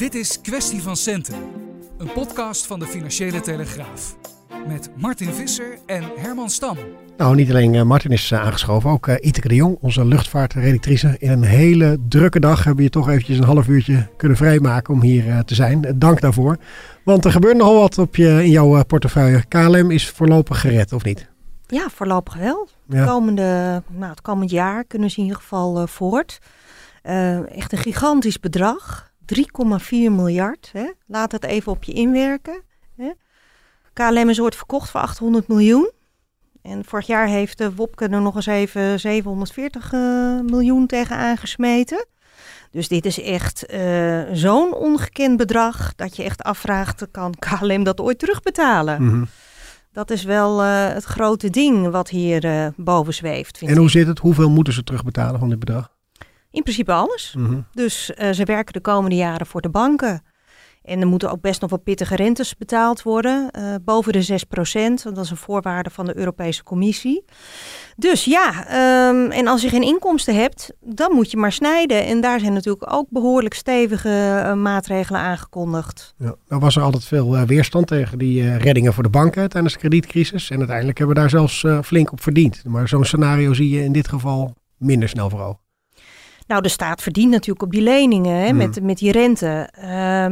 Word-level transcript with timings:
Dit 0.00 0.14
is 0.14 0.40
Kwestie 0.40 0.82
van 0.82 0.96
Centen, 0.96 1.36
een 1.98 2.12
podcast 2.12 2.66
van 2.66 2.78
de 2.78 2.86
Financiële 2.86 3.40
Telegraaf. 3.40 4.16
Met 4.66 4.90
Martin 4.96 5.32
Visser 5.32 5.78
en 5.86 6.02
Herman 6.16 6.50
Stam. 6.50 6.76
Nou, 7.16 7.34
niet 7.34 7.50
alleen 7.50 7.74
uh, 7.74 7.82
Martin 7.82 8.10
is 8.10 8.30
uh, 8.30 8.40
aangeschoven, 8.40 8.90
ook 8.90 9.06
uh, 9.06 9.14
Iteke 9.20 9.48
de 9.48 9.54
Jong, 9.54 9.78
onze 9.80 10.04
luchtvaartredactrice. 10.04 11.16
In 11.18 11.30
een 11.30 11.42
hele 11.42 11.98
drukke 12.08 12.40
dag 12.40 12.56
hebben 12.56 12.76
we 12.76 12.82
je 12.82 12.90
toch 12.90 13.08
eventjes 13.08 13.38
een 13.38 13.44
half 13.44 13.68
uurtje 13.68 14.08
kunnen 14.16 14.36
vrijmaken 14.36 14.94
om 14.94 15.02
hier 15.02 15.44
te 15.44 15.54
zijn. 15.54 15.94
Dank 15.96 16.20
daarvoor. 16.20 16.56
Want 17.04 17.24
er 17.24 17.32
gebeurt 17.32 17.56
nogal 17.56 17.80
wat 17.80 17.98
op 17.98 18.16
je, 18.16 18.44
in 18.44 18.50
jouw 18.50 18.84
portefeuille. 18.84 19.44
KLM 19.48 19.90
is 19.90 20.08
voorlopig 20.10 20.60
gered, 20.60 20.92
of 20.92 21.04
niet? 21.04 21.28
Ja, 21.66 21.88
voorlopig 21.94 22.34
wel. 22.34 22.68
Ja. 22.88 23.04
Komende, 23.04 23.82
nou, 23.88 24.10
het 24.10 24.20
komend 24.20 24.50
jaar 24.50 24.84
kunnen 24.84 25.10
ze 25.10 25.16
in 25.16 25.22
ieder 25.22 25.40
geval 25.40 25.86
voort. 25.86 26.38
echt 27.02 27.72
een 27.72 27.78
gigantisch 27.78 28.40
bedrag. 28.40 29.09
3,4 29.34 29.88
miljard. 29.90 30.70
Hè? 30.72 30.90
Laat 31.06 31.32
het 31.32 31.44
even 31.44 31.72
op 31.72 31.84
je 31.84 31.92
inwerken. 31.92 32.62
Hè? 32.96 33.10
KLM 33.92 34.28
is 34.28 34.40
ooit 34.40 34.56
verkocht 34.56 34.90
voor 34.90 35.00
800 35.00 35.48
miljoen. 35.48 35.90
En 36.62 36.84
vorig 36.84 37.06
jaar 37.06 37.26
heeft 37.26 37.58
de 37.58 37.74
Wopke 37.74 38.08
er 38.08 38.20
nog 38.20 38.34
eens 38.34 38.46
even 38.46 39.00
740 39.00 39.92
uh, 39.92 40.00
miljoen 40.40 40.86
tegen 40.86 41.16
aangesmeten. 41.16 42.06
Dus 42.70 42.88
dit 42.88 43.06
is 43.06 43.22
echt 43.22 43.72
uh, 43.72 44.22
zo'n 44.32 44.74
ongekend 44.74 45.36
bedrag 45.36 45.94
dat 45.94 46.16
je 46.16 46.22
echt 46.22 46.42
afvraagt, 46.42 47.06
kan 47.10 47.34
KLM 47.38 47.82
dat 47.82 48.00
ooit 48.00 48.18
terugbetalen? 48.18 49.02
Mm 49.02 49.08
-hmm. 49.08 49.28
Dat 49.92 50.10
is 50.10 50.24
wel 50.24 50.62
uh, 50.62 50.88
het 50.88 51.04
grote 51.04 51.50
ding 51.50 51.90
wat 51.90 52.08
hier 52.08 52.72
boven 52.76 53.14
zweeft. 53.14 53.60
en 53.60 53.76
hoe 53.76 53.86
ik. 53.86 53.90
zit 53.90 54.06
het? 54.06 54.18
Hoeveel 54.18 54.50
moeten 54.50 54.72
ze 54.72 54.84
terugbetalen 54.84 55.40
van 55.40 55.48
dit 55.48 55.58
bedrag? 55.58 55.99
In 56.50 56.62
principe 56.62 56.92
alles. 56.92 57.34
Mm 57.38 57.46
-hmm. 57.46 57.66
Dus 57.72 58.12
uh, 58.18 58.30
ze 58.30 58.44
werken 58.44 58.72
de 58.72 58.80
komende 58.80 59.16
jaren 59.16 59.46
voor 59.46 59.60
de 59.60 59.70
banken. 59.70 60.22
En 60.82 61.00
er 61.00 61.06
moeten 61.06 61.30
ook 61.30 61.40
best 61.40 61.60
nog 61.60 61.70
wat 61.70 61.82
pittige 61.82 62.16
rentes 62.16 62.56
betaald 62.56 63.02
worden. 63.02 63.50
Uh, 63.58 63.74
boven 63.84 64.12
de 64.12 64.22
6 64.22 64.44
procent. 64.44 65.02
Dat 65.02 65.24
is 65.24 65.30
een 65.30 65.36
voorwaarde 65.36 65.90
van 65.90 66.06
de 66.06 66.16
Europese 66.16 66.62
Commissie. 66.62 67.24
Dus 67.96 68.24
ja, 68.24 68.50
um, 69.08 69.30
en 69.30 69.46
als 69.46 69.62
je 69.62 69.68
geen 69.68 69.82
inkomsten 69.82 70.34
hebt, 70.34 70.72
dan 70.80 71.12
moet 71.12 71.30
je 71.30 71.36
maar 71.36 71.52
snijden. 71.52 72.04
En 72.04 72.20
daar 72.20 72.40
zijn 72.40 72.52
natuurlijk 72.52 72.92
ook 72.92 73.06
behoorlijk 73.10 73.54
stevige 73.54 74.08
uh, 74.08 74.54
maatregelen 74.54 75.20
aangekondigd. 75.20 76.14
Ja, 76.18 76.34
nou 76.48 76.60
was 76.60 76.76
er 76.76 76.82
altijd 76.82 77.04
veel 77.04 77.36
uh, 77.36 77.42
weerstand 77.42 77.86
tegen 77.86 78.18
die 78.18 78.56
reddingen 78.56 78.92
voor 78.92 79.02
de 79.02 79.08
banken 79.08 79.48
tijdens 79.48 79.72
de 79.72 79.78
kredietcrisis. 79.78 80.50
En 80.50 80.58
uiteindelijk 80.58 80.98
hebben 80.98 81.16
we 81.16 81.22
daar 81.22 81.30
zelfs 81.30 81.66
flink 81.84 82.12
op 82.12 82.20
verdiend. 82.20 82.62
Maar 82.64 82.88
zo'n 82.88 83.04
scenario 83.04 83.52
zie 83.52 83.68
je 83.68 83.84
in 83.84 83.92
dit 83.92 84.08
geval 84.08 84.54
minder 84.76 85.08
snel 85.08 85.30
voor 85.30 85.40
ogen. 85.40 85.69
Nou, 86.50 86.62
de 86.62 86.68
staat 86.68 87.02
verdient 87.02 87.30
natuurlijk 87.30 87.62
op 87.62 87.70
die 87.70 87.82
leningen, 87.82 88.36
hè, 88.36 88.48
hmm. 88.48 88.56
met, 88.56 88.82
met 88.82 88.98
die 88.98 89.12
rente. 89.12 89.68
Uh, 89.78 89.84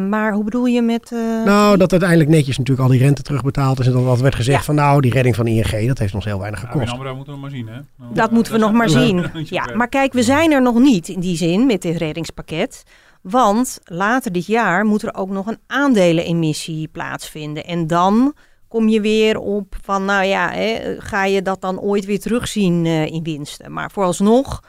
maar 0.09 0.33
hoe 0.33 0.45
bedoel 0.45 0.67
je 0.67 0.83
met... 0.83 1.11
Uh... 1.11 1.45
Nou, 1.45 1.77
dat 1.77 1.91
uiteindelijk 1.91 2.31
netjes 2.31 2.59
natuurlijk 2.59 2.89
al 2.89 2.93
die 2.93 3.03
rente 3.03 3.23
terugbetaald 3.23 3.81
is. 3.81 3.87
En 3.87 3.93
dat 3.93 4.21
werd 4.21 4.35
gezegd 4.35 4.59
ja. 4.59 4.65
van 4.65 4.75
nou, 4.75 5.01
die 5.01 5.13
redding 5.13 5.37
van 5.37 5.47
ING, 5.47 5.87
dat 5.87 5.99
heeft 5.99 6.15
ons 6.15 6.25
heel 6.25 6.39
weinig 6.39 6.61
gekost. 6.61 6.93
Ja, 6.93 7.03
dat 7.03 7.17
moeten 7.17 7.33
we 7.33 7.39
maar 7.41 7.51
zien, 7.51 7.67
hè? 7.67 7.81
Nou, 7.97 8.15
dat 8.15 8.31
moeten 8.31 8.53
we 8.53 8.59
nog 8.59 8.73
maar 8.73 8.89
zien. 8.89 9.27
Ja, 9.45 9.75
maar 9.75 9.89
kijk, 9.89 10.13
we 10.13 10.23
zijn 10.23 10.53
er 10.53 10.63
nog 10.63 10.79
niet 10.79 11.09
in 11.09 11.21
die 11.21 11.37
zin 11.37 11.67
met 11.67 11.83
dit 11.83 11.97
reddingspakket. 11.97 12.83
Want 13.23 13.81
later 13.85 14.33
dit 14.33 14.47
jaar 14.47 14.85
moet 14.85 15.03
er 15.03 15.15
ook 15.15 15.31
nog 15.31 15.47
een 15.47 15.59
aandelenemissie 15.67 16.89
plaatsvinden. 16.89 17.65
En 17.65 17.87
dan 17.87 18.35
kom 18.69 18.89
je 18.89 19.01
weer 19.01 19.39
op 19.39 19.77
van, 19.83 20.05
nou 20.05 20.25
ja, 20.25 20.51
hè, 20.51 20.95
ga 20.99 21.25
je 21.25 21.43
dat 21.43 21.61
dan 21.61 21.81
ooit 21.81 22.05
weer 22.05 22.21
terugzien 22.21 22.85
uh, 22.85 23.07
in 23.07 23.23
winsten? 23.23 23.73
Maar 23.73 23.91
vooralsnog 23.91 24.61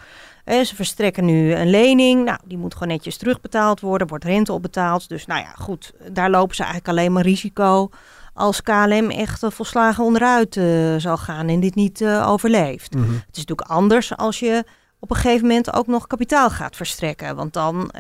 ze 0.49 0.75
verstrekken 0.75 1.25
nu 1.25 1.53
een 1.53 1.69
lening. 1.69 2.25
Nou, 2.25 2.39
die 2.45 2.57
moet 2.57 2.73
gewoon 2.73 2.87
netjes 2.87 3.17
terugbetaald 3.17 3.79
worden. 3.79 4.07
Wordt 4.07 4.23
rente 4.23 4.53
opbetaald. 4.53 5.09
Dus 5.09 5.25
nou 5.25 5.41
ja, 5.41 5.51
goed. 5.51 5.93
Daar 6.11 6.29
lopen 6.29 6.55
ze 6.55 6.63
eigenlijk 6.63 6.91
alleen 6.91 7.11
maar 7.11 7.23
risico 7.23 7.89
als 8.39 8.61
KLM 8.61 9.09
echt 9.09 9.43
uh, 9.43 9.49
volslagen 9.49 10.03
onderuit 10.03 10.55
uh, 10.55 10.95
zal 10.97 11.17
gaan 11.17 11.47
en 11.47 11.59
dit 11.59 11.75
niet 11.75 12.01
uh, 12.01 12.29
overleeft. 12.29 12.93
Mm 12.93 13.03
-hmm. 13.03 13.13
Het 13.13 13.38
is 13.38 13.45
natuurlijk 13.45 13.69
anders 13.69 14.17
als 14.17 14.39
je 14.39 14.63
op 14.99 15.09
een 15.09 15.15
gegeven 15.15 15.47
moment 15.47 15.73
ook 15.73 15.88
nog 15.88 16.07
kapitaal 16.07 16.49
gaat 16.49 16.75
verstrekken. 16.75 17.35
Want 17.35 17.53
dan, 17.53 17.91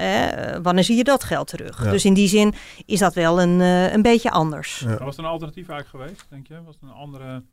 wanneer 0.61 0.83
zie 0.83 0.97
je 0.97 1.03
dat 1.03 1.23
geld 1.23 1.47
terug? 1.47 1.83
Ja. 1.83 1.91
Dus 1.91 2.05
in 2.05 2.13
die 2.13 2.27
zin 2.27 2.53
is 2.85 2.99
dat 2.99 3.13
wel 3.13 3.41
een, 3.41 3.59
een 3.59 4.01
beetje 4.01 4.31
anders. 4.31 4.79
Ja. 4.79 4.97
Was 4.97 5.17
er 5.17 5.23
een 5.23 5.29
alternatief 5.29 5.69
eigenlijk 5.69 6.05
geweest, 6.05 6.29
denk 6.29 6.47
je? 6.47 6.63
Was 6.63 6.75
er 6.81 6.87
een 6.87 6.93
andere, 6.93 7.43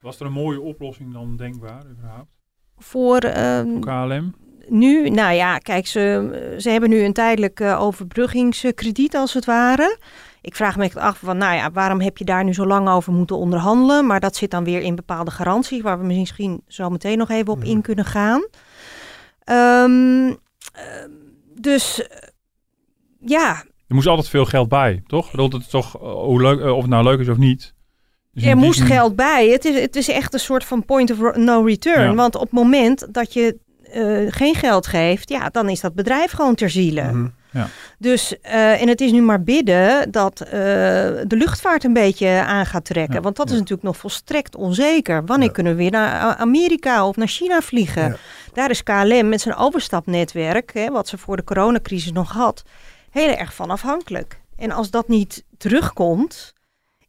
was 0.00 0.20
er 0.20 0.26
een 0.26 0.32
mooie 0.32 0.60
oplossing 0.60 1.12
dan 1.12 1.36
denkbaar 1.36 1.86
überhaupt? 1.86 2.37
Voor, 2.78 3.24
um, 3.24 3.80
KLM? 3.80 4.34
Nu, 4.68 5.10
nou 5.10 5.34
ja, 5.34 5.58
kijk, 5.58 5.86
ze, 5.86 6.56
ze 6.58 6.70
hebben 6.70 6.90
nu 6.90 7.02
een 7.04 7.12
tijdelijk 7.12 7.60
uh, 7.60 7.82
overbruggingskrediet 7.82 9.14
als 9.14 9.34
het 9.34 9.44
ware. 9.44 9.98
Ik 10.40 10.56
vraag 10.56 10.76
me 10.76 10.84
echt 10.84 10.96
af 10.96 11.18
van, 11.18 11.36
nou 11.36 11.54
ja, 11.54 11.70
waarom 11.70 12.00
heb 12.00 12.18
je 12.18 12.24
daar 12.24 12.44
nu 12.44 12.54
zo 12.54 12.66
lang 12.66 12.88
over 12.88 13.12
moeten 13.12 13.36
onderhandelen? 13.36 14.06
Maar 14.06 14.20
dat 14.20 14.36
zit 14.36 14.50
dan 14.50 14.64
weer 14.64 14.80
in 14.80 14.94
bepaalde 14.94 15.30
garanties, 15.30 15.82
waar 15.82 15.98
we 15.98 16.06
misschien 16.06 16.62
zo 16.66 16.90
meteen 16.90 17.18
nog 17.18 17.30
even 17.30 17.52
op 17.52 17.64
in 17.64 17.80
kunnen 17.82 18.04
gaan. 18.04 18.46
Um, 19.84 20.28
uh, 20.28 20.34
dus 21.54 22.08
ja. 23.20 23.64
Er 23.86 23.94
moest 23.94 24.06
altijd 24.06 24.28
veel 24.28 24.44
geld 24.44 24.68
bij, 24.68 25.02
toch? 25.06 25.30
Dat 25.30 25.52
het 25.52 25.70
toch, 25.70 25.92
hoe 26.00 26.42
leuk, 26.42 26.60
of 26.60 26.80
het 26.80 26.90
nou 26.90 27.04
leuk 27.04 27.20
is 27.20 27.28
of 27.28 27.36
niet, 27.36 27.74
dus 28.38 28.48
er 28.48 28.56
moest 28.56 28.80
geld 28.80 29.16
bij. 29.16 29.48
Het 29.48 29.64
is, 29.64 29.80
het 29.80 29.96
is 29.96 30.08
echt 30.08 30.34
een 30.34 30.40
soort 30.40 30.64
van 30.64 30.84
point 30.84 31.10
of 31.10 31.36
no 31.36 31.62
return. 31.62 32.08
Ja. 32.08 32.14
Want 32.14 32.34
op 32.34 32.40
het 32.40 32.52
moment 32.52 33.06
dat 33.10 33.32
je 33.32 33.56
uh, 33.94 34.32
geen 34.32 34.54
geld 34.54 34.86
geeft, 34.86 35.28
ja, 35.28 35.48
dan 35.48 35.68
is 35.68 35.80
dat 35.80 35.94
bedrijf 35.94 36.30
gewoon 36.30 36.54
ter 36.54 36.70
ziele. 36.70 37.02
Mm 37.02 37.10
-hmm. 37.10 37.34
ja. 37.50 37.68
Dus, 37.98 38.34
uh, 38.44 38.82
en 38.82 38.88
het 38.88 39.00
is 39.00 39.12
nu 39.12 39.20
maar 39.20 39.42
bidden 39.42 40.10
dat 40.10 40.40
uh, 40.44 40.50
de 40.50 41.36
luchtvaart 41.36 41.84
een 41.84 41.92
beetje 41.92 42.28
aan 42.28 42.66
gaat 42.66 42.84
trekken. 42.84 43.14
Ja. 43.14 43.20
Want 43.20 43.36
dat 43.36 43.46
is 43.50 43.56
natuurlijk 43.56 43.82
nog 43.82 43.96
volstrekt 43.96 44.56
onzeker. 44.56 45.24
Wanneer 45.26 45.50
kunnen 45.50 45.72
we 45.72 45.78
weer 45.78 45.90
naar 45.90 46.36
Amerika 46.36 47.06
of 47.06 47.16
naar 47.16 47.28
China 47.28 47.60
vliegen? 47.60 48.16
Daar 48.52 48.70
is 48.70 48.82
KLM 48.82 49.28
met 49.28 49.40
zijn 49.40 49.56
overstapnetwerk, 49.56 50.74
hè, 50.74 50.90
wat 50.90 51.08
ze 51.08 51.18
voor 51.18 51.36
de 51.36 51.44
coronacrisis 51.44 52.12
nog 52.12 52.32
had, 52.32 52.62
heel 53.10 53.34
erg 53.34 53.54
van 53.54 53.70
afhankelijk. 53.70 54.40
En 54.56 54.70
als 54.70 54.90
dat 54.90 55.08
niet 55.08 55.44
terugkomt, 55.58 56.54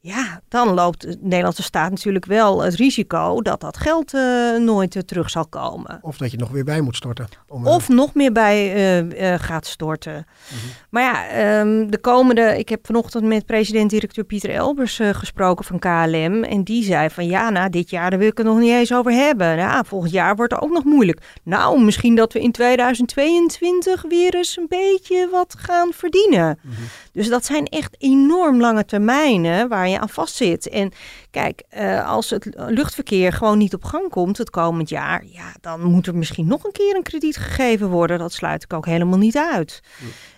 ja, 0.01 0.41
dan 0.47 0.73
loopt 0.73 1.01
de 1.01 1.17
Nederlandse 1.21 1.63
staat 1.63 1.89
natuurlijk 1.89 2.25
wel 2.25 2.61
het 2.61 2.75
risico 2.75 3.41
dat 3.41 3.61
dat 3.61 3.77
geld 3.77 4.13
uh, 4.13 4.57
nooit 4.57 4.95
uh, 4.95 5.01
terug 5.01 5.29
zal 5.29 5.47
komen. 5.47 5.99
Of 6.01 6.17
dat 6.17 6.31
je 6.31 6.37
nog 6.37 6.49
weer 6.49 6.63
bij 6.63 6.81
moet 6.81 6.95
storten. 6.95 7.27
Om, 7.47 7.65
uh... 7.65 7.73
Of 7.73 7.89
nog 7.89 8.13
meer 8.13 8.31
bij 8.31 9.37
gaat 9.39 9.65
storten. 9.65 10.13
Mm 10.13 10.57
-hmm. 10.59 10.69
Maar 10.89 11.03
ja, 11.03 11.59
um, 11.59 11.91
de 11.91 11.99
komende. 11.99 12.57
Ik 12.57 12.69
heb 12.69 12.85
vanochtend 12.85 13.23
met 13.23 13.45
president-directeur 13.45 14.23
Pieter 14.23 14.49
Elbers 14.49 14.99
gesproken 15.11 15.65
van 15.65 15.79
KLM. 15.79 16.43
En 16.43 16.63
die 16.63 16.83
zei 16.83 17.09
van 17.09 17.25
ja, 17.25 17.49
nou, 17.49 17.69
dit 17.69 17.89
jaar 17.89 18.09
daar 18.09 18.19
wil 18.19 18.27
ik 18.27 18.37
het 18.37 18.47
nog 18.47 18.59
niet 18.59 18.71
eens 18.71 18.93
over 18.93 19.11
hebben. 19.11 19.57
Ja, 19.57 19.83
volgend 19.83 20.11
jaar 20.11 20.35
wordt 20.35 20.53
het 20.53 20.61
ook 20.61 20.71
nog 20.71 20.84
moeilijk. 20.84 21.22
Nou, 21.43 21.84
misschien 21.84 22.16
dat 22.16 22.34
we 22.34 22.40
in 22.40 22.52
2022 22.52 24.05
weer 24.09 24.35
eens 24.35 24.57
een 24.57 24.67
beetje 24.69 25.29
wat 25.31 25.55
gaan 25.57 25.93
verdienen. 25.93 26.59
Mm 26.61 26.72
-hmm. 26.75 26.85
Dus 27.11 27.29
dat 27.29 27.45
zijn 27.45 27.66
echt 27.66 27.95
enorm 27.97 28.59
lange 28.59 28.85
termijnen 28.85 29.69
waar 29.69 29.89
je 29.90 30.00
aan 30.00 30.09
vastzit. 30.09 30.70
En 30.70 30.91
kijk, 31.32 31.64
uh, 31.78 32.09
als 32.09 32.30
het 32.30 32.50
luchtverkeer 32.56 33.34
gewoon 33.34 33.58
niet 33.58 33.74
op 33.74 33.84
gang 33.84 34.09
komt 34.09 34.38
het 34.38 34.50
komend 34.50 34.90
jaar, 34.90 35.24
ja, 35.26 35.53
dan 35.62 35.84
moet 35.84 36.08
er 36.08 36.16
misschien 36.16 36.47
nog 36.47 36.64
een 36.64 36.72
keer 36.72 36.96
een 36.96 37.03
krediet 37.03 37.38
gegeven 37.38 37.90
worden. 37.90 38.20
Dat 38.20 38.34
sluit 38.34 38.64
ik 38.64 38.74
ook 38.74 38.86
helemaal 38.86 39.18
niet 39.18 39.38
uit. 39.38 39.82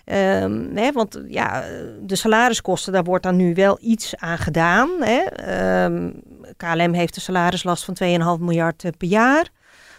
Ja. 0.04 0.42
Um, 0.42 0.70
hè, 0.74 0.92
want 0.92 1.20
ja, 1.28 1.64
de 2.00 2.16
salariskosten, 2.16 2.92
daar 2.92 3.04
wordt 3.04 3.24
dan 3.24 3.36
nu 3.36 3.54
wel 3.54 3.78
iets 3.80 4.16
aan 4.16 4.38
gedaan. 4.38 4.90
Hè. 5.00 5.84
Um, 5.84 6.22
KLM 6.56 6.92
heeft 6.92 7.16
een 7.16 7.22
salarislast 7.22 7.84
van 7.84 7.96
2,5 8.38 8.44
miljard 8.44 8.84
per 8.98 9.08
jaar. 9.08 9.50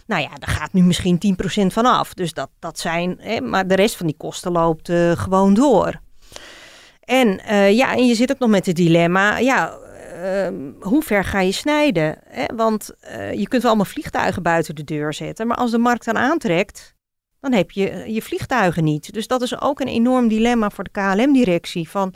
Nou 0.05 0.21
ja, 0.21 0.29
daar 0.39 0.55
gaat 0.55 0.73
nu 0.73 0.83
misschien 0.83 1.35
10% 1.61 1.65
van 1.65 1.85
af. 1.85 2.13
Dus 2.13 2.33
dat, 2.33 2.49
dat 2.59 2.79
zijn, 2.79 3.15
hè, 3.19 3.41
maar 3.41 3.67
de 3.67 3.75
rest 3.75 3.95
van 3.95 4.05
die 4.05 4.17
kosten 4.17 4.51
loopt 4.51 4.89
uh, 4.89 5.11
gewoon 5.11 5.53
door. 5.53 6.01
En 7.05 7.41
uh, 7.49 7.71
ja, 7.71 7.95
en 7.95 8.07
je 8.07 8.15
zit 8.15 8.31
ook 8.31 8.39
nog 8.39 8.49
met 8.49 8.65
het 8.65 8.75
dilemma. 8.75 9.37
Ja, 9.37 9.77
ehm, 10.23 10.71
hoe 10.79 11.03
ver 11.03 11.23
ga 11.23 11.39
je 11.39 11.51
snijden? 11.51 12.17
Hè? 12.27 12.45
Want 12.55 12.91
eh, 12.99 13.33
je 13.33 13.47
kunt 13.47 13.61
wel 13.61 13.71
allemaal 13.71 13.91
vliegtuigen 13.91 14.43
buiten 14.43 14.75
de 14.75 14.83
deur 14.83 15.13
zetten. 15.13 15.47
Maar 15.47 15.57
als 15.57 15.71
de 15.71 15.77
markt 15.77 16.05
dan 16.05 16.17
aantrekt, 16.17 16.95
dan 17.39 17.51
heb 17.51 17.71
je 17.71 18.03
je 18.07 18.21
vliegtuigen 18.21 18.83
niet. 18.83 19.13
Dus 19.13 19.27
dat 19.27 19.41
is 19.41 19.61
ook 19.61 19.79
een 19.79 19.87
enorm 19.87 20.27
dilemma 20.27 20.69
voor 20.69 20.83
de 20.83 20.89
KLM-directie. 20.91 21.89
Van 21.89 22.13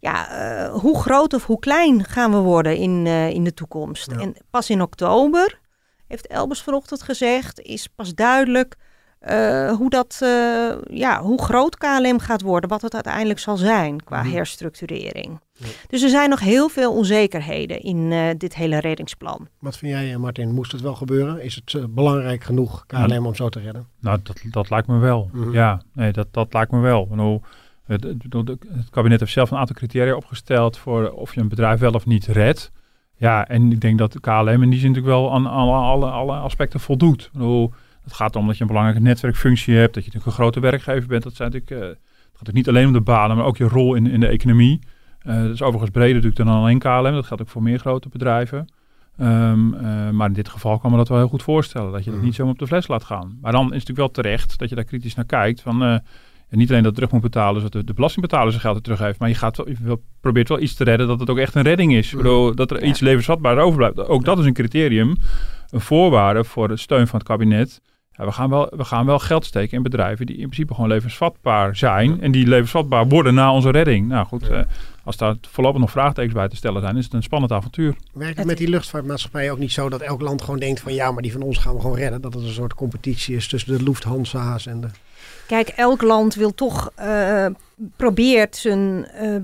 ja, 0.00 0.30
eh, 0.30 0.72
hoe 0.72 1.00
groot 1.00 1.34
of 1.34 1.44
hoe 1.44 1.58
klein 1.58 2.04
gaan 2.04 2.30
we 2.30 2.36
worden 2.36 2.76
in, 2.76 3.06
eh, 3.06 3.30
in 3.30 3.44
de 3.44 3.54
toekomst? 3.54 4.10
Ja. 4.10 4.18
En 4.18 4.36
pas 4.50 4.70
in 4.70 4.82
oktober, 4.82 5.60
heeft 6.06 6.26
Elbers 6.26 6.62
vanochtend 6.62 7.02
gezegd, 7.02 7.60
is 7.60 7.86
pas 7.86 8.14
duidelijk 8.14 8.76
eh, 9.18 9.70
hoe, 9.72 9.90
dat, 9.90 10.18
eh, 10.22 10.68
ja, 10.90 11.20
hoe 11.22 11.42
groot 11.42 11.76
KLM 11.76 12.18
gaat 12.18 12.42
worden, 12.42 12.70
wat 12.70 12.82
het 12.82 12.94
uiteindelijk 12.94 13.38
zal 13.38 13.56
zijn 13.56 14.04
qua 14.04 14.22
Mhm. 14.22 14.32
herstructurering. 14.32 15.40
Ja. 15.52 15.66
Dus 15.88 16.02
er 16.02 16.08
zijn 16.08 16.30
nog 16.30 16.40
heel 16.40 16.68
veel 16.68 16.92
onzekerheden 16.92 17.80
in 17.80 18.12
eh, 18.12 18.20
dit 18.36 18.54
hele 18.54 18.78
reddingsplan. 18.80 19.48
Wat 19.58 19.76
vind 19.76 19.92
jij, 19.92 20.16
Martin? 20.16 20.54
Moest 20.54 20.72
het 20.72 20.80
wel 20.80 20.94
gebeuren? 20.94 21.42
Is 21.42 21.54
het 21.54 21.94
belangrijk 21.94 22.44
genoeg, 22.44 22.84
KLM, 22.86 23.26
om 23.26 23.34
zo 23.34 23.48
te 23.48 23.60
redden? 23.60 23.86
Nou, 24.00 24.18
dat, 24.22 24.40
dat 24.50 24.70
lijkt 24.70 24.86
me 24.86 24.98
wel. 24.98 25.30
Mhm. 25.32 25.52
Ja, 25.52 25.80
nee, 25.92 26.12
dat, 26.12 26.26
dat 26.30 26.52
lijkt 26.52 26.70
me 26.70 26.80
wel. 26.80 27.06
Bedoel, 27.06 27.42
Het, 27.86 28.02
het, 28.02 28.90
kabinet 28.90 29.20
heeft 29.20 29.32
zelf 29.32 29.50
een 29.50 29.58
aantal 29.58 29.76
criteria 29.76 30.14
opgesteld 30.14 30.76
voor 30.76 31.10
of 31.10 31.34
je 31.34 31.40
een 31.40 31.48
bedrijf 31.48 31.80
wel 31.80 31.92
of 31.92 32.06
niet 32.06 32.26
redt. 32.26 32.70
Ja, 33.16 33.48
en 33.48 33.72
ik 33.72 33.80
denk 33.80 33.98
dat 33.98 34.20
KLM 34.20 34.62
in 34.62 34.70
die 34.70 34.78
zin 34.78 34.88
natuurlijk 34.88 35.16
wel 35.16 35.32
aan 35.32 35.46
alle, 35.46 35.76
alle, 35.76 36.06
alle 36.10 36.36
aspecten 36.36 36.80
voldoet. 36.80 37.30
Bedoel, 37.32 37.72
het 38.08 38.16
gaat 38.16 38.36
om 38.36 38.46
dat 38.46 38.54
je 38.56 38.60
een 38.62 38.68
belangrijke 38.68 39.02
netwerkfunctie 39.02 39.74
hebt, 39.74 39.94
dat 39.94 40.04
je 40.04 40.10
natuurlijk 40.10 40.26
een 40.38 40.42
grote 40.44 40.60
werkgever 40.60 41.08
bent. 41.08 41.22
Dat 41.22 41.34
zijn 41.34 41.50
natuurlijk, 41.50 41.80
eh, 41.82 41.88
het 41.88 41.96
gaat 41.98 42.30
natuurlijk 42.46 42.56
niet 42.56 42.68
alleen 42.68 42.86
om 42.86 42.92
de 42.92 43.00
banen, 43.00 43.36
maar 43.36 43.46
ook 43.46 43.56
je 43.56 43.68
rol 43.68 43.94
in, 43.94 44.06
in 44.06 44.20
de 44.20 44.26
economie. 44.26 44.78
Eh, 45.18 45.42
dat 45.42 45.52
is 45.52 45.62
overigens 45.62 45.90
breder 45.90 46.14
natuurlijk 46.14 46.36
dan 46.48 46.48
alleen 46.56 46.78
KLM. 46.78 47.12
Dat 47.12 47.26
geldt 47.26 47.42
ook 47.42 47.48
voor 47.48 47.62
meer 47.62 47.78
grote 47.78 48.08
bedrijven. 48.08 48.68
Ehm, 49.18 49.74
eh, 49.74 50.10
maar 50.10 50.26
in 50.26 50.32
dit 50.32 50.48
geval 50.48 50.78
kan 50.78 50.90
me 50.90 50.96
dat 50.96 51.08
wel 51.08 51.18
heel 51.18 51.28
goed 51.28 51.42
voorstellen. 51.42 51.92
Dat 51.92 52.00
je 52.04 52.06
dat 52.10 52.14
Mhm. 52.18 52.24
niet 52.24 52.34
zomaar 52.34 52.52
op 52.52 52.58
de 52.58 52.66
fles 52.66 52.88
laat 52.88 53.04
gaan. 53.04 53.38
Maar 53.40 53.52
dan 53.52 53.60
is 53.60 53.64
het 53.66 53.72
natuurlijk 53.88 53.98
wel 53.98 54.10
terecht 54.24 54.58
dat 54.58 54.68
je 54.68 54.74
daar 54.74 54.84
kritisch 54.84 55.14
naar 55.14 55.24
kijkt. 55.24 55.60
Van, 55.60 55.82
en 55.82 56.58
niet 56.58 56.68
alleen 56.70 56.82
dat 56.82 56.90
het 56.90 56.94
terug 56.94 57.10
moet 57.12 57.30
betalen, 57.30 57.54
zodat 57.60 57.72
de, 57.72 57.84
de 57.84 57.94
belastingbetaler 57.94 58.50
zijn 58.50 58.62
geld 58.62 58.76
er 58.76 58.82
terug 58.82 58.98
heeft. 58.98 59.18
Maar 59.18 59.28
je, 59.28 59.34
gaat 59.34 59.56
wel, 59.56 59.68
je 59.68 59.98
probeert 60.20 60.48
wel 60.48 60.60
iets 60.60 60.74
te 60.74 60.84
redden 60.84 61.06
dat 61.06 61.20
het 61.20 61.30
ook 61.30 61.38
echt 61.38 61.54
een 61.54 61.62
redding 61.62 61.94
is. 61.94 62.12
Waardoor 62.12 62.54
dat 62.56 62.70
er 62.70 62.80
Ja. 62.80 62.86
iets 62.86 63.00
levensvatbaar 63.00 63.58
overblijft. 63.58 63.98
Ook 64.08 64.24
dat 64.24 64.38
is 64.38 64.44
een 64.44 64.52
criterium, 64.52 65.16
een 65.70 65.80
voorwaarde 65.80 66.44
voor 66.44 66.68
de 66.68 66.76
steun 66.76 67.06
van 67.06 67.18
het 67.18 67.28
kabinet. 67.28 67.80
Ja, 68.18 68.24
we, 68.24 68.32
gaan 68.32 68.50
wel, 68.50 68.72
we 68.76 68.84
gaan 68.84 69.06
wel 69.06 69.18
geld 69.18 69.44
steken 69.44 69.76
in 69.76 69.82
bedrijven 69.82 70.26
die 70.26 70.36
in 70.36 70.42
principe 70.42 70.74
gewoon 70.74 70.88
levensvatbaar 70.90 71.76
zijn. 71.76 72.10
Ja. 72.16 72.20
En 72.22 72.32
die 72.32 72.46
levensvatbaar 72.46 73.08
worden 73.08 73.34
na 73.34 73.52
onze 73.52 73.70
redding. 73.70 74.08
Nou 74.08 74.26
goed, 74.26 74.46
Ja. 74.46 74.54
eh, 74.54 74.64
als 75.04 75.16
daar 75.16 75.34
voorlopig 75.50 75.80
nog 75.80 75.90
vraagtekens 75.90 76.34
bij 76.34 76.48
te 76.48 76.56
stellen 76.56 76.82
zijn, 76.82 76.96
is 76.96 77.04
het 77.04 77.12
een 77.12 77.22
spannend 77.22 77.52
avontuur. 77.52 77.96
Werkt 78.12 78.36
het 78.38 78.46
met 78.46 78.58
die 78.58 78.68
luchtvaartmaatschappij 78.68 79.50
ook 79.50 79.58
niet 79.58 79.72
zo 79.72 79.88
dat 79.88 80.00
elk 80.00 80.20
land 80.20 80.42
gewoon 80.42 80.58
denkt 80.60 80.80
van 80.80 80.94
ja, 80.94 81.12
maar 81.12 81.22
die 81.22 81.32
van 81.32 81.42
ons 81.42 81.58
gaan 81.58 81.74
we 81.74 81.80
gewoon 81.80 81.96
redden? 81.96 82.20
Dat 82.20 82.34
het 82.34 82.42
een 82.42 82.48
soort 82.48 82.74
competitie 82.74 83.36
is 83.36 83.48
tussen 83.48 83.78
de 83.78 83.84
Lufthansa's 83.84 84.66
en 84.66 84.80
de... 84.80 84.88
Kijk, 85.46 85.68
elk 85.68 86.02
land 86.02 86.34
wil 86.34 86.54
toch 86.54 86.90
eh, 86.94 87.46
probeert 87.96 88.56
zijn 88.56 89.06
eh, 89.06 89.36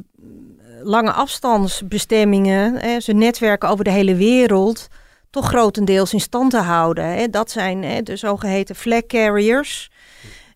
lange 0.82 1.12
afstandsbestemmingen, 1.12 2.74
hè, 2.74 3.00
zijn 3.00 3.18
netwerken 3.18 3.68
over 3.68 3.84
de 3.84 3.90
hele 3.90 4.14
wereld, 4.14 4.88
toch 5.34 5.48
grotendeels 5.48 6.12
in 6.12 6.20
stand 6.20 6.50
te 6.50 6.58
houden. 6.58 7.04
Hè. 7.04 7.28
Dat 7.28 7.50
zijn 7.50 7.82
hè, 7.82 8.02
de 8.02 8.16
zogeheten 8.16 8.74
flag 8.74 9.06
carriers. 9.06 9.90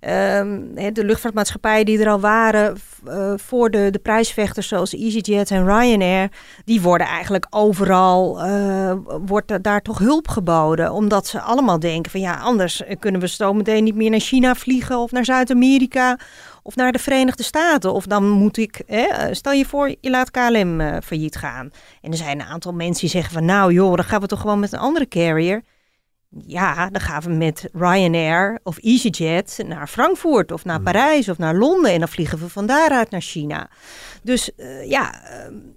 Hè, 0.00 0.92
de 0.92 1.04
luchtvaartmaatschappijen 1.04 1.86
die 1.86 1.98
er 1.98 2.08
al 2.08 2.20
waren 2.20 2.76
eh, 3.06 3.32
voor 3.36 3.70
de, 3.70 3.90
de 3.90 3.98
prijsvechters 3.98 4.68
zoals 4.68 4.94
EasyJet 4.94 5.50
en 5.50 5.64
Ryanair, 5.66 6.28
die 6.64 6.80
worden 6.80 7.06
eigenlijk 7.06 7.46
overal, 7.50 8.42
eh, 8.42 8.92
wordt 9.26 9.62
daar 9.62 9.82
toch 9.82 9.98
hulp 9.98 10.28
geboden. 10.28 10.92
Omdat 10.92 11.26
ze 11.26 11.40
allemaal 11.40 11.78
denken 11.78 12.10
van 12.10 12.20
ja, 12.20 12.36
anders 12.36 12.82
kunnen 12.98 13.20
we 13.20 13.28
zo 13.28 13.52
meteen 13.52 13.84
niet 13.84 13.94
meer 13.94 14.10
naar 14.10 14.20
China 14.20 14.54
vliegen 14.54 14.98
of 14.98 15.10
naar 15.10 15.24
Zuid-Amerika 15.24 16.18
of 16.68 16.76
naar 16.76 16.92
de 16.92 16.98
Verenigde 16.98 17.42
Staten. 17.42 17.92
Of 17.92 18.06
dan 18.06 18.28
moet 18.28 18.56
ik, 18.56 18.82
hè, 18.86 19.02
eh, 19.02 19.34
stel 19.34 19.52
je 19.52 19.64
voor, 19.64 19.94
je 20.00 20.10
laat 20.10 20.30
KLM 20.30 20.80
eh, 20.80 20.96
failliet 21.04 21.36
gaan. 21.36 21.70
En 22.02 22.10
er 22.10 22.16
zijn 22.16 22.40
een 22.40 22.46
aantal 22.46 22.72
mensen 22.72 23.00
die 23.00 23.10
zeggen 23.10 23.32
van 23.32 23.44
nou 23.44 23.72
joh, 23.72 23.94
dan 23.94 24.04
gaan 24.04 24.20
we 24.20 24.26
toch 24.26 24.40
gewoon 24.40 24.60
met 24.60 24.72
een 24.72 24.78
andere 24.78 25.08
carrier. 25.08 25.62
Ja, 26.46 26.90
dan 26.90 27.00
gaan 27.00 27.22
we 27.22 27.30
met 27.30 27.68
Ryanair 27.72 28.58
of 28.62 28.78
EasyJet 28.78 29.64
naar 29.66 29.86
Frankfurt 29.86 30.52
of 30.52 30.64
naar 30.64 30.74
Hmm. 30.74 30.84
Parijs 30.84 31.28
of 31.28 31.38
naar 31.38 31.54
Londen. 31.54 31.92
En 31.92 31.98
dan 31.98 32.08
vliegen 32.08 32.38
we 32.38 32.48
van 32.48 32.66
daaruit 32.66 33.10
naar 33.10 33.20
China. 33.20 33.70
Dus 34.22 34.54
eh, 34.54 34.88
ja, 34.88 35.22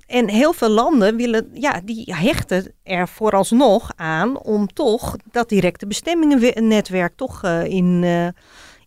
en 0.07 0.29
heel 0.29 0.53
veel 0.53 0.69
landen 0.69 1.15
willen, 1.15 1.49
ja, 1.53 1.81
die 1.85 2.13
hechten 2.15 2.73
er 2.83 3.07
vooralsnog 3.07 3.91
aan 3.95 4.39
om 4.39 4.67
toch 4.67 5.15
dat 5.31 5.49
directe 5.49 5.87
bestemmingenetwerk 5.87 7.15
toch 7.15 7.43
eh, 7.43 7.63
in, 7.65 8.03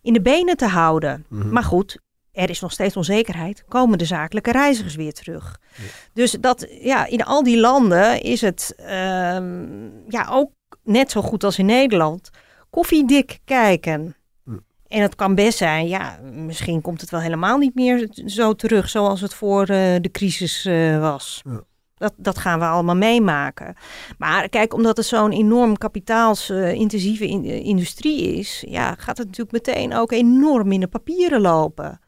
in 0.05 0.13
de 0.13 0.21
benen 0.21 0.57
te 0.57 0.67
houden. 0.67 1.25
Mhm. 1.29 1.49
Maar 1.49 1.63
goed, 1.63 1.97
er 2.31 2.49
is 2.49 2.59
nog 2.59 2.71
steeds 2.71 2.95
onzekerheid. 2.95 3.63
Komen 3.67 3.97
de 3.97 4.05
zakelijke 4.05 4.51
reizigers 4.51 4.95
weer 4.95 5.13
terug? 5.13 5.59
Ja. 5.75 5.83
Dus 6.13 6.31
dat, 6.31 6.67
ja, 6.81 7.05
in 7.05 7.23
al 7.23 7.43
die 7.43 7.59
landen 7.59 8.21
is 8.21 8.41
het 8.41 8.73
ehm, 8.77 9.65
ja, 10.07 10.27
ook 10.29 10.51
net 10.83 11.11
zo 11.11 11.21
goed 11.21 11.43
als 11.43 11.57
in 11.57 11.65
Nederland. 11.65 12.29
Koffiedik 12.69 13.39
kijken. 13.45 14.15
Hm. 14.43 14.57
En 14.87 15.01
het 15.01 15.15
kan 15.15 15.35
best 15.35 15.57
zijn, 15.57 15.87
ja, 15.87 16.19
misschien 16.33 16.81
komt 16.81 17.01
het 17.01 17.09
wel 17.09 17.21
helemaal 17.21 17.57
niet 17.57 17.75
meer 17.75 18.09
zo 18.25 18.53
terug 18.53 18.89
zoals 18.89 19.21
het 19.21 19.33
voor 19.33 19.61
eh, 19.61 19.95
de 20.01 20.11
crisis 20.11 20.65
eh, 20.65 20.99
was. 20.99 21.41
Ja. 21.45 21.63
Dat, 21.97 22.13
dat 22.17 22.37
gaan 22.37 22.59
we 22.59 22.65
allemaal 22.65 22.95
meemaken. 22.95 23.75
Maar 24.17 24.49
kijk, 24.49 24.73
omdat 24.73 24.97
het 24.97 25.05
zo'n 25.05 25.31
enorm 25.31 25.77
kapitaalsintensieve 25.77 27.27
in, 27.27 27.45
eh, 27.45 27.65
industrie 27.65 28.37
is, 28.37 28.63
ja, 28.67 28.95
gaat 28.97 29.17
het 29.17 29.27
natuurlijk 29.27 29.51
meteen 29.65 29.93
ook 29.93 30.11
enorm 30.11 30.71
in 30.71 30.79
de 30.79 30.87
papieren 30.87 31.41
lopen. 31.41 31.99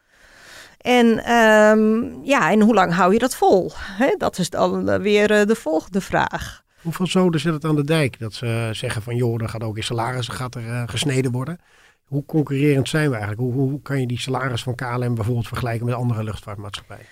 En 0.77 1.23
ehm, 1.23 2.23
ja, 2.23 2.51
en 2.51 2.61
hoe 2.61 2.73
lang 2.73 2.93
hou 2.93 3.13
je 3.13 3.19
dat 3.19 3.35
vol? 3.35 3.71
Dat 4.17 4.37
is 4.37 4.49
dan 4.49 4.89
eh, 4.89 4.99
weer 4.99 5.31
eh, 5.31 5.45
de 5.45 5.55
volgende 5.55 6.01
vraag. 6.01 6.63
Hoeveel 6.81 7.07
zoden 7.07 7.39
zit 7.39 7.53
het 7.53 7.65
aan 7.65 7.75
de 7.75 7.83
dijk? 7.83 8.19
Dat 8.19 8.33
ze 8.33 8.69
zeggen 8.71 9.01
van 9.01 9.15
joh, 9.15 9.41
er 9.41 9.49
gaat 9.49 9.63
ook 9.63 9.77
in 9.77 9.83
salarissen 9.83 10.33
gaat 10.33 10.55
er, 10.55 10.89
gesneden 10.89 11.31
worden. 11.31 11.59
Hoe 12.05 12.25
concurrerend 12.25 12.89
zijn 12.89 13.09
we 13.09 13.15
eigenlijk? 13.15 13.41
Hoe, 13.41 13.53
hoe 13.53 13.81
kan 13.81 13.99
je 13.99 14.07
die 14.07 14.19
salaris 14.19 14.63
van 14.63 14.75
KLM 14.75 15.15
bijvoorbeeld 15.15 15.47
vergelijken 15.47 15.85
met 15.85 15.95
andere 15.95 16.23
luchtvaartmaatschappijen? 16.23 17.05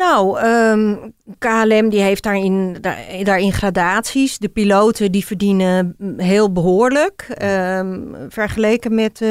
Nou, 0.00 0.38
ehm, 0.38 0.96
KLM 1.38 1.88
die 1.88 2.00
heeft 2.00 2.22
daarin, 2.22 2.76
daar, 2.80 2.98
daarin 3.22 3.52
gradaties. 3.52 4.38
De 4.38 4.48
piloten 4.48 5.12
die 5.12 5.26
verdienen 5.26 5.94
mm, 5.98 6.18
heel 6.18 6.52
behoorlijk. 6.52 7.26
ehm, 7.28 7.98
vergeleken 8.28 8.94
met 8.94 9.24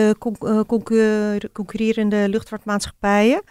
concur- 0.67 1.49
concurrerende 1.51 2.29
luchtvaartmaatschappijen. 2.29 3.41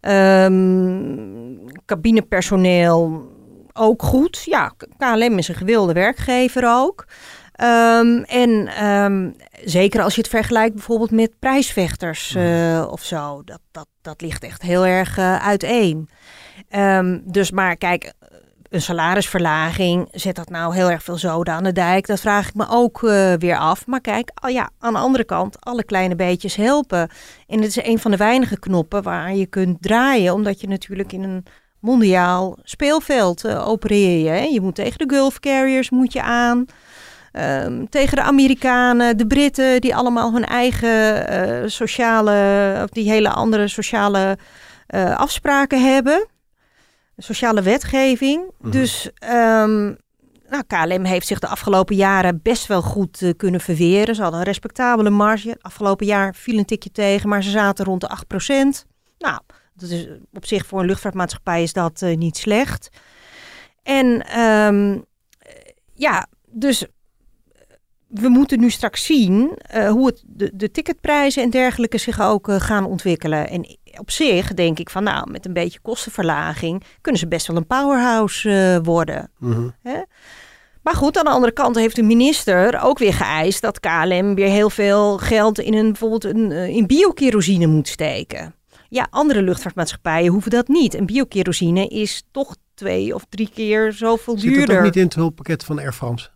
Ehm, 0.00 1.56
cabinepersoneel 1.86 3.30
ook 3.72 4.02
goed. 4.02 4.42
Ja, 4.44 4.72
KLM 4.96 5.38
is 5.38 5.48
een 5.48 5.54
gewilde 5.54 5.92
werkgever 5.92 6.64
ook. 6.66 7.04
Ehm, 7.52 8.22
en 8.22 8.66
ehm, 8.66 9.30
zeker 9.64 10.02
als 10.02 10.14
je 10.14 10.20
het 10.20 10.30
vergelijkt 10.30 10.74
bijvoorbeeld 10.74 11.10
met 11.10 11.38
prijsvechters 11.38 12.34
eh, 12.34 12.86
of 12.90 13.02
zo. 13.02 13.42
Dat, 13.44 13.60
dat, 13.70 13.86
dat 14.02 14.20
ligt 14.20 14.44
echt 14.44 14.62
heel 14.62 14.86
erg 14.86 15.18
eh, 15.18 15.46
uiteen. 15.46 16.08
Ehm, 16.68 17.18
dus 17.24 17.50
maar 17.50 17.76
kijk, 17.76 18.12
een 18.72 18.82
salarisverlaging, 18.82 20.08
zet 20.12 20.36
dat 20.36 20.48
nou 20.48 20.74
heel 20.74 20.90
erg 20.90 21.02
veel 21.02 21.16
zoden 21.16 21.54
aan 21.54 21.64
de 21.64 21.72
dijk? 21.72 22.06
Dat 22.06 22.20
vraag 22.20 22.48
ik 22.48 22.54
me 22.54 22.66
ook 22.68 23.02
eh, 23.02 23.32
weer 23.38 23.56
af. 23.56 23.86
Maar 23.86 24.00
kijk, 24.00 24.30
ja, 24.46 24.70
aan 24.78 24.92
de 24.92 24.98
andere 24.98 25.24
kant, 25.24 25.56
alle 25.60 25.84
kleine 25.84 26.16
beetjes 26.16 26.56
helpen. 26.56 27.08
En 27.46 27.60
het 27.60 27.76
is 27.76 27.84
een 27.84 27.98
van 27.98 28.10
de 28.10 28.16
weinige 28.16 28.58
knoppen 28.58 29.02
waar 29.02 29.34
je 29.34 29.46
kunt 29.46 29.82
draaien, 29.82 30.34
omdat 30.34 30.60
je 30.60 30.68
natuurlijk 30.68 31.12
in 31.12 31.22
een 31.22 31.44
mondiaal 31.80 32.58
speelveld 32.62 33.44
eh, 33.44 33.68
opereer 33.68 34.24
je. 34.24 34.28
Hè? 34.28 34.42
Je 34.42 34.60
moet 34.60 34.74
tegen 34.74 34.98
de 34.98 35.14
Gulf 35.14 35.40
Carriers 35.40 35.90
moet 35.90 36.12
je 36.12 36.22
aan. 36.22 36.66
Ehm, 37.32 37.84
tegen 37.88 38.16
de 38.16 38.22
Amerikanen, 38.22 39.16
de 39.16 39.26
Britten, 39.26 39.80
die 39.80 39.96
allemaal 39.96 40.32
hun 40.32 40.44
eigen 40.44 41.28
eh, 41.28 41.68
sociale, 41.68 42.80
of 42.82 42.90
die 42.90 43.10
hele 43.10 43.30
andere 43.30 43.68
sociale 43.68 44.38
afspraken 45.16 45.92
hebben. 45.92 46.26
Sociale 47.22 47.62
wetgeving. 47.62 48.50
Mhm. 48.60 48.70
Dus 48.70 49.10
ehm, 49.14 49.94
nou, 50.48 50.62
KLM 50.66 51.04
heeft 51.04 51.26
zich 51.26 51.38
de 51.38 51.46
afgelopen 51.46 51.96
jaren 51.96 52.40
best 52.42 52.66
wel 52.66 52.82
goed 52.82 53.22
eh, 53.22 53.30
kunnen 53.36 53.60
verweren. 53.60 54.14
Ze 54.14 54.22
hadden 54.22 54.40
een 54.40 54.46
respectabele 54.46 55.10
marge. 55.10 55.56
Afgelopen 55.60 56.06
jaar 56.06 56.34
viel 56.34 56.58
een 56.58 56.64
tikje 56.64 56.90
tegen, 56.90 57.28
maar 57.28 57.42
ze 57.42 57.50
zaten 57.50 57.84
rond 57.84 58.00
de 58.00 58.08
8%. 58.08 58.86
Nou, 59.18 59.40
dat 59.74 59.90
is, 59.90 60.08
op 60.32 60.46
zich 60.46 60.66
voor 60.66 60.80
een 60.80 60.86
luchtvaartmaatschappij 60.86 61.62
is 61.62 61.72
dat 61.72 62.02
eh, 62.02 62.16
niet 62.16 62.36
slecht. 62.36 62.88
En 63.82 64.26
ehm, 64.26 64.98
eh, 65.38 65.52
ja, 65.94 66.26
dus 66.50 66.86
we 68.12 68.28
moeten 68.28 68.60
nu 68.60 68.70
straks 68.70 69.04
zien 69.04 69.50
eh, 69.56 69.90
hoe 69.90 70.06
het, 70.06 70.22
de, 70.26 70.50
de 70.54 70.70
ticketprijzen 70.70 71.42
en 71.42 71.50
dergelijke 71.50 71.98
zich 71.98 72.20
ook 72.20 72.48
eh, 72.48 72.60
gaan 72.60 72.84
ontwikkelen. 72.84 73.48
En 73.48 73.78
op 73.98 74.10
zich 74.10 74.54
denk 74.54 74.78
ik 74.78 74.90
van 74.90 75.02
nou, 75.02 75.30
met 75.30 75.46
een 75.46 75.52
beetje 75.52 75.78
kostenverlaging 75.82 76.82
kunnen 77.00 77.20
ze 77.20 77.28
best 77.28 77.46
wel 77.46 77.56
een 77.56 77.66
powerhouse 77.66 78.48
uh, 78.48 78.84
worden. 78.84 79.30
Mhm. 79.38 79.68
Hè? 79.82 80.00
Maar 80.82 80.94
goed, 80.94 81.18
aan 81.18 81.24
de 81.24 81.30
andere 81.30 81.52
kant 81.52 81.76
heeft 81.76 81.96
de 81.96 82.02
minister 82.02 82.80
ook 82.82 82.98
weer 82.98 83.14
geëist 83.14 83.62
dat 83.62 83.80
KLM 83.80 84.34
weer 84.34 84.48
heel 84.48 84.70
veel 84.70 85.18
geld 85.18 85.58
in 85.58 85.74
een, 85.74 85.86
bijvoorbeeld 85.86 86.24
een, 86.24 86.50
uh, 86.50 86.68
in 86.68 86.86
biokerosine 86.86 87.66
moet 87.66 87.88
steken. 87.88 88.54
Ja, 88.88 89.06
andere 89.10 89.42
luchtvaartmaatschappijen 89.42 90.32
hoeven 90.32 90.50
dat 90.50 90.68
niet. 90.68 90.94
En 90.94 91.06
biokerosine 91.06 91.88
is 91.88 92.22
toch 92.30 92.56
twee 92.74 93.14
of 93.14 93.24
drie 93.28 93.50
keer 93.54 93.92
zoveel 93.92 94.38
Zit 94.38 94.54
duurder. 94.54 94.78
ook 94.78 94.84
niet 94.84 94.96
in 94.96 95.04
het 95.04 95.14
hulppakket 95.14 95.64
van 95.64 95.78
Air 95.78 95.92
France? 95.92 96.30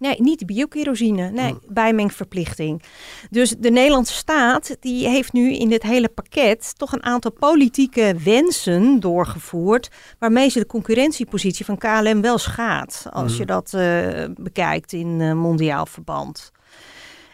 Nee, 0.00 0.20
niet 0.20 0.46
biokerosine. 0.46 1.30
Nee, 1.30 1.50
Hmm. 1.50 1.60
bijmengverplichting. 1.68 2.82
Dus 3.30 3.54
de 3.58 3.70
Nederlandse 3.70 4.14
staat 4.14 4.76
die 4.80 5.08
heeft 5.08 5.32
nu 5.32 5.52
in 5.52 5.68
dit 5.68 5.82
hele 5.82 6.08
pakket 6.08 6.78
toch 6.78 6.92
een 6.92 7.02
aantal 7.04 7.32
politieke 7.32 8.14
wensen 8.24 9.00
doorgevoerd. 9.00 9.88
Waarmee 10.18 10.48
ze 10.48 10.58
de 10.58 10.66
concurrentiepositie 10.66 11.64
van 11.64 11.78
KLM 11.78 12.20
wel 12.20 12.38
schaadt. 12.38 13.06
Als 13.10 13.36
je 13.36 13.44
dat 13.46 13.74
eh, 13.74 14.24
bekijkt 14.36 14.92
in 14.92 15.20
eh, 15.20 15.32
mondiaal 15.32 15.86
verband. 15.86 16.52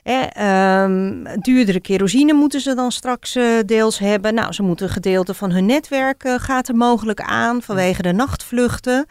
Eh, 0.02 0.82
ehm, 0.82 1.24
duurdere 1.40 1.80
kerosine 1.80 2.32
moeten 2.32 2.60
ze 2.60 2.74
dan 2.74 2.92
straks 2.92 3.36
eh, 3.36 3.44
deels 3.66 3.98
hebben. 3.98 4.34
Nou, 4.34 4.52
ze 4.52 4.62
moeten 4.62 4.86
een 4.86 4.92
gedeelte 4.92 5.34
van 5.34 5.50
hun 5.50 5.66
netwerk 5.66 6.28
gaat 6.36 6.68
er 6.68 6.76
mogelijk 6.76 7.20
aan 7.20 7.62
vanwege 7.62 8.02
de 8.02 8.12
nachtvluchten. 8.12 9.06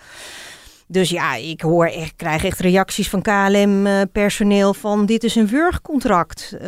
Dus 0.87 1.09
ja, 1.09 1.35
ik 1.35 1.61
hoor 1.61 1.85
echt, 1.85 2.13
krijg 2.15 2.43
echt 2.43 2.59
reacties 2.59 3.09
van 3.09 3.21
KLM-personeel 3.21 4.73
van 4.73 5.05
dit 5.05 5.23
is 5.23 5.35
een 5.35 5.47
wurgcontract. 5.47 6.57
Eh, 6.61 6.67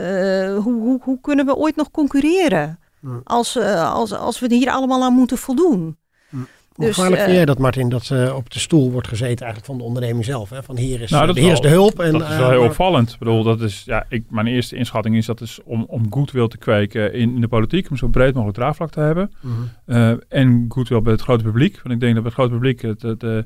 hoe, 0.57 0.81
hoe, 0.81 0.99
hoe 1.01 1.19
kunnen 1.21 1.45
we 1.45 1.55
ooit 1.55 1.75
nog 1.75 1.91
concurreren 1.91 2.79
als, 3.23 3.55
eh, 3.57 3.93
als, 3.93 4.13
als 4.13 4.39
we 4.39 4.55
hier 4.55 4.69
allemaal 4.69 5.03
aan 5.03 5.13
moeten 5.13 5.37
voldoen? 5.37 5.97
Hoe 6.29 6.85
Dus, 6.85 6.95
gevaarlijk 6.95 7.21
vind 7.21 7.31
eh, 7.31 7.37
jij 7.37 7.45
dat, 7.45 7.57
Martin, 7.59 7.89
dat 7.89 8.03
ze 8.03 8.33
op 8.35 8.49
de 8.49 8.59
stoel 8.59 8.91
wordt 8.91 9.07
gezeten 9.07 9.45
eigenlijk 9.45 9.65
van 9.65 9.77
de 9.77 9.83
onderneming 9.83 10.25
zelf? 10.25 10.49
Hè? 10.49 10.63
Van 10.63 10.77
hier 10.77 11.01
is, 11.01 11.09
Nou, 11.09 11.21
eh, 11.21 11.27
dat 11.27 11.37
hier 11.37 11.47
is 11.47 11.53
is 11.53 11.59
de 11.59 11.69
wel- 11.69 11.77
hulp. 11.77 11.99
En, 11.99 12.11
dat 12.11 12.21
is 12.21 12.27
eh, 12.27 12.37
wel 12.37 12.49
heel 12.49 12.59
maar- 12.59 12.69
opvallend. 12.69 13.11
Ik 13.11 13.19
bedoel, 13.19 13.43
dat 13.43 13.61
is, 13.61 13.83
ja, 13.85 14.05
ik, 14.09 14.23
mijn 14.29 14.47
eerste 14.47 14.75
inschatting 14.75 15.15
is 15.15 15.25
dat 15.25 15.41
is 15.41 15.59
om, 15.65 15.85
om 15.87 16.05
goodwill 16.13 16.47
te 16.47 16.57
kweken 16.57 17.13
in, 17.13 17.35
in 17.35 17.41
de 17.41 17.47
politiek, 17.47 17.89
om 17.89 17.97
zo 17.97 18.07
breed 18.07 18.33
mogelijk 18.33 18.57
draagvlak 18.57 18.89
te 18.89 18.99
hebben. 18.99 19.31
Mhm. 19.41 19.53
Eh, 19.85 20.13
en 20.29 20.65
goodwill 20.69 21.01
bij 21.01 21.11
het 21.13 21.21
grote 21.21 21.43
publiek. 21.43 21.79
Want 21.83 21.93
ik 21.95 21.99
denk 21.99 22.13
dat 22.13 22.23
bij 22.23 22.31
het 22.35 22.39
grote 22.41 22.53
publiek 22.53 22.81
het, 22.81 23.01
het, 23.01 23.23
eh, 23.23 23.37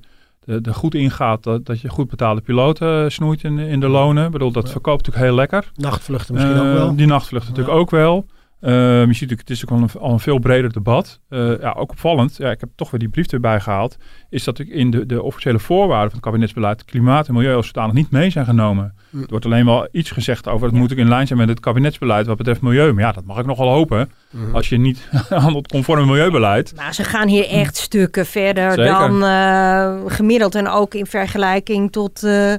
de, 0.46 0.62
de 0.62 0.74
goed 0.74 0.96
ingaat 0.96 1.44
dat, 1.44 1.66
dat 1.66 1.82
je 1.82 1.90
goed 1.90 2.10
betaalde 2.10 2.42
piloten 2.42 3.04
eh, 3.04 3.10
snoeit 3.10 3.44
in, 3.44 3.60
in 3.60 3.80
de 3.80 3.88
lonen. 3.88 4.26
Ik 4.26 4.32
bedoel, 4.32 4.52
dat 4.52 4.66
Ja. 4.66 4.72
verkoopt 4.72 5.06
natuurlijk 5.06 5.26
heel 5.26 5.36
lekker. 5.36 5.72
Nachtvluchten 5.76 6.34
misschien 6.34 6.56
Eh, 6.56 6.62
ook 6.62 6.74
wel. 6.74 6.96
Die 6.96 7.08
nachtvlucht 7.08 7.48
natuurlijk 7.48 7.78
ook 7.78 7.90
wel. 7.90 8.26
Eh, 8.62 8.72
je 8.72 9.06
ziet 9.06 9.08
natuurlijk, 9.08 9.40
het 9.40 9.50
is 9.50 9.64
ook 9.66 9.72
al 9.72 9.78
een, 9.78 10.02
al 10.02 10.12
een 10.12 10.20
veel 10.20 10.40
breder 10.40 10.74
debat. 10.74 11.20
Eh, 11.30 11.60
ja, 11.60 11.72
ook 11.72 11.92
opvallend, 11.92 12.38
ja, 12.38 12.52
ik 12.52 12.60
heb 12.60 12.70
toch 12.76 12.92
weer 12.92 13.00
die 13.00 13.10
brief 13.10 13.28
erbij 13.28 13.60
gehaald, 13.60 13.98
is 14.30 14.44
dat 14.44 14.60
ik 14.60 14.68
in 14.68 14.92
de, 14.92 15.06
de 15.06 15.22
officiële 15.22 15.60
voorwaarden 15.60 16.10
van 16.10 16.20
het 16.20 16.26
kabinetsbeleid 16.26 16.86
klimaat 16.86 17.28
en 17.28 17.34
milieu 17.34 17.56
als 17.56 17.68
zodanig 17.68 17.94
niet 17.94 18.12
mee 18.12 18.30
zijn 18.30 18.46
genomen. 18.46 18.94
Hm. 19.10 19.22
Er 19.22 19.28
wordt 19.28 19.46
alleen 19.46 19.66
wel 19.66 19.88
iets 19.92 20.12
gezegd 20.12 20.48
over 20.48 20.70
dat 20.70 20.80
moet 20.80 20.92
ik 20.92 20.98
in 20.98 21.08
lijn 21.08 21.28
zijn 21.28 21.40
met 21.40 21.50
het 21.50 21.60
kabinetsbeleid 21.60 22.26
wat 22.26 22.38
betreft 22.38 22.62
milieu. 22.62 22.94
Maar 22.94 23.04
ja, 23.04 23.12
dat 23.12 23.26
mag 23.26 23.40
ik 23.40 23.46
nogal 23.46 23.70
hopen. 23.70 24.12
Mhm. 24.30 24.56
Als 24.56 24.70
je 24.70 24.78
niet 24.78 25.10
handelt 25.30 25.68
conform 25.68 26.08
milieubeleid. 26.08 26.74
Maar 26.76 26.94
ze 26.94 27.04
gaan 27.04 27.28
hier 27.28 27.48
echt 27.48 27.78
stukken 27.78 28.26
verder 28.26 28.72
Zeker. 28.72 28.86
dan 28.86 29.24
eh, 29.24 29.96
gemiddeld. 30.06 30.56
En 30.56 30.68
ook 30.68 30.94
in 30.94 31.06
vergelijking 31.06 31.92
tot, 31.92 32.24
eh, 32.24 32.54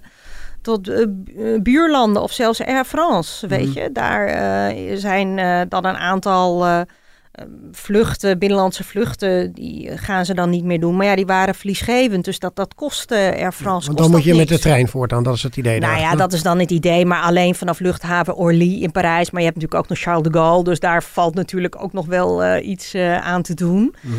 tot 0.63 0.89
eh, 0.89 1.05
bu- 1.09 1.61
buurlanden 1.63 2.23
of 2.23 2.33
zelfs 2.33 2.65
Air 2.65 2.85
France. 2.85 3.47
Weet 3.47 3.69
Mhm. 3.69 3.79
je, 3.79 3.93
daar 3.93 4.27
eh, 4.27 4.97
zijn 4.97 5.39
eh, 5.39 5.61
dan 5.69 5.85
een 5.85 5.97
aantal 5.97 6.65
eh, 6.67 6.81
eh, 6.81 7.45
vluchten, 7.73 8.39
binnenlandse 8.39 8.85
vluchten, 8.85 9.53
die 9.53 9.97
gaan 9.99 10.25
ze 10.25 10.35
dan 10.35 10.51
niet 10.51 10.65
meer 10.65 10.81
doen. 10.81 10.97
Maar 10.97 11.07
ja, 11.07 11.17
die 11.17 11.27
waren 11.27 11.55
verliesgevend. 11.55 12.25
Dus 12.25 12.39
dat, 12.39 12.57
dat 12.57 12.75
kost 12.75 13.11
eh, 13.11 13.19
Air 13.19 13.53
France. 13.53 13.87
Want 13.87 13.87
kost 13.87 13.99
dan 13.99 14.11
moet 14.11 14.25
je 14.25 14.35
met 14.35 14.49
de 14.49 14.59
trein 14.59 14.89
voortaan, 14.89 15.23
dat 15.23 15.35
is 15.35 15.43
het 15.43 15.57
idee. 15.57 15.81
Nou 15.81 15.99
ja, 16.01 16.15
dat 16.25 16.33
is 16.33 16.43
dan 16.43 16.59
het 16.59 16.71
idee, 16.71 17.07
maar 17.07 17.23
alleen 17.23 17.55
vanaf 17.55 17.81
luchthaven 17.81 18.37
Orly 18.37 18.83
in 18.83 18.93
Parijs. 18.93 19.31
Maar 19.31 19.41
je 19.41 19.47
hebt 19.47 19.59
natuurlijk 19.61 19.85
ook 19.85 19.89
nog 19.91 19.99
Charles 19.99 20.23
de 20.23 20.39
Gaulle, 20.39 20.65
dus 20.65 20.81
daar 20.81 21.03
valt 21.03 21.35
natuurlijk 21.35 21.83
ook 21.83 21.93
nog 21.93 22.07
wel 22.07 22.43
eh, 22.45 22.69
iets 22.69 22.95
eh, 22.95 23.19
aan 23.27 23.43
te 23.43 23.55
doen. 23.55 23.95
Mhm. 24.01 24.15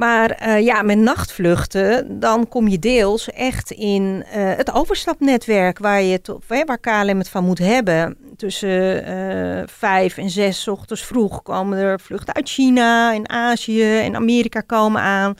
Maar 0.00 0.30
eh, 0.30 0.64
ja, 0.64 0.82
met 0.82 0.98
nachtvluchten, 0.98 2.20
dan 2.20 2.48
kom 2.48 2.68
je 2.68 2.78
deels 2.78 3.30
echt 3.30 3.70
in 3.70 4.24
eh, 4.30 4.56
het 4.56 4.72
overstapnetwerk 4.72 5.78
waar, 5.78 6.02
je 6.02 6.12
het, 6.12 6.32
waar 6.66 6.78
KLM 6.78 7.18
het 7.18 7.28
van 7.28 7.44
moet 7.44 7.58
hebben. 7.58 8.16
Tussen 8.36 9.04
eh, 9.04 9.62
vijf 9.66 10.16
en 10.16 10.30
zes 10.30 10.68
ochtends 10.68 11.04
vroeg 11.04 11.42
komen 11.42 11.78
er 11.78 12.00
vluchten 12.00 12.34
uit 12.34 12.48
China 12.48 13.14
en 13.14 13.28
Azië 13.28 13.98
en 13.98 14.16
Amerika 14.16 14.60
komen 14.60 15.00
aan. 15.00 15.34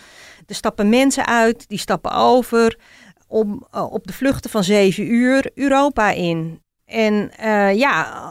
Er 0.46 0.54
stappen 0.54 0.88
mensen 0.88 1.26
uit, 1.26 1.68
die 1.68 1.78
stappen 1.78 2.12
over 2.12 2.78
om, 3.28 3.66
op 3.90 4.06
de 4.06 4.12
vluchten 4.12 4.50
van 4.50 4.64
zeven 4.64 5.12
uur 5.12 5.50
Europa 5.54 6.10
in. 6.10 6.62
En 6.86 7.30
ja, 7.76 8.22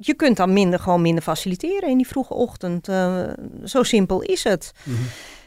je 0.00 0.14
kunt 0.14 0.36
dan 0.36 0.52
minder, 0.52 0.78
gewoon 0.78 1.02
minder 1.02 1.22
faciliteren 1.22 1.88
in 1.88 1.96
die 1.96 2.06
vroege 2.06 2.34
ochtend. 2.34 2.88
Eh, 2.88 3.22
zo 3.64 3.82
simpel 3.82 4.22
is 4.22 4.44
het. 4.44 4.72
Mhm. 4.82 4.98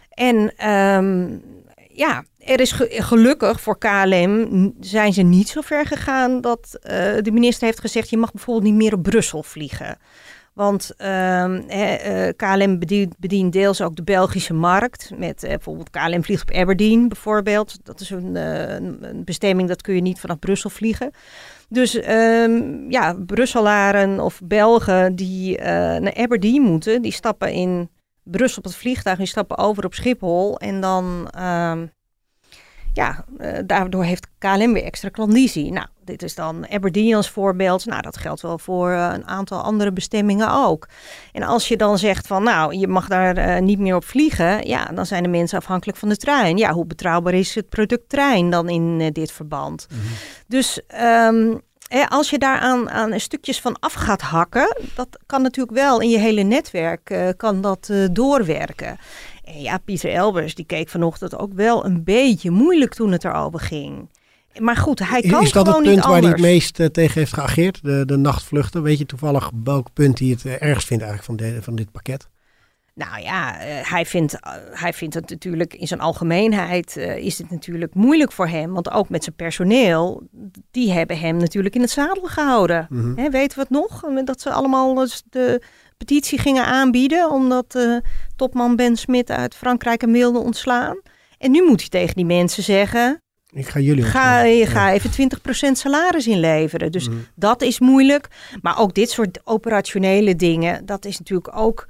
En 0.10 0.54
ehm, 0.58 1.38
ja, 1.90 2.24
er 2.38 2.60
is 2.60 2.72
ge- 2.72 2.90
gelukkig 2.92 3.62
voor 3.62 3.78
KLM 3.78 4.74
zijn 4.80 5.14
ze 5.14 5.22
niet 5.22 5.50
zo 5.50 5.62
ver 5.62 5.86
gegaan 5.86 6.42
dat 6.42 6.78
eh, 6.82 6.96
de 7.22 7.32
minister 7.32 7.66
heeft 7.66 7.80
gezegd: 7.80 8.10
je 8.10 8.18
mag 8.18 8.32
bijvoorbeeld 8.32 8.66
niet 8.66 8.76
meer 8.84 8.94
op 8.94 9.04
Brussel 9.04 9.44
vliegen. 9.44 9.98
Want 10.54 10.94
ehm, 10.98 11.62
eh, 11.68 12.30
KLM 12.36 12.80
bedient, 12.80 13.16
bedient 13.18 13.54
deels 13.54 13.82
ook 13.82 13.96
de 13.96 14.04
Belgische 14.04 14.54
markt. 14.54 15.12
Met 15.18 15.44
eh, 15.44 15.50
bijvoorbeeld 15.50 15.90
KLM 15.90 16.24
vliegt 16.24 16.42
op 16.42 16.52
Aberdeen 16.56 17.08
bijvoorbeeld. 17.08 17.78
Dat 17.86 18.00
is 18.00 18.12
eh, 18.12 18.18
een 18.18 18.36
een 19.02 19.24
bestemming 19.24 19.68
dat 19.68 19.82
kun 19.82 19.96
je 19.96 20.02
niet 20.02 20.20
vanaf 20.20 20.40
Brussel 20.40 20.70
vliegen. 20.70 21.12
Dus 21.74 21.96
ehm, 21.96 22.90
ja, 22.92 23.16
Brusselaren 23.26 24.20
of 24.20 24.42
Belgen 24.44 25.16
die 25.16 25.58
eh, 25.58 25.74
naar 26.02 26.16
Aberdeen 26.16 26.62
moeten, 26.62 27.02
die 27.02 27.12
stappen 27.12 27.52
in 27.52 27.90
Brussel 28.24 28.58
op 28.58 28.64
het 28.64 28.76
vliegtuig, 28.76 29.18
die 29.18 29.28
stappen 29.28 29.58
over 29.58 29.86
op 29.86 29.94
Schiphol. 29.94 30.58
En 30.58 30.82
dan, 30.82 31.28
ehm, 31.30 31.86
ja, 32.94 33.26
eh, 33.38 33.60
daardoor 33.66 34.04
heeft 34.04 34.28
KLM 34.38 34.74
weer 34.74 34.84
extra 34.84 35.10
klandizie. 35.10 35.72
Nou, 35.72 35.88
dit 36.06 36.24
is 36.24 36.36
dan 36.36 36.70
Aberdeen 36.70 37.16
als 37.16 37.30
voorbeeld. 37.30 37.86
Nou, 37.86 38.02
dat 38.02 38.18
geldt 38.18 38.42
wel 38.42 38.60
voor 38.60 38.92
eh, 38.92 39.12
een 39.14 39.28
aantal 39.28 39.62
andere 39.62 39.92
bestemmingen 39.92 40.52
ook. 40.52 40.88
En 41.32 41.44
als 41.44 41.68
je 41.68 41.78
dan 41.78 41.98
zegt 41.98 42.28
van, 42.28 42.44
nou, 42.44 42.76
je 42.76 42.88
mag 42.88 43.08
daar 43.08 43.38
eh, 43.38 43.62
niet 43.62 43.80
meer 43.80 43.96
op 43.96 44.06
vliegen. 44.06 44.68
Ja, 44.68 44.86
dan 44.86 45.06
zijn 45.06 45.24
de 45.24 45.30
mensen 45.30 45.58
afhankelijk 45.58 45.98
van 45.98 46.10
de 46.10 46.18
trein. 46.18 46.58
Ja, 46.58 46.72
hoe 46.72 46.86
betrouwbaar 46.86 47.34
is 47.34 47.56
het 47.56 47.70
product 47.70 48.10
trein 48.10 48.50
dan 48.50 48.70
in 48.70 49.12
dit 49.12 49.32
verband? 49.32 49.88
Dus 50.48 50.82
ehm, 50.88 51.58
hè, 51.88 52.10
als 52.10 52.30
je 52.30 52.38
daar 52.38 52.60
aan, 52.60 52.90
aan 52.90 53.20
stukjes 53.20 53.62
van 53.62 53.80
af 53.80 53.94
gaat 53.94 54.22
hakken, 54.22 54.78
dat 54.96 55.08
kan 55.26 55.42
natuurlijk 55.42 55.78
wel 55.78 56.02
in 56.02 56.10
je 56.10 56.20
hele 56.20 56.42
netwerk 56.44 57.34
kan 57.38 57.62
dat, 57.62 57.90
doorwerken. 58.12 58.98
En 59.44 59.62
ja, 59.62 59.78
Pieter 59.78 60.12
Elbers 60.12 60.56
die 60.56 60.66
keek 60.66 60.90
vanochtend 60.90 61.38
ook 61.38 61.54
wel 61.54 61.86
een 61.86 62.04
beetje 62.04 62.52
moeilijk 62.52 62.94
toen 62.94 63.12
het 63.12 63.24
erover 63.24 63.60
ging. 63.60 64.10
Maar 64.60 64.78
goed, 64.78 65.00
hij 65.00 65.22
kan 65.22 65.44
is 65.44 65.52
dat 65.52 65.68
het 65.68 65.84
punt 65.84 66.06
waar 66.06 66.22
hij 66.22 66.30
het 66.30 66.42
meest 66.42 66.80
eh, 66.80 66.86
tegen 66.86 67.20
heeft 67.20 67.34
geageerd? 67.34 67.84
De, 67.84 68.06
de 68.06 68.18
nachtvluchten? 68.18 68.84
Weet 68.84 68.98
je 68.98 69.06
toevallig 69.06 69.52
welk 69.64 69.88
punt 69.94 70.20
hij 70.20 70.28
het 70.28 70.46
eh, 70.46 70.62
ergst 70.62 70.88
vindt 70.88 71.04
eigenlijk 71.04 71.24
van, 71.24 71.50
de, 71.50 71.62
van 71.62 71.76
dit 71.76 71.92
pakket? 71.92 72.28
Nou 72.96 73.22
ja, 73.22 73.60
eh, 73.60 73.90
hij, 73.90 74.06
vindt, 74.06 74.38
hij 74.72 74.94
vindt 74.94 75.14
het 75.14 75.30
natuurlijk 75.30 75.74
in 75.74 75.88
zijn 75.88 76.00
algemeenheid 76.00 76.98
is 76.98 77.38
het 77.38 77.50
natuurlijk 77.50 77.94
moeilijk 77.94 78.32
voor 78.32 78.48
hem. 78.48 78.74
Want 78.74 78.92
ook 78.92 79.10
met 79.10 79.24
zijn 79.24 79.36
personeel, 79.36 80.22
die 80.72 80.92
hebben 80.92 81.20
hem 81.20 81.38
natuurlijk 81.38 81.76
in 81.76 81.82
het 81.82 81.90
zadel 81.90 82.24
gehouden. 82.24 82.88
Hè, 83.16 83.30
weten 83.30 83.58
we 83.58 83.64
het 83.64 83.70
nog? 83.70 84.02
Dat 84.26 84.42
ze 84.42 84.52
allemaal 84.52 85.08
de 85.30 85.62
petitie 85.98 86.40
gingen 86.40 86.66
aanbieden 86.66 87.32
omdat 87.32 87.76
eh, 87.76 87.96
topman 88.36 88.76
Ben 88.76 88.96
Smit 88.96 89.32
uit 89.32 89.56
Frankrijk 89.56 90.02
hem 90.02 90.12
wilde 90.12 90.40
ontslaan. 90.40 90.98
En 91.38 91.52
nu 91.52 91.64
moet 91.68 91.80
hij 91.80 91.90
tegen 91.90 92.16
die 92.16 92.26
mensen 92.26 92.64
zeggen, 92.64 93.22
Ik 93.52 93.68
ga 93.68 93.80
jullie 93.80 94.04
ga, 94.04 94.42
je 94.42 94.66
ga 94.66 94.92
even 94.92 95.12
20% 95.12 95.78
salaris 95.78 96.28
inleveren. 96.28 96.92
Dus 96.92 97.08
Mhm. 97.10 97.18
dat 97.36 97.62
is 97.62 97.80
moeilijk. 97.80 98.28
Maar 98.62 98.80
ook 98.80 98.94
dit 98.94 99.10
soort 99.10 99.40
operationele 99.44 100.36
dingen, 100.36 100.86
dat 100.86 101.06
is 101.06 101.18
natuurlijk 101.18 101.58
ook. 101.58 101.88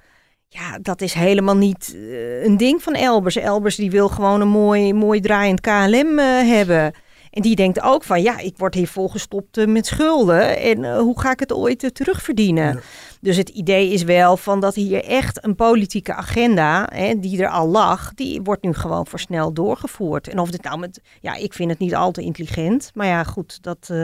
Ja, 0.47 0.77
dat 0.81 1.01
is 1.01 1.13
helemaal 1.13 1.55
niet 1.55 1.93
eh, 1.95 2.43
een 2.43 2.57
ding 2.57 2.83
van 2.83 2.93
Elbers. 2.93 3.35
Elbers 3.35 3.75
die 3.75 3.91
wil 3.91 4.09
gewoon 4.09 4.41
een 4.41 4.47
mooi, 4.47 4.93
mooi 4.93 5.19
draaiend 5.19 5.61
KLM 5.61 6.19
eh, 6.19 6.25
hebben. 6.49 6.93
En 7.33 7.41
die 7.41 7.55
denkt 7.55 7.81
ook 7.81 8.03
van, 8.03 8.21
ja, 8.21 8.39
ik 8.39 8.57
word 8.57 8.73
hier 8.73 8.87
volgestopt 8.87 9.57
eh, 9.57 9.67
met 9.67 9.85
schulden. 9.85 10.59
En 10.61 10.83
eh, 10.83 10.97
hoe 10.97 11.19
ga 11.19 11.31
ik 11.31 11.39
het 11.39 11.53
ooit 11.53 11.83
eh, 11.83 11.89
terugverdienen? 11.89 12.73
Ja. 12.73 12.79
Dus 13.21 13.37
het 13.37 13.49
idee 13.49 13.89
is 13.91 14.03
wel 14.03 14.37
van 14.37 14.59
dat 14.59 14.75
hier 14.75 15.03
echt 15.03 15.43
een 15.45 15.55
politieke 15.55 16.13
agenda, 16.13 16.89
hè, 16.93 17.19
die 17.19 17.41
er 17.41 17.49
al 17.49 17.67
lag, 17.67 18.13
die 18.13 18.41
wordt 18.41 18.63
nu 18.63 18.73
gewoon 18.73 19.07
voor 19.07 19.19
snel 19.19 19.53
doorgevoerd. 19.53 20.27
En 20.27 20.39
of 20.39 20.51
dit 20.51 20.63
nou 20.63 20.79
met, 20.79 21.01
ja, 21.21 21.35
ik 21.35 21.53
vind 21.53 21.69
het 21.69 21.79
niet 21.79 21.95
al 21.95 22.11
te 22.11 22.21
intelligent. 22.21 22.91
Maar 22.93 23.07
ja, 23.07 23.23
goed, 23.23 23.63
dat... 23.63 23.87
eh, 23.91 23.97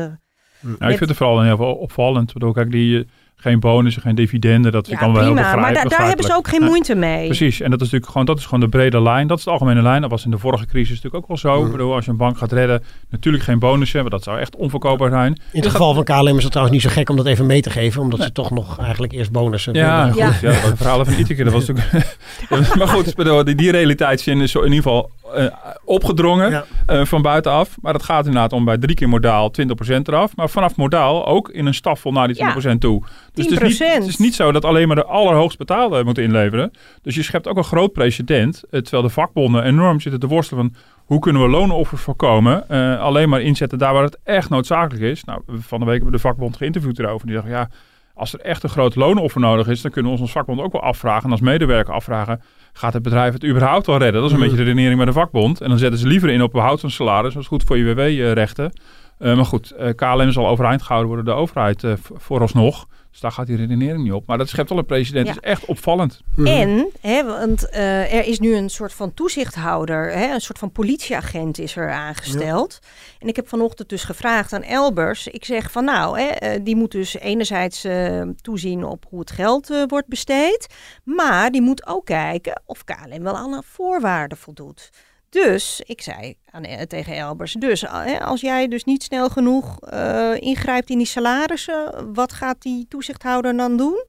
Nou, 0.62 0.91
ik 0.91 0.98
vind 0.98 1.09
het 1.09 1.17
vooral 1.17 1.41
heel 1.41 1.57
opvallend. 1.75 2.27
Ik 2.27 2.33
bedoel, 2.33 2.51
kijk, 2.51 2.71
die, 2.71 3.07
Geen 3.41 3.60
bonussen, 3.60 4.01
geen 4.01 4.15
dividenden. 4.15 4.72
Dat 4.72 4.88
Ja, 4.88 4.93
ik 4.93 5.00
dan 5.00 5.13
wel 5.13 5.22
prima. 5.24 5.36
heel 5.36 5.43
begrijp- 5.43 5.74
Maar 5.75 5.84
da- 5.89 5.98
daar 5.98 6.08
hebben 6.08 6.25
ze 6.25 6.36
ook 6.36 6.48
geen 6.48 6.63
moeite 6.63 6.96
mee. 6.96 7.25
Precies, 7.25 7.62
en 7.62 7.69
dat 7.69 7.79
is 7.79 7.86
natuurlijk 7.86 8.12
gewoon, 8.12 8.25
dat 8.27 8.38
is 8.38 8.43
gewoon 8.43 8.60
de 8.60 8.67
brede 8.69 9.01
lijn. 9.01 9.27
Dat 9.27 9.38
is 9.38 9.43
de 9.43 9.50
algemene 9.50 9.81
lijn. 9.81 10.01
Dat 10.01 10.10
was 10.10 10.25
in 10.25 10.31
de 10.31 10.38
vorige 10.38 10.65
crisis 10.65 10.89
natuurlijk 10.96 11.15
ook 11.15 11.27
wel 11.27 11.38
zo. 11.38 11.65
Ik 11.65 11.72
bedoel, 11.72 11.93
als 11.93 12.05
je 12.05 12.12
een 12.12 12.17
bank 12.17 12.38
gaat 12.38 12.51
redden, 12.51 12.84
natuurlijk 13.10 13.43
geen 13.43 13.60
bonussen, 13.60 14.00
want 14.00 14.12
dat 14.12 14.24
zou 14.24 14.39
echt 14.39 14.55
onverkoopbaar 14.55 15.10
zijn. 15.10 15.41
In 15.51 15.62
het 15.62 15.69
geval 15.72 15.93
van 15.93 16.03
KLM 16.03 16.38
is 16.38 16.43
het 16.43 16.51
trouwens 16.51 16.77
niet 16.77 16.86
zo 16.91 16.96
gek 16.98 17.10
om 17.10 17.15
dat 17.15 17.25
even 17.25 17.46
mee 17.46 17.62
te 17.62 17.69
geven. 17.69 18.01
Omdat 18.01 18.22
ze 18.22 18.31
toch 18.31 18.51
nog 18.51 18.79
eigenlijk 18.79 19.13
eerst 19.13 19.31
bonussen 19.31 19.74
Ja, 19.74 20.05
wilden. 20.05 20.34
goed. 20.34 20.39
Ja. 20.41 20.51
de 20.51 20.75
verhalen 20.75 21.05
van 21.05 21.15
Iteke, 21.19 21.43
dat 21.43 21.53
was 21.53 21.67
natuurlijk... 21.67 22.17
Ja, 22.50 22.75
maar 22.77 22.88
goed, 22.88 23.08
ik 23.08 23.15
bedoel, 23.15 23.43
die, 23.43 23.55
die 23.55 23.72
realiteitszin 23.72 24.41
is 24.41 24.51
zo 24.51 24.60
in 24.60 24.65
ieder 24.72 24.84
geval 24.84 25.12
eh, 25.33 25.45
opgedrongen 25.86 26.50
Ja. 26.51 26.65
eh, 26.86 27.05
van 27.05 27.21
buitenaf. 27.21 27.75
Maar 27.81 27.93
dat 27.93 28.03
gaat 28.03 28.25
inderdaad 28.25 28.53
om 28.53 28.65
bij 28.65 28.77
drie 28.77 28.95
keer 28.95 29.09
modaal 29.09 29.51
20% 29.51 30.07
eraf. 30.07 30.36
Maar 30.36 30.50
vanaf 30.50 30.75
modaal 30.75 31.25
ook 31.27 31.50
in 31.50 31.65
een 31.65 31.74
stafel 31.74 32.12
naar 32.12 32.27
die 32.27 32.36
20% 32.36 32.81
toe. 32.81 33.01
Dus 33.33 33.45
het 33.45 33.53
is, 33.62 33.79
niet, 33.79 33.89
10%. 33.89 33.93
het 33.93 34.07
is 34.07 34.17
niet 34.17 34.36
zo 34.36 34.51
dat 34.51 34.65
alleen 34.65 34.88
maar 34.88 34.95
de 34.95 35.05
allerhoogst 35.05 35.57
betaalde 35.57 36.03
moeten 36.03 36.24
inleveren. 36.24 36.71
Dus 37.01 37.15
je 37.15 37.24
schept 37.24 37.48
ook 37.48 37.57
een 37.57 37.63
groot 37.63 37.93
precedent. 37.93 38.63
eh, 38.69 38.79
terwijl 38.81 39.03
de 39.03 39.09
vakbonden 39.09 39.63
enorm 39.63 40.00
zitten 40.00 40.19
te 40.19 40.27
worstelen 40.27 40.63
van... 40.63 40.81
Hoe 41.05 41.19
kunnen 41.19 41.41
we 41.41 41.48
loonoffers 41.48 42.01
voorkomen? 42.01 42.69
Eh, 42.69 43.00
alleen 43.00 43.29
maar 43.29 43.41
inzetten 43.41 43.77
daar 43.77 43.93
waar 43.93 44.03
het 44.03 44.19
echt 44.24 44.50
noodzakelijk 44.50 45.03
is. 45.03 45.24
Nou, 45.24 45.41
van 45.48 45.79
de 45.79 45.86
week 45.86 45.93
hebben 45.95 46.12
we 46.12 46.12
de 46.21 46.27
vakbond 46.27 46.57
geïnterviewd 46.57 47.00
erover. 47.00 47.25
Die 47.25 47.36
dachten, 47.36 47.53
ja, 47.53 47.69
als 48.13 48.33
er 48.33 48.39
echt 48.39 48.63
een 48.63 48.69
groot 48.69 48.95
loonoffer 48.95 49.41
nodig 49.41 49.67
is... 49.67 49.81
dan 49.81 49.91
kunnen 49.91 50.12
we 50.12 50.17
ons 50.17 50.25
als 50.27 50.36
vakbond 50.36 50.62
ook 50.62 50.71
wel 50.71 50.81
afvragen... 50.81 51.24
en 51.25 51.31
als 51.31 51.41
medewerker 51.41 51.93
afvragen... 51.93 52.41
gaat 52.73 52.93
het 52.93 53.03
bedrijf 53.03 53.33
het 53.33 53.45
überhaupt 53.45 53.85
wel 53.85 53.97
redden? 53.97 54.21
Dat 54.21 54.29
is 54.29 54.35
een 54.35 54.43
beetje 54.43 54.57
de 54.57 54.63
redenering 54.63 54.97
bij 54.97 55.05
de 55.05 55.13
vakbond. 55.13 55.61
En 55.61 55.69
dan 55.69 55.77
zetten 55.77 55.99
ze 55.99 56.07
liever 56.07 56.29
in 56.29 56.41
op 56.41 56.51
behoud 56.51 56.79
van 56.79 56.91
salaris. 56.91 57.33
Dat 57.33 57.41
is 57.41 57.47
goed 57.47 57.63
voor 57.63 57.77
je 57.77 57.93
WW-rechten. 57.93 58.71
Eh, 59.17 59.35
maar 59.35 59.45
goed, 59.45 59.71
eh, 59.71 59.95
KLM 59.95 60.31
zal 60.31 60.47
overeind 60.47 60.81
gehouden 60.81 61.07
worden 61.07 61.25
door 61.25 61.35
de 61.35 61.41
overheid 61.41 61.83
eh, 61.83 61.93
vooralsnog. 61.97 62.88
Dus 63.11 63.19
daar 63.19 63.31
gaat 63.31 63.47
die 63.47 63.55
redenering 63.55 64.03
niet 64.03 64.11
op. 64.11 64.27
Maar 64.27 64.37
dat 64.37 64.49
schept 64.49 64.69
wel 64.69 64.77
een. 64.77 64.85
Ja. 64.87 65.19
Het 65.19 65.27
is 65.27 65.39
echt 65.39 65.65
opvallend. 65.65 66.21
Mhm. 66.35 66.47
En, 66.47 66.89
hè, 67.01 67.23
want 67.23 67.69
eh, 67.69 68.13
er 68.13 68.25
is 68.25 68.39
nu 68.39 68.55
een 68.55 68.69
soort 68.69 68.93
van 68.93 69.13
toezichthouder, 69.13 70.11
hè, 70.11 70.33
een 70.33 70.41
soort 70.41 70.59
van 70.59 70.71
politieagent 70.71 71.59
is 71.59 71.75
er 71.75 71.91
aangesteld. 71.91 72.79
En 73.19 73.27
ik 73.27 73.35
heb 73.35 73.47
vanochtend 73.47 73.89
dus 73.89 74.03
gevraagd 74.03 74.53
aan 74.53 74.63
Elbers. 74.63 75.27
Ik 75.27 75.45
zeg 75.45 75.71
van 75.71 75.83
nou, 75.83 76.19
hè, 76.19 76.27
eh, 76.27 76.59
die 76.63 76.75
moet 76.75 76.91
dus 76.91 77.17
enerzijds 77.17 77.83
eh, 77.83 78.21
toezien 78.41 78.83
op 78.83 79.05
hoe 79.09 79.19
het 79.19 79.31
geld 79.31 79.69
eh, 79.69 79.83
wordt 79.87 80.07
besteed. 80.07 80.67
Maar 81.03 81.51
die 81.51 81.61
moet 81.61 81.87
ook 81.87 82.05
kijken 82.05 82.61
of 82.65 82.83
KLM 82.83 83.23
wel 83.23 83.37
aan 83.37 83.51
de 83.51 83.63
voorwaarden 83.65 84.37
voldoet. 84.37 84.89
Dus, 85.29 85.81
ik 85.86 86.01
zei 86.01 86.36
aan, 86.51 86.63
eh, 86.63 86.81
tegen 86.81 87.15
Elbers, 87.15 87.53
dus 87.53 87.83
eh, 87.83 88.21
als 88.21 88.41
jij 88.41 88.67
dus 88.67 88.83
niet 88.83 89.03
snel 89.03 89.29
genoeg 89.29 89.79
eh, 89.79 90.36
ingrijpt 90.39 90.89
in 90.89 90.98
die 90.98 91.07
salarissen, 91.07 92.13
wat 92.13 92.33
gaat 92.33 92.62
die 92.62 92.86
toezichthouder 92.88 93.57
dan 93.57 93.77
doen? 93.77 94.05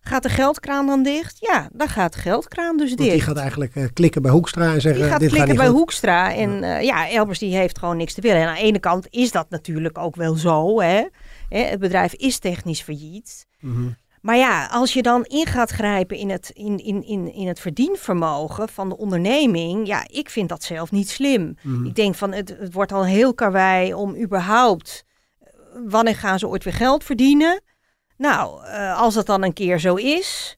Gaat 0.00 0.22
de 0.22 0.28
geldkraan 0.28 0.86
dan 0.86 1.02
dicht? 1.02 1.36
Ja, 1.40 1.68
dan 1.72 1.88
gaat 1.88 2.12
de 2.12 2.18
geldkraan 2.18 2.76
dus 2.76 2.88
Want 2.88 3.00
dicht. 3.00 3.12
die 3.12 3.20
gaat 3.20 3.36
eigenlijk 3.36 3.90
klikken 3.92 4.22
bij 4.22 4.30
Hoekstra 4.30 4.74
en 4.74 4.80
zeggen... 4.80 5.00
Die 5.02 5.10
gaat 5.10 5.20
dit 5.20 5.28
klikken 5.28 5.48
gaat 5.48 5.58
bij 5.58 5.68
goed. 5.68 5.76
Hoekstra. 5.76 6.34
En 6.34 6.50
ja. 6.60 6.78
ja, 6.78 7.10
Elbers 7.10 7.38
die 7.38 7.56
heeft 7.56 7.78
gewoon 7.78 7.96
niks 7.96 8.14
te 8.14 8.20
willen. 8.20 8.40
En 8.40 8.48
aan 8.48 8.54
de 8.54 8.60
ene 8.60 8.78
kant 8.78 9.06
is 9.10 9.30
dat 9.30 9.50
natuurlijk 9.50 9.98
ook 9.98 10.16
wel 10.16 10.34
zo. 10.34 10.80
Hè? 10.80 11.06
Hè, 11.48 11.58
Het 11.58 11.80
bedrijf 11.80 12.12
is 12.12 12.38
technisch 12.38 12.82
failliet. 12.82 13.46
Mhm. 13.60 13.88
Maar 14.22 14.36
ja, 14.36 14.66
als 14.66 14.92
je 14.92 15.02
dan 15.02 15.24
in 15.24 15.46
gaat 15.46 15.70
grijpen 15.70 16.16
in 16.16 16.30
het, 16.30 16.50
in, 16.54 16.78
in, 16.78 17.04
in, 17.04 17.32
in 17.32 17.46
het 17.48 17.60
verdienvermogen 17.60 18.68
van 18.68 18.88
de 18.88 18.96
onderneming, 18.96 19.86
ja, 19.86 20.04
ik 20.06 20.30
vind 20.30 20.48
dat 20.48 20.62
zelf 20.62 20.90
niet 20.90 21.10
slim. 21.10 21.56
Mhm. 21.62 21.84
Ik 21.86 21.94
denk 21.94 22.14
van 22.14 22.32
het, 22.32 22.48
het 22.58 22.72
wordt 22.72 22.92
al 22.92 23.04
heel 23.04 23.34
karwei 23.34 23.94
om 23.94 24.16
überhaupt, 24.16 25.04
eh, 25.40 25.48
wanneer 25.86 26.16
gaan 26.16 26.38
ze 26.38 26.48
ooit 26.48 26.64
weer 26.64 26.72
geld 26.72 27.04
verdienen? 27.04 27.60
Nou, 28.16 28.64
eh, 28.66 28.98
als 29.00 29.14
dat 29.14 29.26
dan 29.26 29.42
een 29.42 29.52
keer 29.52 29.78
zo 29.80 29.94
is, 29.94 30.56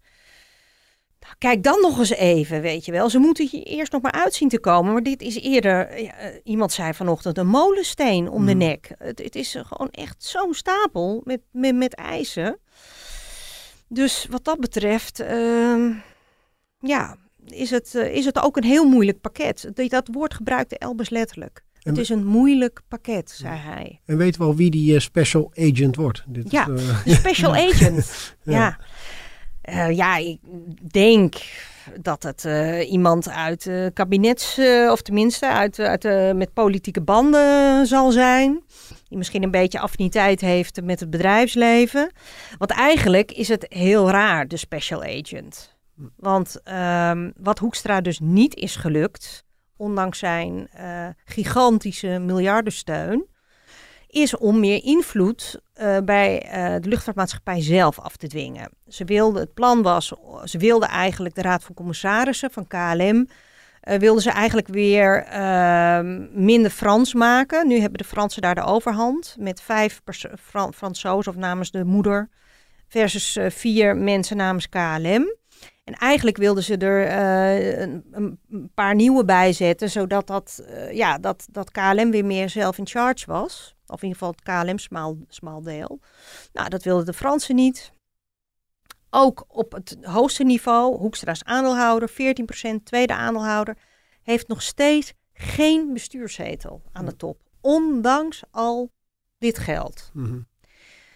nou, 1.21 1.35
kijk 1.39 1.63
dan 1.63 1.81
nog 1.81 1.99
eens 1.99 2.11
even, 2.15 2.61
weet 2.61 2.85
je 2.85 2.93
wel. 2.93 3.11
Ze 3.11 3.19
moeten 3.19 3.49
hier 3.51 3.63
eerst 3.63 3.93
nog 3.93 4.03
maar 4.03 4.13
uitzien 4.13 4.49
te 4.49 4.61
komen. 4.61 4.93
Maar 4.93 5.03
dit 5.03 5.23
is 5.23 5.41
eerder, 5.41 5.87
eh, 5.89 6.09
iemand 6.45 6.73
zei 6.73 6.95
vanochtend, 6.95 7.39
een 7.39 7.47
molensteen 7.47 8.29
om 8.31 8.47
de 8.47 8.55
Mhm. 8.55 8.67
nek. 8.67 8.91
Het, 8.99 9.19
het 9.19 9.35
is 9.35 9.57
gewoon 9.67 9.91
echt 9.91 10.25
zo'n 10.25 10.55
stapel 10.55 11.21
met, 11.25 11.41
met, 11.53 11.75
met 11.75 11.95
eisen. 11.95 12.59
Dus 13.95 14.27
wat 14.31 14.45
dat 14.45 14.61
betreft, 14.61 15.21
ehm, 15.21 15.91
ja, 16.81 17.17
is 17.47 17.71
het, 17.71 17.95
eh, 17.95 18.15
is 18.15 18.25
het 18.25 18.43
ook 18.43 18.57
een 18.57 18.65
heel 18.65 18.89
moeilijk 18.89 19.21
pakket. 19.21 19.71
Dat, 19.75 19.91
dat 19.91 20.09
woord 20.13 20.35
gebruikte 20.35 20.79
Elbers 20.79 21.09
letterlijk. 21.11 21.63
En 21.83 21.91
Het 21.91 22.01
is 22.01 22.09
een 22.09 22.25
moeilijk 22.27 22.81
pakket, 22.89 23.31
zei 23.31 23.57
hij. 23.59 24.01
En 24.05 24.17
weet 24.17 24.37
wel 24.37 24.55
wie 24.57 24.71
die 24.71 24.95
eh, 24.95 25.01
special 25.01 25.53
agent 25.55 25.97
wordt? 25.97 26.25
Dit 26.27 26.51
Ja. 26.51 26.69
is, 26.69 26.89
eh, 26.89 27.15
special 27.19 27.55
agent. 27.71 28.37
Ja. 28.43 28.53
ja. 28.53 28.79
Ja. 29.65 29.87
ja, 29.87 30.17
ik 30.17 30.39
denk 30.91 31.35
dat 32.01 32.23
het 32.23 32.45
eh, 32.45 32.91
iemand 32.91 33.29
uit 33.29 33.67
eh 33.67 33.87
kabinets, 33.93 34.59
eh, 34.59 34.89
of 34.91 35.03
tenminste 35.03 35.47
uit, 35.47 35.79
eh, 35.79 35.87
uit, 35.87 36.05
eh, 36.05 36.33
met 36.33 36.53
politieke 36.53 37.01
banden 37.01 37.87
zal 37.87 38.11
zijn. 38.11 38.63
Die 39.09 39.19
misschien 39.19 39.43
een 39.43 39.51
beetje 39.51 39.81
affiniteit 39.81 40.41
heeft 40.41 40.83
met 40.83 41.01
het 41.01 41.11
bedrijfsleven. 41.11 42.13
Want 42.59 42.71
eigenlijk 42.71 43.33
is 43.33 43.49
het 43.49 43.67
heel 43.69 44.11
raar, 44.11 44.49
de 44.49 44.57
special 44.57 45.03
agent. 45.03 45.77
Want 46.17 46.61
ehm, 46.65 47.31
wat 47.37 47.59
Hoekstra 47.59 48.01
dus 48.01 48.19
niet 48.19 48.55
is 48.55 48.77
gelukt, 48.77 49.45
ondanks 49.77 50.19
zijn 50.19 50.69
eh, 50.73 51.09
gigantische 51.25 52.19
miljardensteun, 52.19 53.27
is 54.15 54.37
om 54.37 54.61
meer 54.61 54.85
invloed 54.85 55.61
eh, 55.73 55.99
bij 56.05 56.43
eh, 56.43 56.75
de 56.81 56.89
luchtvaartmaatschappij 56.89 57.63
zelf 57.63 57.99
af 57.99 58.17
te 58.17 58.27
dwingen. 58.27 58.71
Ze 58.89 59.05
wilde, 59.05 59.41
het 59.41 59.55
plan 59.55 59.83
was, 59.83 60.13
ze 60.45 60.59
wilden 60.59 60.89
eigenlijk 60.89 61.35
de 61.35 61.43
Raad 61.43 61.65
van 61.65 61.75
Commissarissen 61.75 62.51
van 62.51 62.67
KLM, 62.67 63.29
eh, 63.81 63.99
wilden 63.99 64.23
ze 64.23 64.31
eigenlijk 64.31 64.69
weer 64.69 65.25
ehm, 65.25 66.45
minder 66.45 66.71
Frans 66.71 67.15
maken. 67.15 67.67
Nu 67.69 67.79
hebben 67.79 67.99
de 67.99 68.05
Fransen 68.05 68.43
daar 68.43 68.55
de 68.55 68.65
overhand 68.65 69.37
met 69.39 69.61
vijf 69.61 70.01
Fran 70.41 70.75
Fransozen 70.75 71.33
of 71.33 71.39
namens 71.39 71.71
de 71.71 71.85
moeder 71.85 72.29
versus 72.89 73.39
vier 73.49 73.97
mensen 73.97 74.37
namens 74.37 74.69
KLM. 74.69 75.37
En 75.85 75.95
eigenlijk 75.95 76.37
wilden 76.37 76.63
ze 76.63 76.77
er 76.77 77.07
eh, 77.07 77.81
een, 77.81 78.05
een 78.51 78.71
paar 78.75 78.95
nieuwe 78.95 79.25
bij 79.25 79.53
zetten, 79.53 79.91
zodat 79.91 80.27
dat, 80.27 80.63
eh, 80.67 80.93
ja, 80.93 81.19
dat, 81.19 81.47
dat 81.51 81.71
KLM 81.71 82.11
weer 82.11 82.25
meer 82.25 82.49
zelf 82.51 82.79
in 82.79 82.87
charge 82.87 83.27
was. 83.27 83.75
Of 83.87 84.03
in 84.03 84.09
ieder 84.09 84.19
geval 84.19 84.35
het 84.37 84.67
KLM 84.67 84.79
smaal, 84.79 85.17
smaal 85.29 85.63
deel. 85.63 86.01
Nou, 86.53 86.69
dat 86.69 86.83
wilden 86.83 87.07
de 87.07 87.13
Fransen 87.13 87.55
niet. 87.55 87.93
Ook 89.11 89.45
op 89.49 89.73
het 89.73 89.97
hoogste 90.03 90.45
niveau, 90.45 90.97
Hoekstra's 90.97 91.43
aandeelhouder, 91.43 92.11
14%, 92.11 92.83
tweede 92.85 93.15
aandeelhouder, 93.15 93.77
heeft 94.23 94.49
nog 94.49 94.63
steeds 94.63 95.13
geen 95.33 95.93
bestuurszetel 95.93 96.83
aan 96.93 97.05
de 97.05 97.17
top. 97.17 97.41
Ondanks 97.61 98.43
al 98.51 98.91
dit 99.39 99.59
geld. 99.59 100.11
mhm. 100.13 100.41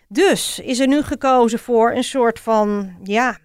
Dus 0.09 0.59
is 0.59 0.79
er 0.79 0.89
nu 0.89 1.03
gekozen 1.03 1.59
voor 1.59 1.93
een 1.93 2.05
soort 2.05 2.41
van, 2.41 2.97
ja, 3.03 3.39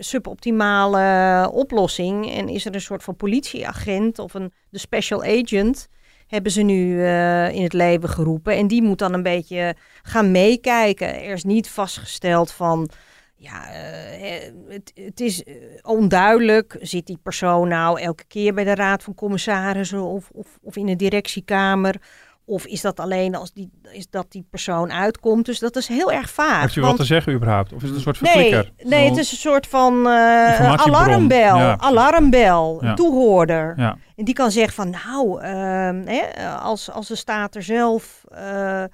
suboptimale 0.00 1.50
oplossing. 1.52 2.30
En 2.30 2.48
is 2.48 2.64
er 2.66 2.74
een 2.74 2.80
soort 2.80 3.02
van 3.02 3.16
politieagent 3.16 4.18
of 4.18 4.34
een 4.34 4.52
de 4.70 4.78
special 4.78 5.22
agent 5.24 5.88
hebben 6.26 6.52
ze 6.52 6.62
nu 6.62 7.04
eh, 7.04 7.54
in 7.54 7.62
het 7.62 7.72
leven 7.72 8.08
geroepen. 8.08 8.56
En 8.56 8.66
die 8.66 8.82
moet 8.82 8.98
dan 8.98 9.12
een 9.14 9.22
beetje 9.22 9.74
gaan 10.02 10.30
meekijken. 10.30 11.22
Er 11.22 11.32
is 11.32 11.44
niet 11.44 11.68
vastgesteld 11.68 12.52
van, 12.52 12.88
ja, 13.36 13.72
eh, 13.72 14.52
het, 14.68 14.92
het 14.94 15.20
is 15.20 15.42
eh, 15.42 15.54
onduidelijk. 15.82 16.76
Zit 16.80 17.06
die 17.06 17.18
persoon 17.22 17.68
nou 17.68 18.00
elke 18.00 18.24
keer 18.28 18.54
bij 18.54 18.64
de 18.64 18.74
raad 18.74 19.02
van 19.02 19.14
commissarissen 19.14 20.02
of, 20.02 20.30
of, 20.32 20.58
of 20.62 20.76
in 20.76 20.86
de 20.86 20.96
directiekamer? 20.96 22.00
Of 22.46 22.66
is 22.66 22.80
dat 22.80 23.00
alleen 23.00 23.34
als 23.34 23.52
die, 23.52 23.70
is 23.92 24.10
dat 24.10 24.26
die 24.32 24.46
persoon 24.50 24.92
uitkomt? 24.92 25.46
Dus 25.46 25.58
dat 25.58 25.76
is 25.76 25.88
heel 25.88 26.12
erg 26.12 26.30
vaag. 26.30 26.60
Heeft 26.60 26.76
u 26.76 26.80
want- 26.80 26.92
wat 26.96 27.06
te 27.06 27.12
zeggen 27.12 27.32
überhaupt? 27.32 27.72
Of 27.72 27.82
is 27.82 27.88
het 27.88 27.96
een 27.96 28.02
soort 28.02 28.20
Nee, 28.20 28.32
verklikker? 28.50 28.88
nee, 28.88 29.08
het 29.08 29.18
is 29.18 29.32
een 29.32 29.38
soort 29.38 29.66
van 29.66 30.06
eh, 30.06 30.72
alarmbel. 30.74 31.56
Ja, 31.56 31.76
alarmbel, 31.78 32.78
Ja. 32.84 32.94
toehoorder. 32.94 33.74
Ja, 33.76 33.96
En 34.16 34.24
die 34.24 34.34
kan 34.34 34.50
zeggen 34.50 34.74
van 34.74 34.90
nou, 34.90 35.40
ehm, 35.42 36.02
hè, 36.06 36.48
als, 36.58 36.90
als 36.90 37.08
de 37.08 37.16
staat 37.16 37.54
er 37.54 37.62
zelf 37.62 38.24
eh, 38.28 38.82
eh, 38.82 38.88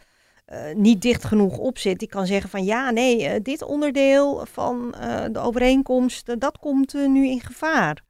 niet 0.75 1.03
dicht 1.03 1.25
genoeg 1.25 1.57
op 1.59 1.79
zit. 1.79 1.99
Die 1.99 2.09
kan 2.09 2.27
zeggen 2.27 2.51
van 2.51 2.65
ja, 2.65 2.91
nee, 2.91 3.43
dit 3.43 3.63
onderdeel 3.63 4.47
van 4.53 4.95
de 5.33 5.39
overeenkomst, 5.39 6.41
dat 6.41 6.59
komt 6.59 6.93
nu 6.95 7.27
in 7.29 7.41
gevaar. 7.41 8.03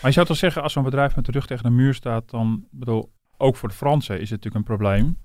maar 0.00 0.10
je 0.10 0.12
zou 0.12 0.26
toch 0.26 0.36
zeggen, 0.36 0.62
als 0.62 0.72
zo'n 0.72 0.82
bedrijf 0.84 1.16
met 1.16 1.24
de 1.24 1.32
rug 1.32 1.46
tegen 1.46 1.64
de 1.64 1.70
muur 1.70 1.94
staat, 1.94 2.30
dan 2.30 2.64
bedoel, 2.70 3.14
ook 3.36 3.56
voor 3.56 3.68
de 3.68 3.74
Fransen 3.74 4.20
is 4.20 4.30
het 4.30 4.44
natuurlijk 4.44 4.54
een 4.54 4.76
probleem. 4.76 5.18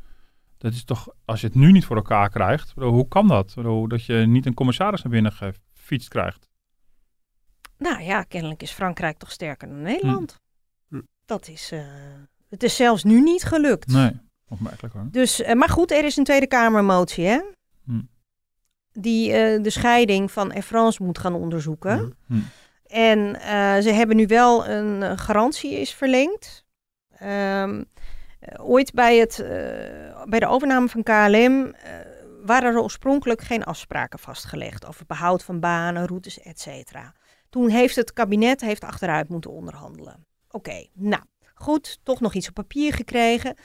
Dat 0.57 0.73
is 0.73 0.83
toch, 0.83 1.07
als 1.25 1.41
je 1.41 1.47
het 1.47 1.55
nu 1.55 1.71
niet 1.71 1.85
voor 1.85 1.95
elkaar 1.95 2.29
krijgt, 2.29 2.73
bedoel, 2.73 2.91
hoe 2.91 3.07
kan 3.07 3.27
dat? 3.27 3.51
Bedoel, 3.55 3.87
dat 3.87 4.05
je 4.05 4.13
niet 4.13 4.45
een 4.45 4.53
commissaris 4.53 5.01
naar 5.01 5.11
binnen 5.11 5.31
gefietst 5.31 6.09
krijgt. 6.09 6.49
Nou 7.77 8.01
ja, 8.03 8.23
kennelijk 8.23 8.61
is 8.61 8.71
Frankrijk 8.71 9.17
toch 9.17 9.31
sterker 9.31 9.67
dan 9.67 9.81
Nederland. 9.81 10.39
Hm. 10.87 11.01
Dat 11.25 11.47
is, 11.47 11.71
eh, 11.71 11.85
het 12.49 12.63
is 12.63 12.75
zelfs 12.75 13.03
nu 13.03 13.21
niet 13.21 13.43
gelukt. 13.43 13.87
Nee, 13.87 14.11
opmerkelijk 14.49 14.93
hoor. 14.93 15.07
Dus, 15.11 15.41
eh, 15.41 15.55
maar 15.55 15.69
goed, 15.69 15.91
er 15.91 16.05
is 16.05 16.17
een 16.17 16.23
Tweede 16.23 16.47
Kamermotie, 16.47 17.25
hè? 17.25 17.39
Hm. 17.85 18.01
die 18.91 19.31
eh, 19.33 19.63
de 19.63 19.69
scheiding 19.69 20.31
van 20.31 20.51
Air 20.51 20.61
France 20.61 21.03
moet 21.03 21.17
gaan 21.17 21.33
onderzoeken. 21.33 22.15
Hm. 22.27 22.39
En 22.85 23.39
eh, 23.41 23.81
ze 23.81 23.91
hebben 23.91 24.15
nu 24.15 24.27
wel 24.27 24.67
een 24.67 25.17
garantie 25.17 25.79
is 25.79 25.93
verlengd. 25.93 26.65
Ehm, 27.21 27.79
eh, 27.79 27.85
ooit 28.59 28.93
bij, 28.93 29.17
het, 29.17 29.39
eh, 29.39 30.23
bij 30.25 30.39
de 30.39 30.47
overname 30.47 30.87
van 30.87 31.03
KLM 31.03 31.73
eh, 31.73 31.93
waren 32.43 32.73
er 32.73 32.81
oorspronkelijk 32.81 33.41
geen 33.41 33.63
afspraken 33.63 34.19
vastgelegd 34.19 34.85
over 34.85 35.05
behoud 35.05 35.43
van 35.43 35.59
banen, 35.59 36.07
routes, 36.07 36.39
et 36.39 36.59
cetera. 36.59 37.13
Toen 37.49 37.69
heeft 37.69 37.95
het 37.95 38.13
kabinet 38.13 38.61
heeft 38.61 38.83
achteruit 38.83 39.29
moeten 39.29 39.51
onderhandelen. 39.51 40.25
Oké, 40.49 40.85
nou 40.93 41.23
goed, 41.53 41.99
toch 42.03 42.19
nog 42.19 42.33
iets 42.33 42.47
op 42.47 42.53
papier 42.53 42.93
gekregen. 42.93 43.55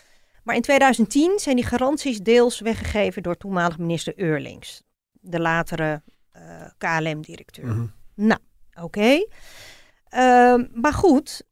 Maar 0.42 0.54
in 0.54 0.62
2010 0.62 1.38
zijn 1.38 1.56
die 1.56 1.64
garanties 1.64 2.18
deels 2.18 2.60
weggegeven 2.60 3.22
door 3.22 3.36
toenmalig 3.36 3.78
minister 3.78 4.12
Eurlings, 4.16 4.82
de 5.12 5.40
latere 5.40 6.02
eh, 6.30 6.42
KLM-directeur. 6.78 7.66
Mhm. 7.66 7.86
Nou, 8.14 8.40
oké. 8.82 9.26
Ehm, 10.08 10.66
maar 10.72 10.92
goed, 10.92 11.45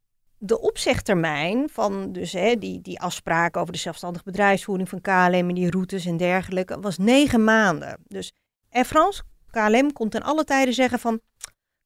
de 0.45 0.59
opzegtermijn 0.61 1.69
van 1.69 2.11
dus, 2.11 2.31
hè, 2.31 2.57
die, 2.57 2.81
die 2.81 2.99
afspraken 2.99 3.61
over 3.61 3.73
de 3.73 3.79
zelfstandige 3.79 4.23
bedrijfsvoering 4.23 4.89
van 4.89 5.01
KLM 5.01 5.49
en 5.49 5.53
die 5.55 5.69
routes 5.69 6.05
en 6.05 6.17
dergelijke 6.17 6.79
was 6.79 6.97
negen 6.97 7.43
maanden. 7.43 7.97
Dus 8.07 8.33
Air 8.69 8.85
France, 8.85 9.23
KLM 9.49 9.93
kon 9.93 10.09
ten 10.09 10.21
alle 10.23 10.43
tijden 10.43 10.73
zeggen 10.73 10.99
van 10.99 11.21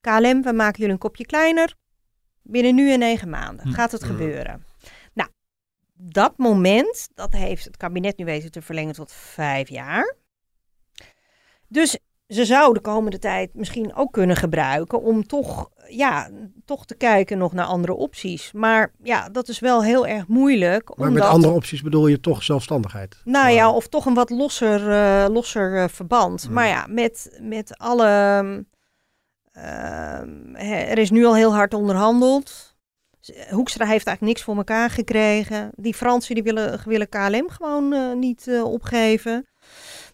KLM, 0.00 0.42
we 0.42 0.52
maken 0.52 0.78
jullie 0.78 0.92
een 0.92 0.98
kopje 0.98 1.26
kleiner. 1.26 1.74
Binnen 2.42 2.74
nu 2.74 2.92
en 2.92 2.98
negen 2.98 3.28
maanden 3.30 3.66
Hm. 3.66 3.72
gaat 3.72 3.92
het 3.92 4.02
Hm. 4.02 4.06
gebeuren. 4.06 4.64
Nou, 5.12 5.30
dat 5.94 6.38
moment, 6.38 7.08
dat 7.14 7.32
heeft 7.32 7.64
het 7.64 7.76
kabinet 7.76 8.16
nu 8.18 8.24
weten 8.24 8.50
te 8.50 8.62
verlengen 8.62 8.94
tot 8.94 9.12
vijf 9.12 9.68
jaar. 9.68 10.14
Dus 11.68 11.98
ze 12.30 12.44
zouden 12.44 12.74
de 12.82 12.88
komende 12.88 13.18
tijd 13.18 13.54
misschien 13.54 13.94
ook 13.94 14.12
kunnen 14.12 14.36
gebruiken 14.36 15.02
om 15.02 15.26
toch, 15.26 15.70
ja, 15.88 16.30
toch 16.64 16.86
te 16.86 16.94
kijken 16.94 17.38
nog 17.38 17.52
naar 17.52 17.64
andere 17.64 17.94
opties. 17.94 18.52
Maar 18.52 18.92
ja, 19.02 19.28
dat 19.28 19.48
is 19.48 19.58
wel 19.58 19.82
heel 19.84 20.06
erg 20.06 20.26
moeilijk. 20.28 20.88
Maar 20.96 21.08
omdat, 21.08 21.22
met 21.22 21.32
andere 21.32 21.52
opties 21.54 21.82
bedoel 21.82 22.06
je 22.06 22.20
toch 22.20 22.42
zelfstandigheid? 22.42 23.20
Nou 23.24 23.50
ja, 23.50 23.70
of 23.70 23.88
toch 23.88 24.06
een 24.06 24.14
wat 24.14 24.30
losser, 24.30 24.90
eh, 24.90 25.28
losser 25.28 25.76
eh, 25.82 25.88
verband. 25.88 26.42
Hmm. 26.42 26.52
Maar 26.52 26.66
ja, 26.66 26.86
met, 26.88 27.38
met 27.42 27.78
alle... 27.78 28.06
ehm, 29.52 30.52
hè, 30.52 30.74
er 30.76 30.98
is 30.98 31.10
nu 31.10 31.24
al 31.24 31.34
heel 31.34 31.54
hard 31.54 31.74
onderhandeld. 31.74 32.74
Z- 33.20 33.30
Hoekstra 33.50 33.84
heeft 33.86 34.06
eigenlijk 34.06 34.20
niks 34.20 34.42
voor 34.42 34.56
elkaar 34.56 34.90
gekregen. 34.90 35.70
Die 35.74 35.94
Fransen 35.94 36.34
die 36.34 36.44
willen, 36.44 36.80
willen 36.84 37.08
KLM 37.08 37.48
gewoon 37.50 37.92
eh, 37.92 38.12
niet 38.14 38.48
eh, 38.48 38.64
opgeven. 38.64 39.46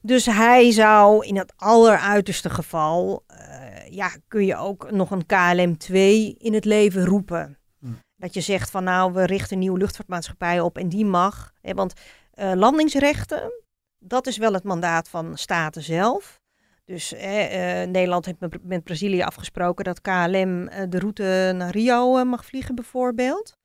Dus 0.02 0.26
hij 0.26 0.70
zou 0.70 1.26
in 1.26 1.36
het 1.36 1.52
alleruiterste 1.56 2.50
geval... 2.50 3.24
eh, 3.26 3.88
ja, 3.90 4.10
kun 4.28 4.44
je 4.44 4.56
ook 4.56 4.90
nog 4.90 5.10
een 5.10 5.26
KLM 5.26 5.78
2 5.78 6.34
in 6.38 6.54
het 6.54 6.64
leven 6.64 7.04
roepen. 7.04 7.58
Hmm. 7.78 7.98
Dat 8.16 8.34
je 8.34 8.40
zegt 8.40 8.70
van 8.70 8.84
nou, 8.84 9.12
we 9.12 9.26
richten 9.26 9.52
een 9.52 9.62
nieuwe 9.62 9.78
luchtvaartmaatschappij 9.78 10.60
op 10.60 10.78
en 10.78 10.88
die 10.88 11.04
mag. 11.04 11.52
Hè, 11.60 11.74
want 11.74 11.92
eh, 12.30 12.52
landingsrechten, 12.54 13.52
dat 13.98 14.26
is 14.26 14.36
wel 14.36 14.52
het 14.52 14.64
mandaat 14.64 15.08
van 15.08 15.38
staten 15.38 15.82
zelf. 15.82 16.40
Dus 16.86 17.12
eh, 17.12 17.82
eh, 17.82 17.88
Nederland 17.90 18.26
heeft 18.26 18.40
met, 18.40 18.64
met 18.64 18.84
Brazilië 18.84 19.22
afgesproken 19.22 19.84
dat 19.84 20.00
KLM 20.00 20.68
eh, 20.68 20.84
de 20.88 20.98
route 20.98 21.52
naar 21.56 21.70
Rio 21.70 22.24
mag 22.24 22.44
vliegen 22.44 22.74
bijvoorbeeld. 22.74 23.56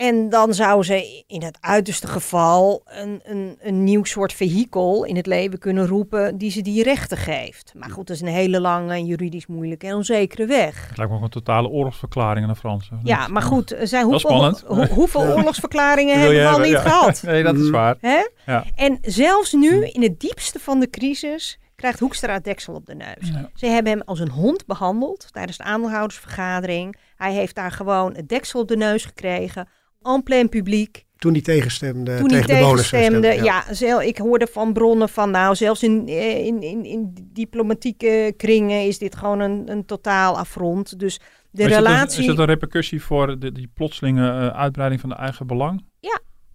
En 0.00 0.28
dan 0.28 0.54
zou 0.54 0.82
ze 0.82 1.24
in 1.26 1.42
het 1.42 1.58
uiterste 1.60 2.06
geval 2.06 2.82
een, 2.84 3.20
een, 3.24 3.58
een 3.60 3.84
nieuw 3.84 4.04
soort 4.04 4.32
vehikel 4.32 5.04
in 5.04 5.16
het 5.16 5.26
leven 5.26 5.58
kunnen 5.58 5.86
roepen 5.86 6.38
die 6.38 6.50
ze 6.50 6.62
die 6.62 6.82
rechten 6.82 7.16
geeft. 7.16 7.72
Maar 7.76 7.90
goed, 7.90 8.06
dat 8.06 8.16
is 8.16 8.22
een 8.22 8.28
hele 8.28 8.60
lange 8.60 8.92
en 8.92 9.06
juridisch 9.06 9.46
moeilijke 9.46 9.86
en 9.86 9.94
onzekere 9.94 10.46
weg. 10.46 10.88
Het 10.88 10.96
lijkt 10.96 11.12
me 11.12 11.18
ook 11.18 11.24
een 11.24 11.30
totale 11.30 11.68
oorlogsverklaring 11.68 12.46
aan 12.46 12.52
de 12.52 12.58
Fransen. 12.58 13.00
Ja, 13.04 13.28
maar 13.28 13.42
goed, 13.42 13.72
er 13.72 13.88
zijn 13.88 14.04
hoeveel, 14.04 15.22
oorlogsverklaringen 15.36 16.18
hebben 16.20 16.38
we 16.38 16.48
al 16.48 16.58
niet? 16.58 16.70
Ja. 16.70 16.80
gehad? 16.80 17.22
nee, 17.26 17.42
dat 17.42 17.54
is 17.54 17.60
Mhm. 17.62 17.70
waar. 17.72 17.96
Hè? 18.00 18.26
Ja. 18.46 18.64
En 18.74 18.98
zelfs 19.02 19.52
nu, 19.52 19.84
in 19.86 20.02
het 20.02 20.20
diepste 20.20 20.58
van 20.58 20.80
de 20.80 20.90
crisis, 20.90 21.58
krijgt 21.76 21.98
Hoekstra 22.00 22.32
het 22.32 22.44
deksel 22.44 22.74
op 22.74 22.86
de 22.86 22.94
neus. 22.94 23.28
Ja. 23.32 23.50
Ze 23.54 23.66
hebben 23.66 23.92
hem 23.92 24.02
als 24.04 24.20
een 24.20 24.30
hond 24.30 24.66
behandeld 24.66 25.26
tijdens 25.32 25.56
de 25.56 25.64
aandeelhoudersvergadering. 25.64 26.96
Hij 27.16 27.32
heeft 27.32 27.54
daar 27.54 27.72
gewoon 27.72 28.14
het 28.14 28.28
deksel 28.28 28.60
op 28.60 28.68
de 28.68 28.76
neus 28.76 29.04
gekregen. 29.04 29.68
En 30.02 30.22
plein 30.22 30.48
publiek. 30.48 31.04
Toen 31.16 31.32
die 31.32 31.42
tegenstemde 31.42 32.16
Toen 32.18 32.30
hij 32.30 32.40
tegen 32.42 32.46
de 32.46 32.66
tegenstemde. 32.66 33.28
stemde, 33.28 33.44
Ja, 33.44 33.64
zel- 33.74 34.02
ik 34.02 34.18
hoorde 34.18 34.46
van 34.46 34.72
bronnen 34.72 35.08
van 35.08 35.30
nou, 35.30 35.54
zelfs 35.54 35.82
in, 35.82 36.08
eh, 36.08 36.46
in, 36.46 36.62
in, 36.62 36.84
in 36.84 37.14
diplomatieke 37.32 38.34
kringen 38.36 38.86
is 38.86 38.98
dit 38.98 39.16
gewoon 39.16 39.40
een, 39.40 39.70
een 39.70 39.84
totaal 39.84 40.38
affront. 40.38 40.98
Dus 40.98 41.18
de 41.50 41.62
is 41.62 41.68
dat 41.68 41.78
een- 41.78 41.84
relatie... 41.84 42.20
is 42.20 42.26
dat 42.26 42.38
een 42.38 42.44
repercussie 42.44 43.02
voor 43.02 43.38
de, 43.38 43.52
die 43.52 43.70
plotselinge 43.74 44.28
eh, 44.30 44.46
uitbreiding 44.58 45.00
van 45.00 45.10
de 45.10 45.16
eigen 45.16 45.46
belang? 45.46 45.84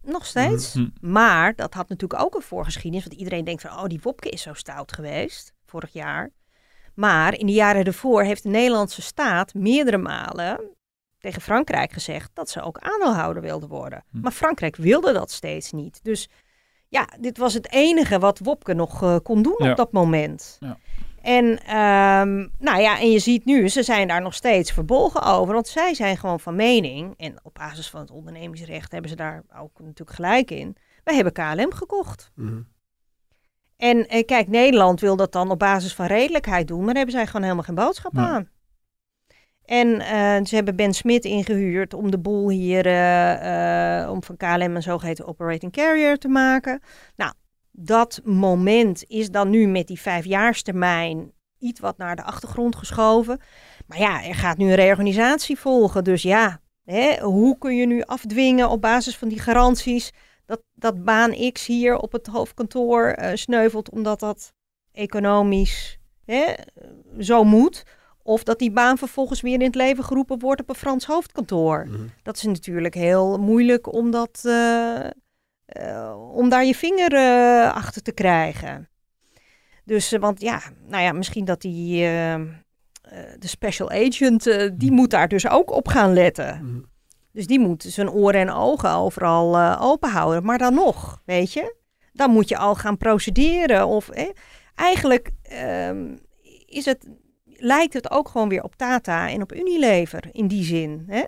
Nog 0.08 0.25
steeds. 0.25 0.73
Hm. 0.73 0.88
Maar 1.01 1.55
dat 1.55 1.73
had 1.73 1.89
natuurlijk 1.89 2.21
ook 2.23 2.36
een 2.36 2.41
voorgeschiedenis. 2.41 3.05
Want 3.08 3.19
iedereen 3.19 3.45
denkt 3.45 3.62
van, 3.62 3.71
oh, 3.71 3.86
die 3.86 3.99
Wopke 4.03 4.29
is 4.29 4.41
zo 4.41 4.53
stout 4.53 4.93
geweest 4.93 5.53
vorig 5.65 5.93
jaar. 5.93 6.29
Maar 6.95 7.38
in 7.38 7.45
de 7.45 7.51
jaren 7.53 7.84
ervoor 7.84 8.23
heeft 8.23 8.43
de 8.43 8.49
Nederlandse 8.49 9.01
staat 9.01 9.53
meerdere 9.53 9.97
malen 9.97 10.60
tegen 11.26 11.42
Frankrijk 11.42 11.92
gezegd 11.92 12.30
dat 12.34 12.50
ze 12.50 12.62
ook 12.62 12.78
aandeelhouder 12.80 13.42
wilden 13.42 13.70
worden. 13.70 14.04
Hm. 14.12 14.20
Maar 14.20 14.32
Frankrijk 14.32 14.76
wilde 14.76 15.14
dat 15.14 15.32
steeds 15.32 15.72
niet. 15.72 16.00
Dus 16.04 16.30
ja, 16.88 17.08
dit 17.20 17.38
was 17.38 17.54
het 17.54 17.72
enige 17.72 18.20
wat 18.20 18.40
Wopke 18.40 18.74
nog 18.74 19.04
eh, 19.04 19.16
kon 19.24 19.42
doen 19.42 19.56
Ja. 19.58 19.72
op 19.72 19.78
dat 19.78 19.92
moment. 19.92 20.58
Ja. 20.60 20.78
En, 21.22 21.60
ehm, 21.60 22.48
nou 22.60 22.82
ja, 22.82 23.00
en 23.00 23.12
je 23.12 23.20
ziet 23.20 23.46
nu, 23.46 23.70
ze 23.70 23.84
zijn 23.84 24.08
daar 24.08 24.22
nog 24.22 24.34
steeds 24.34 24.72
verbolgen 24.72 25.22
over. 25.24 25.54
Want 25.54 25.68
zij 25.68 25.94
zijn 25.94 26.18
gewoon 26.18 26.40
van 26.40 26.56
mening, 26.56 27.14
en 27.18 27.40
op 27.44 27.54
basis 27.54 27.90
van 27.90 28.00
het 28.00 28.12
ondernemingsrecht 28.12 28.92
hebben 28.92 29.10
ze 29.10 29.16
daar 29.16 29.44
ook 29.60 29.80
natuurlijk 29.80 30.16
gelijk 30.16 30.52
in. 30.52 30.76
Wij 31.04 31.16
hebben 31.16 31.34
KLM 31.34 31.74
gekocht. 31.74 32.32
Mhm. 32.36 32.62
En 33.78 34.08
eh, 34.08 34.26
kijk, 34.26 34.48
Nederland 34.48 35.00
wil 35.00 35.16
dat 35.16 35.32
dan 35.32 35.52
op 35.52 35.60
basis 35.60 35.94
van 35.96 36.06
redelijkheid 36.06 36.68
doen, 36.68 36.78
maar 36.78 36.88
daar 36.88 36.96
hebben 36.96 37.16
zij 37.16 37.26
gewoon 37.26 37.42
helemaal 37.42 37.64
geen 37.64 37.76
boodschap 37.76 38.14
Nee. 38.14 38.26
aan. 38.26 38.50
En 39.65 39.99
eh, 39.99 40.45
ze 40.45 40.56
hebben 40.56 40.75
Ben 40.75 40.93
Smit 40.93 41.25
ingehuurd 41.25 41.93
om 41.93 42.12
de 42.12 42.19
boel 42.19 42.49
hier, 42.49 42.86
eh, 42.86 44.01
eh, 44.01 44.12
om 44.12 44.23
van 44.23 44.38
KLM 44.38 44.75
een 44.75 44.82
zogeheten 44.82 45.28
operating 45.28 45.71
carrier 45.71 46.17
te 46.17 46.28
maken. 46.28 46.82
Nou, 47.15 47.34
dat 47.71 48.21
moment 48.23 49.04
is 49.08 49.30
dan 49.30 49.49
nu 49.49 49.67
met 49.67 49.88
die 49.88 49.99
vijfjaarstermijn 49.99 51.32
iets 51.60 51.80
wat 51.80 51.97
naar 51.97 52.15
de 52.15 52.23
achtergrond 52.23 52.75
geschoven. 52.75 53.39
Maar 53.88 53.99
ja, 53.99 54.23
er 54.23 54.36
gaat 54.36 54.58
nu 54.58 54.67
een 54.67 54.75
reorganisatie 54.75 55.60
volgen. 55.60 56.04
Dus 56.04 56.21
ja, 56.21 56.60
hè, 56.84 57.19
hoe 57.21 57.58
kun 57.58 57.75
je 57.75 57.86
nu 57.86 58.01
afdwingen 58.01 58.69
op 58.69 58.82
basis 58.82 59.17
van 59.17 59.28
die 59.28 59.39
garanties 59.39 60.12
dat, 60.45 60.62
dat 60.73 61.04
baan 61.04 61.51
X 61.51 61.65
hier 61.65 61.97
op 61.97 62.12
het 62.12 62.28
hoofdkantoor 62.28 63.17
sneuvelt 63.34 63.89
omdat 63.89 64.19
dat 64.19 64.54
economisch 64.91 65.99
hè, 66.25 66.54
zo 67.19 67.43
moet. 67.43 67.84
Of 68.28 68.44
dat 68.44 68.60
die 68.60 68.72
baan 68.72 68.98
vervolgens 68.98 69.42
weer 69.42 69.54
in 69.54 69.62
het 69.62 69.76
leven 69.76 70.04
geroepen 70.04 70.40
wordt 70.40 70.62
op 70.62 70.70
een 70.70 70.76
Frans 70.76 71.06
hoofdkantoor. 71.06 71.86
Mhm. 71.88 72.08
Dat 72.24 72.36
is 72.36 72.44
natuurlijk 72.44 72.94
heel 72.94 73.38
moeilijk 73.38 73.94
om, 73.94 74.12
dat, 74.12 74.42
eh, 74.44 75.06
eh, 75.66 76.32
om 76.32 76.50
daar 76.50 76.66
je 76.66 76.76
vinger 76.76 77.14
eh, 77.14 77.76
achter 77.76 78.02
te 78.02 78.12
krijgen. 78.12 78.90
Dus, 79.84 80.12
want 80.12 80.42
ja, 80.42 80.62
nou 80.88 81.04
ja, 81.04 81.12
misschien 81.12 81.46
dat 81.46 81.62
die, 81.62 82.00
de 83.40 83.48
special 83.48 83.92
agent, 83.92 84.44
die 84.74 84.92
moet 84.92 85.10
daar 85.10 85.28
dus 85.28 85.50
ook 85.50 85.72
op 85.72 85.88
gaan 85.88 86.14
letten. 86.14 86.60
Mhm. 86.64 86.80
Dus 87.32 87.48
die 87.48 87.60
moet 87.60 87.84
zijn 87.84 88.12
oren 88.12 88.42
en 88.42 88.52
ogen 88.52 88.92
overal 88.92 89.80
open 89.80 90.10
houden. 90.10 90.44
Maar 90.44 90.58
dan 90.58 90.74
nog, 90.74 91.22
weet 91.26 91.54
je, 91.54 91.76
dan 92.16 92.32
moet 92.32 92.50
je 92.50 92.58
al 92.58 92.76
gaan 92.76 92.98
procederen. 92.98 93.88
Of 93.88 94.10
eh, 94.10 94.30
eigenlijk 94.76 95.32
ehm, 95.42 96.16
is 96.66 96.86
het, 96.86 97.08
lijkt 97.58 97.94
het 97.94 98.12
ook 98.12 98.30
gewoon 98.30 98.50
weer 98.50 98.63
op 98.63 98.76
Tata 98.76 99.30
en 99.30 99.41
op 99.41 99.54
Unilever 99.54 100.24
in 100.32 100.48
die 100.48 100.63
zin. 100.63 101.04
Hè? 101.08 101.24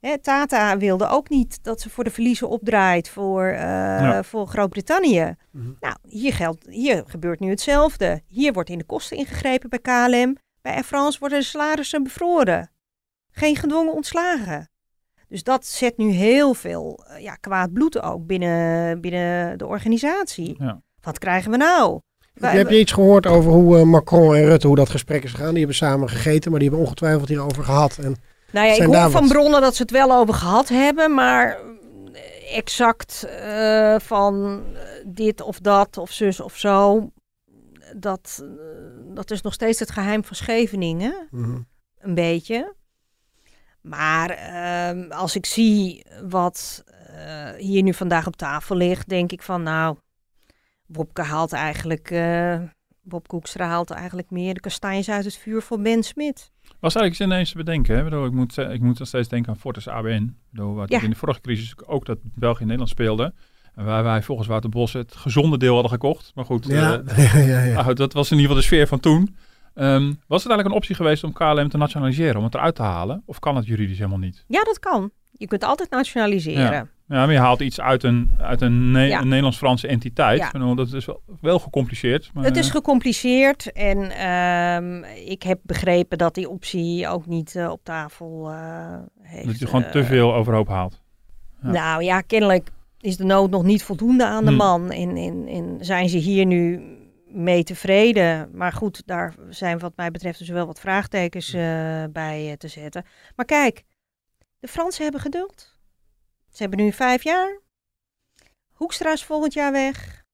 Hè, 0.00 0.18
Tata 0.18 0.76
wilde 0.76 1.08
ook 1.08 1.28
niet 1.28 1.64
dat 1.64 1.80
ze 1.80 1.90
voor 1.90 2.04
de 2.04 2.10
verliezen 2.10 2.48
opdraait 2.48 3.08
voor, 3.08 3.44
eh, 3.46 3.58
Ja. 3.58 4.22
voor 4.22 4.46
Groot-Brittannië. 4.46 5.34
Mhm. 5.50 5.70
Nou, 5.80 5.94
hier, 6.02 6.32
geldt, 6.32 6.66
hier 6.68 7.02
gebeurt 7.06 7.40
nu 7.40 7.50
hetzelfde. 7.50 8.22
Hier 8.26 8.52
wordt 8.52 8.70
in 8.70 8.78
de 8.78 8.84
kosten 8.84 9.16
ingegrepen 9.16 9.70
bij 9.70 9.78
KLM. 9.78 10.36
Bij 10.62 10.74
Air 10.74 10.84
France 10.84 11.18
worden 11.18 11.38
de 11.38 11.44
salarissen 11.44 12.02
bevroren. 12.02 12.70
Geen 13.30 13.56
gedwongen 13.56 13.92
ontslagen. 13.92 14.70
Dus 15.28 15.42
dat 15.42 15.66
zet 15.66 15.96
nu 15.96 16.10
heel 16.10 16.54
veel 16.54 17.04
eh, 17.06 17.22
ja, 17.22 17.34
kwaad 17.34 17.72
bloed 17.72 18.02
ook 18.02 18.26
binnen, 18.26 19.00
binnen 19.00 19.58
de 19.58 19.66
organisatie. 19.66 20.56
Ja. 20.58 20.82
Wat 21.00 21.18
krijgen 21.18 21.50
we 21.50 21.56
nou? 21.56 22.00
Heb 22.40 22.70
je 22.70 22.78
iets 22.78 22.92
gehoord 22.92 23.26
over 23.26 23.50
hoe 23.52 23.78
eh, 23.78 23.82
Macron 23.84 24.34
en 24.34 24.44
Rutte, 24.44 24.66
hoe 24.66 24.76
dat 24.76 24.90
gesprek 24.90 25.24
is 25.24 25.30
gegaan? 25.30 25.48
Die 25.48 25.58
hebben 25.58 25.76
samen 25.76 26.08
gegeten, 26.08 26.50
maar 26.50 26.60
die 26.60 26.68
hebben 26.68 26.86
ongetwijfeld 26.86 27.28
hierover 27.28 27.64
gehad. 27.64 27.98
En 27.98 28.16
Nou 28.52 28.66
ja, 28.66 28.72
ik 28.74 28.82
hoor 28.82 29.10
van 29.10 29.22
wat- 29.22 29.28
bronnen 29.32 29.60
dat 29.60 29.74
ze 29.76 29.82
het 29.82 29.90
wel 29.90 30.12
over 30.12 30.34
gehad 30.34 30.68
hebben, 30.68 31.14
maar 31.14 31.58
eh, 32.12 32.56
exact 32.56 33.22
eh, 33.24 33.94
van 33.98 34.62
dit 35.06 35.40
of 35.40 35.58
dat 35.60 35.98
of 35.98 36.10
zus 36.12 36.40
of 36.40 36.56
zo. 36.56 37.10
dat, 37.96 38.44
dat 39.14 39.30
is 39.30 39.40
nog 39.42 39.52
steeds 39.52 39.78
het 39.78 39.90
geheim 39.90 40.24
van 40.24 40.36
Scheveningen, 40.36 41.28
Mhm. 41.30 41.58
een 41.98 42.14
beetje. 42.14 42.74
Maar 43.80 44.30
ehm, 44.30 45.10
als 45.12 45.36
ik 45.36 45.46
zie 45.46 46.06
wat 46.28 46.84
hier 47.56 47.82
nu 47.82 47.94
vandaag 47.94 48.26
op 48.26 48.36
tafel 48.36 48.76
ligt, 48.76 49.08
denk 49.08 49.32
ik 49.32 49.42
van 49.42 49.62
nou, 49.62 49.96
Wopke 50.86 51.22
haalt 51.22 51.52
eigenlijk, 51.52 52.10
eh 52.10 52.58
Bob 53.02 53.28
Koekstra 53.28 53.66
haalt 53.66 53.90
eigenlijk 53.90 54.30
meer 54.30 54.54
de 54.54 54.60
kastanjes 54.60 55.08
uit 55.10 55.24
het 55.24 55.36
vuur 55.36 55.62
voor 55.62 55.80
Ben 55.80 56.02
Smit. 56.02 56.50
Was 56.80 56.94
eigenlijk 56.94 57.32
ineens 57.32 57.50
te 57.50 57.56
bedenken. 57.56 57.92
Hè? 57.94 57.98
Ik, 57.98 58.04
bedoel, 58.08 58.26
ik, 58.26 58.32
moet, 58.32 58.56
ik 58.56 58.80
moet 58.80 58.98
nog 58.98 59.08
steeds 59.08 59.28
denken 59.28 59.52
aan 59.52 59.58
Fortis 59.58 59.88
ABN. 59.88 60.36
Bedoel, 60.50 60.74
wat 60.74 60.90
Ja. 60.90 61.02
in 61.02 61.10
de 61.10 61.16
vorige 61.16 61.40
crisis 61.40 61.74
ook 61.86 62.06
dat 62.06 62.18
België 62.22 62.58
en 62.60 62.64
Nederland 62.64 62.90
speelde. 62.90 63.32
En 63.74 63.84
waar 63.84 64.02
wij 64.04 64.22
volgens 64.22 64.48
Wouter 64.48 64.70
Bos 64.70 64.92
het 64.92 65.14
gezonde 65.16 65.58
deel 65.58 65.72
hadden 65.72 65.90
gekocht. 65.90 66.32
Maar 66.34 66.44
goed, 66.44 66.66
Ja, 66.66 67.02
eh, 67.06 67.46
ja, 67.48 67.60
ja. 67.62 67.82
nou, 67.82 67.94
dat 67.94 68.12
was 68.12 68.30
in 68.30 68.36
ieder 68.38 68.46
geval 68.50 68.62
de 68.62 68.74
sfeer 68.74 68.86
van 68.86 69.00
toen. 69.00 69.36
Ehm, 69.74 70.04
was 70.26 70.42
het 70.42 70.52
eigenlijk 70.52 70.66
een 70.68 70.72
optie 70.72 70.94
geweest 70.94 71.24
om 71.24 71.32
KLM 71.32 71.68
te 71.68 71.76
nationaliseren, 71.76 72.36
om 72.36 72.44
het 72.44 72.54
eruit 72.54 72.74
te 72.74 72.82
halen? 72.82 73.22
Of 73.26 73.38
kan 73.38 73.56
het 73.56 73.66
juridisch 73.66 73.98
helemaal 73.98 74.18
niet? 74.18 74.44
Ja, 74.48 74.64
dat 74.64 74.78
kan. 74.78 75.10
Je 75.32 75.46
kunt 75.46 75.64
altijd 75.64 75.90
nationaliseren. 75.90 76.90
Ja, 77.08 77.24
maar 77.24 77.32
je 77.32 77.38
haalt 77.38 77.60
iets 77.60 77.80
uit 77.80 78.02
een, 78.02 78.30
uit 78.38 78.60
een, 78.60 78.90
Ne- 78.90 79.02
Ja. 79.06 79.20
een 79.20 79.28
Nederlands-Franse 79.28 79.86
entiteit. 79.88 80.38
Ja. 80.38 80.46
Ik 80.46 80.52
bedoel, 80.52 80.74
dat 80.74 80.92
is 80.92 81.04
wel, 81.04 81.20
wel 81.40 81.58
gecompliceerd. 81.58 82.30
Maar, 82.34 82.44
Het 82.44 82.56
is 82.56 82.66
eh, 82.66 82.72
gecompliceerd 82.74 83.72
en 83.72 84.10
ehm, 84.10 85.04
ik 85.26 85.42
heb 85.42 85.58
begrepen 85.62 86.18
dat 86.18 86.34
die 86.34 86.48
optie 86.48 87.08
ook 87.08 87.26
niet 87.26 87.56
eh, 87.56 87.70
op 87.70 87.80
tafel 87.84 88.50
eh, 88.50 88.94
heeft. 89.22 89.46
dat 89.46 89.58
je 89.58 89.66
gewoon 89.66 89.84
eh, 89.84 89.90
te 89.90 90.04
veel 90.04 90.34
overhoop 90.34 90.68
haalt. 90.68 91.00
Ja. 91.62 91.70
Nou 91.70 92.02
ja, 92.02 92.20
kennelijk 92.20 92.68
is 93.00 93.16
de 93.16 93.24
nood 93.24 93.50
nog 93.50 93.62
niet 93.62 93.82
voldoende 93.82 94.26
aan 94.26 94.42
de 94.44 94.48
Hmm. 94.48 94.58
man. 94.58 94.90
En, 94.90 95.16
en, 95.16 95.46
en 95.48 95.76
zijn 95.80 96.08
ze 96.08 96.18
hier 96.18 96.46
nu 96.46 96.80
mee 97.28 97.62
tevreden? 97.64 98.48
Maar 98.52 98.72
goed, 98.72 99.02
daar 99.06 99.34
zijn 99.50 99.78
wat 99.78 99.92
mij 99.96 100.10
betreft 100.10 100.38
dus 100.38 100.48
wel 100.48 100.66
wat 100.66 100.80
vraagtekens 100.80 101.52
eh, 101.52 101.62
bij 102.12 102.46
eh, 102.50 102.52
te 102.56 102.68
zetten. 102.68 103.04
Maar 103.36 103.46
kijk, 103.46 103.82
de 104.60 104.68
Fransen 104.68 105.02
hebben 105.02 105.20
geduld. 105.20 105.74
Ze 106.56 106.62
hebben 106.62 106.84
nu 106.84 106.92
vijf 106.92 107.22
jaar. 107.22 107.60
Hoekstra 108.72 109.12
is 109.12 109.24
volgend 109.24 109.52
jaar 109.52 109.72
weg. 109.72 110.24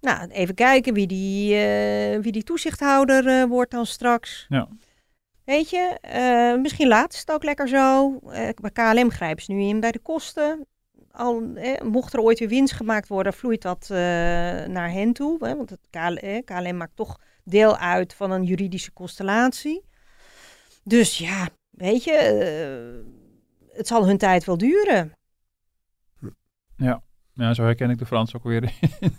Nou, 0.00 0.28
even 0.28 0.54
kijken 0.54 0.94
wie 0.94 1.06
die, 1.06 1.54
eh, 1.54 2.20
wie 2.20 2.32
die 2.32 2.42
toezichthouder 2.42 3.26
eh, 3.26 3.44
wordt 3.44 3.70
dan 3.70 3.86
straks. 3.86 4.46
Ja. 4.48 4.68
Weet 5.44 5.70
je, 5.70 5.98
eh, 6.00 6.60
misschien 6.60 6.88
laat 6.88 7.18
het 7.18 7.30
ook 7.30 7.44
lekker 7.44 7.68
zo. 7.68 8.18
Bij 8.60 8.70
KLM 8.72 9.10
grijpen 9.10 9.44
ze 9.44 9.52
nu 9.52 9.62
in 9.62 9.80
bij 9.80 9.92
de 9.92 9.98
kosten. 9.98 10.66
Al, 11.10 11.42
eh, 11.54 11.80
mocht 11.80 12.12
er 12.12 12.20
ooit 12.20 12.38
weer 12.38 12.48
winst 12.48 12.74
gemaakt 12.74 13.08
worden, 13.08 13.32
vloeit 13.32 13.62
dat 13.62 13.88
naar 14.68 14.90
hen 14.90 15.12
toe. 15.12 15.46
Hè? 15.46 15.56
Want 15.56 15.70
het 15.70 15.86
KL, 15.90 16.42
KLM 16.44 16.76
maakt 16.76 16.96
toch 16.96 17.20
deel 17.44 17.76
uit 17.76 18.14
van 18.14 18.30
een 18.30 18.44
juridische 18.44 18.92
constellatie. 18.92 19.84
Dus 20.82 21.18
ja, 21.18 21.48
weet 21.70 22.04
je, 22.04 22.97
het 23.78 23.86
zal 23.86 24.06
hun 24.06 24.18
tijd 24.18 24.44
wel 24.44 24.58
duren. 24.58 25.12
Ja. 26.76 27.02
ja, 27.34 27.54
zo 27.54 27.62
herken 27.62 27.90
ik 27.90 27.98
de 27.98 28.06
Fransen 28.06 28.38
ook 28.38 28.44
weer. 28.44 28.72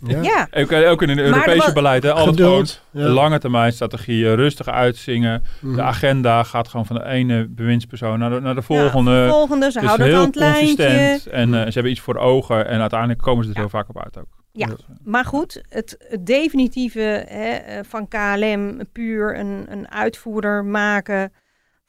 Ja. 0.06 0.22
Ja, 0.22 0.48
ook, 0.50 0.72
ook 0.72 1.02
in 1.02 1.08
het 1.08 1.18
Europese 1.18 1.72
beleid. 1.72 2.02
Hè, 2.02 2.12
altijd 2.12 2.36
gewoon 2.36 2.66
Geduld. 2.66 2.82
Ja. 2.90 3.08
lange 3.08 3.38
termijn 3.38 3.72
strategieën, 3.72 4.34
rustig 4.34 4.68
uitzingen. 4.68 5.42
Mhm. 5.60 5.74
De 5.74 5.82
agenda 5.82 6.42
gaat 6.42 6.68
gewoon 6.68 6.86
van 6.86 6.96
de 6.96 7.04
ene 7.04 7.46
bewindspersoon 7.48 8.18
naar 8.18 8.30
de, 8.30 8.40
naar 8.40 8.54
de 8.54 8.62
volgende. 8.62 9.10
Ja, 9.10 9.28
volgende, 9.28 9.70
ze 9.70 9.78
is 9.80 9.84
houden 9.84 10.06
het 10.06 10.14
aan 10.16 10.20
heel 10.20 10.30
het 10.30 10.36
lijntje. 10.36 10.76
consistent 10.86 11.26
en 11.26 11.54
eh, 11.54 11.60
ze 11.66 11.72
hebben 11.72 11.92
iets 11.92 12.00
voor 12.00 12.16
ogen 12.16 12.66
en 12.66 12.80
uiteindelijk 12.80 13.20
komen 13.20 13.44
ze 13.44 13.50
er 13.50 13.56
Ja. 13.56 13.60
heel 13.60 13.70
vaak 13.70 13.88
op 13.88 14.02
uit 14.02 14.18
ook. 14.18 14.38
Ja. 14.52 14.66
Dus, 14.66 14.78
eh, 14.80 14.96
Maar 15.04 15.24
goed, 15.24 15.62
het, 15.68 15.96
het 16.08 16.26
definitieve 16.26 17.24
hè, 17.28 17.50
eh, 17.50 17.78
van 17.88 18.08
KLM, 18.08 18.80
puur 18.92 19.38
een, 19.38 19.66
een 19.68 19.90
uitvoerder 19.90 20.64
maken 20.64 21.32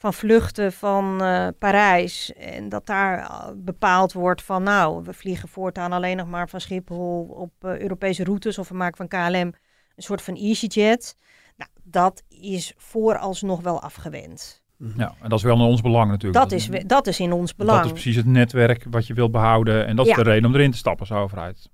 van 0.01 0.13
vluchten 0.13 0.73
van 0.73 1.23
eh, 1.23 1.47
Parijs. 1.59 2.33
En 2.33 2.69
dat 2.69 2.85
daar 2.85 3.19
eh, 3.19 3.47
bepaald 3.55 4.13
wordt 4.13 4.41
van 4.41 4.63
nou, 4.63 5.03
we 5.03 5.13
vliegen 5.13 5.49
voortaan 5.49 5.91
alleen 5.91 6.17
nog 6.17 6.27
maar 6.27 6.49
van 6.49 6.61
Schiphol 6.61 7.23
op 7.23 7.51
eh, 7.59 7.79
Europese 7.79 8.23
routes. 8.23 8.57
Of 8.57 8.69
we 8.69 8.75
maken 8.75 8.97
van 8.97 9.07
KLM 9.07 9.53
een 9.95 10.03
soort 10.03 10.21
van 10.21 10.35
EasyJet. 10.35 11.15
Nou, 11.57 11.69
dat 11.83 12.23
is 12.29 12.73
vooralsnog 12.77 13.61
wel 13.61 13.81
afgewend. 13.81 14.61
ja, 14.97 15.13
en 15.21 15.29
dat 15.29 15.37
is 15.37 15.43
wel 15.43 15.55
in 15.55 15.61
ons 15.61 15.81
belang 15.81 16.09
natuurlijk. 16.09 16.49
Dat 16.49 16.51
is, 16.51 16.69
dat 16.85 17.07
is 17.07 17.19
in 17.19 17.31
ons 17.31 17.55
belang. 17.55 17.77
Dat 17.77 17.85
is 17.85 17.91
precies 17.91 18.15
het 18.15 18.25
netwerk 18.25 18.85
wat 18.89 19.07
je 19.07 19.13
wilt 19.13 19.31
behouden. 19.31 19.87
En 19.87 19.95
dat 19.95 20.05
Ja. 20.05 20.11
is 20.11 20.17
de 20.23 20.29
reden 20.29 20.45
om 20.49 20.55
erin 20.55 20.71
te 20.71 20.77
stappen 20.77 21.07
als 21.09 21.17
overheid. 21.17 21.69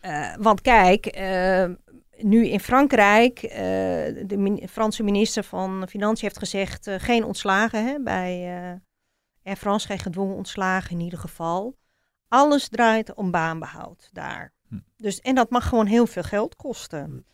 Eh, 0.00 0.34
want 0.38 0.60
kijk, 0.60 1.06
nu 2.18 2.46
in 2.48 2.60
Frankrijk, 2.60 3.42
eh, 3.42 3.58
de 4.26 4.36
min- 4.36 4.68
Franse 4.70 5.02
minister 5.02 5.44
van 5.44 5.84
Financiën 5.88 6.26
heeft 6.26 6.38
gezegd 6.38 6.86
eh, 6.86 6.94
geen 6.98 7.24
ontslagen 7.24 7.86
hè, 7.86 8.00
bij 8.00 8.56
eh 8.56 8.72
Air 9.44 9.56
France, 9.56 9.86
geen 9.86 9.98
gedwongen 9.98 10.36
ontslagen 10.36 10.90
in 10.90 11.00
ieder 11.00 11.18
geval. 11.18 11.76
Alles 12.28 12.68
draait 12.68 13.14
om 13.14 13.30
baanbehoud 13.30 14.08
daar. 14.12 14.52
Hm. 14.68 14.76
Dus, 14.96 15.20
en 15.20 15.34
dat 15.34 15.50
mag 15.50 15.68
gewoon 15.68 15.86
heel 15.86 16.06
veel 16.06 16.22
geld 16.22 16.56
kosten. 16.56 17.26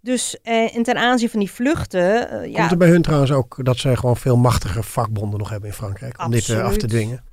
Dus 0.00 0.40
eh, 0.42 0.76
en 0.76 0.82
ten 0.82 0.96
aanzien 0.96 1.30
van 1.30 1.40
die 1.40 1.50
vluchten, 1.50 2.50
ja, 2.50 2.58
Komt 2.58 2.70
er 2.70 2.76
bij 2.76 2.88
hun 2.88 3.02
trouwens 3.02 3.32
ook 3.32 3.64
dat 3.64 3.76
ze 3.76 3.96
gewoon 3.96 4.16
veel 4.16 4.36
machtige 4.36 4.82
vakbonden 4.82 5.38
nog 5.38 5.50
hebben 5.50 5.68
in 5.68 5.74
Frankrijk 5.74 6.24
om 6.24 6.30
dit 6.30 6.50
af 6.50 6.76
te 6.76 6.86
dwingen? 6.86 7.24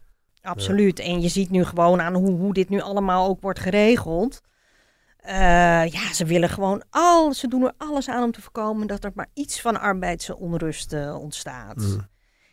Absoluut. 0.42 1.00
En 1.00 1.22
je 1.22 1.28
ziet 1.30 1.50
nu 1.50 1.64
gewoon 1.64 2.02
aan 2.02 2.14
hoe, 2.14 2.32
hoe 2.32 2.54
dit 2.54 2.70
nu 2.70 2.82
allemaal 2.82 3.28
ook 3.28 3.42
wordt 3.42 3.60
geregeld. 3.60 4.42
Eh, 5.24 5.86
ja, 5.88 6.14
ze 6.14 6.26
willen 6.26 6.50
gewoon 6.50 6.84
al, 6.90 7.34
ze 7.34 7.48
doen 7.48 7.64
er 7.64 7.74
alles 7.78 8.10
aan 8.10 8.24
om 8.24 8.32
te 8.32 8.42
voorkomen 8.42 8.88
dat 8.88 9.04
er 9.04 9.12
maar 9.16 9.30
iets 9.34 9.62
van 9.62 9.80
arbeidsonrust 9.80 10.94
eh, 10.94 11.20
ontstaat. 11.22 11.76
Mm. 11.76 12.08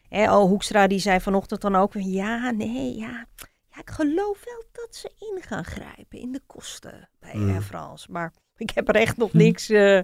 Hè, 0.08 0.32
oh, 0.36 0.48
Hoekstra 0.48 0.86
die 0.86 0.98
zei 0.98 1.20
vanochtend 1.20 1.60
dan 1.60 1.76
ook 1.76 1.92
ja, 1.94 2.50
nee, 2.50 2.96
ja, 2.96 3.26
ja, 3.68 3.80
ik 3.80 3.90
geloof 3.90 4.44
wel 4.44 4.64
dat 4.72 4.96
ze 4.96 5.10
in 5.18 5.42
gaan 5.42 5.64
grijpen 5.64 6.18
in 6.18 6.32
de 6.32 6.40
kosten 6.46 7.08
bij 7.20 7.34
Mm. 7.34 7.50
Air 7.50 7.62
France. 7.62 8.06
Maar 8.10 8.32
ik 8.56 8.70
heb 8.70 8.88
er 8.88 8.96
echt 8.96 9.16
nog 9.16 9.32
niks 9.32 9.68
eh, 9.70 10.00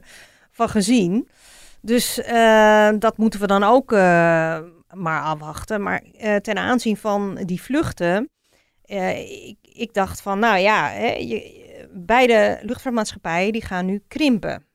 van 0.50 0.68
gezien. 0.68 1.28
Dus 1.80 2.20
dat 2.98 3.16
moeten 3.16 3.40
we 3.40 3.46
dan 3.46 3.62
ook 3.62 3.90
maar 4.90 5.22
afwachten. 5.22 5.82
Maar 5.82 6.02
ten 6.42 6.58
aanzien 6.58 6.96
van 6.96 7.34
die 7.34 7.62
vluchten, 7.62 8.30
ik, 8.84 9.56
ik 9.62 9.94
dacht 9.94 10.20
van, 10.20 10.38
nou 10.38 10.58
ja, 10.58 10.88
hè, 10.88 11.12
je, 11.12 11.65
beide 11.90 12.58
luchtvaartmaatschappijen 12.62 13.52
die 13.52 13.64
gaan 13.64 13.86
nu 13.86 14.02
krimpen. 14.08 14.66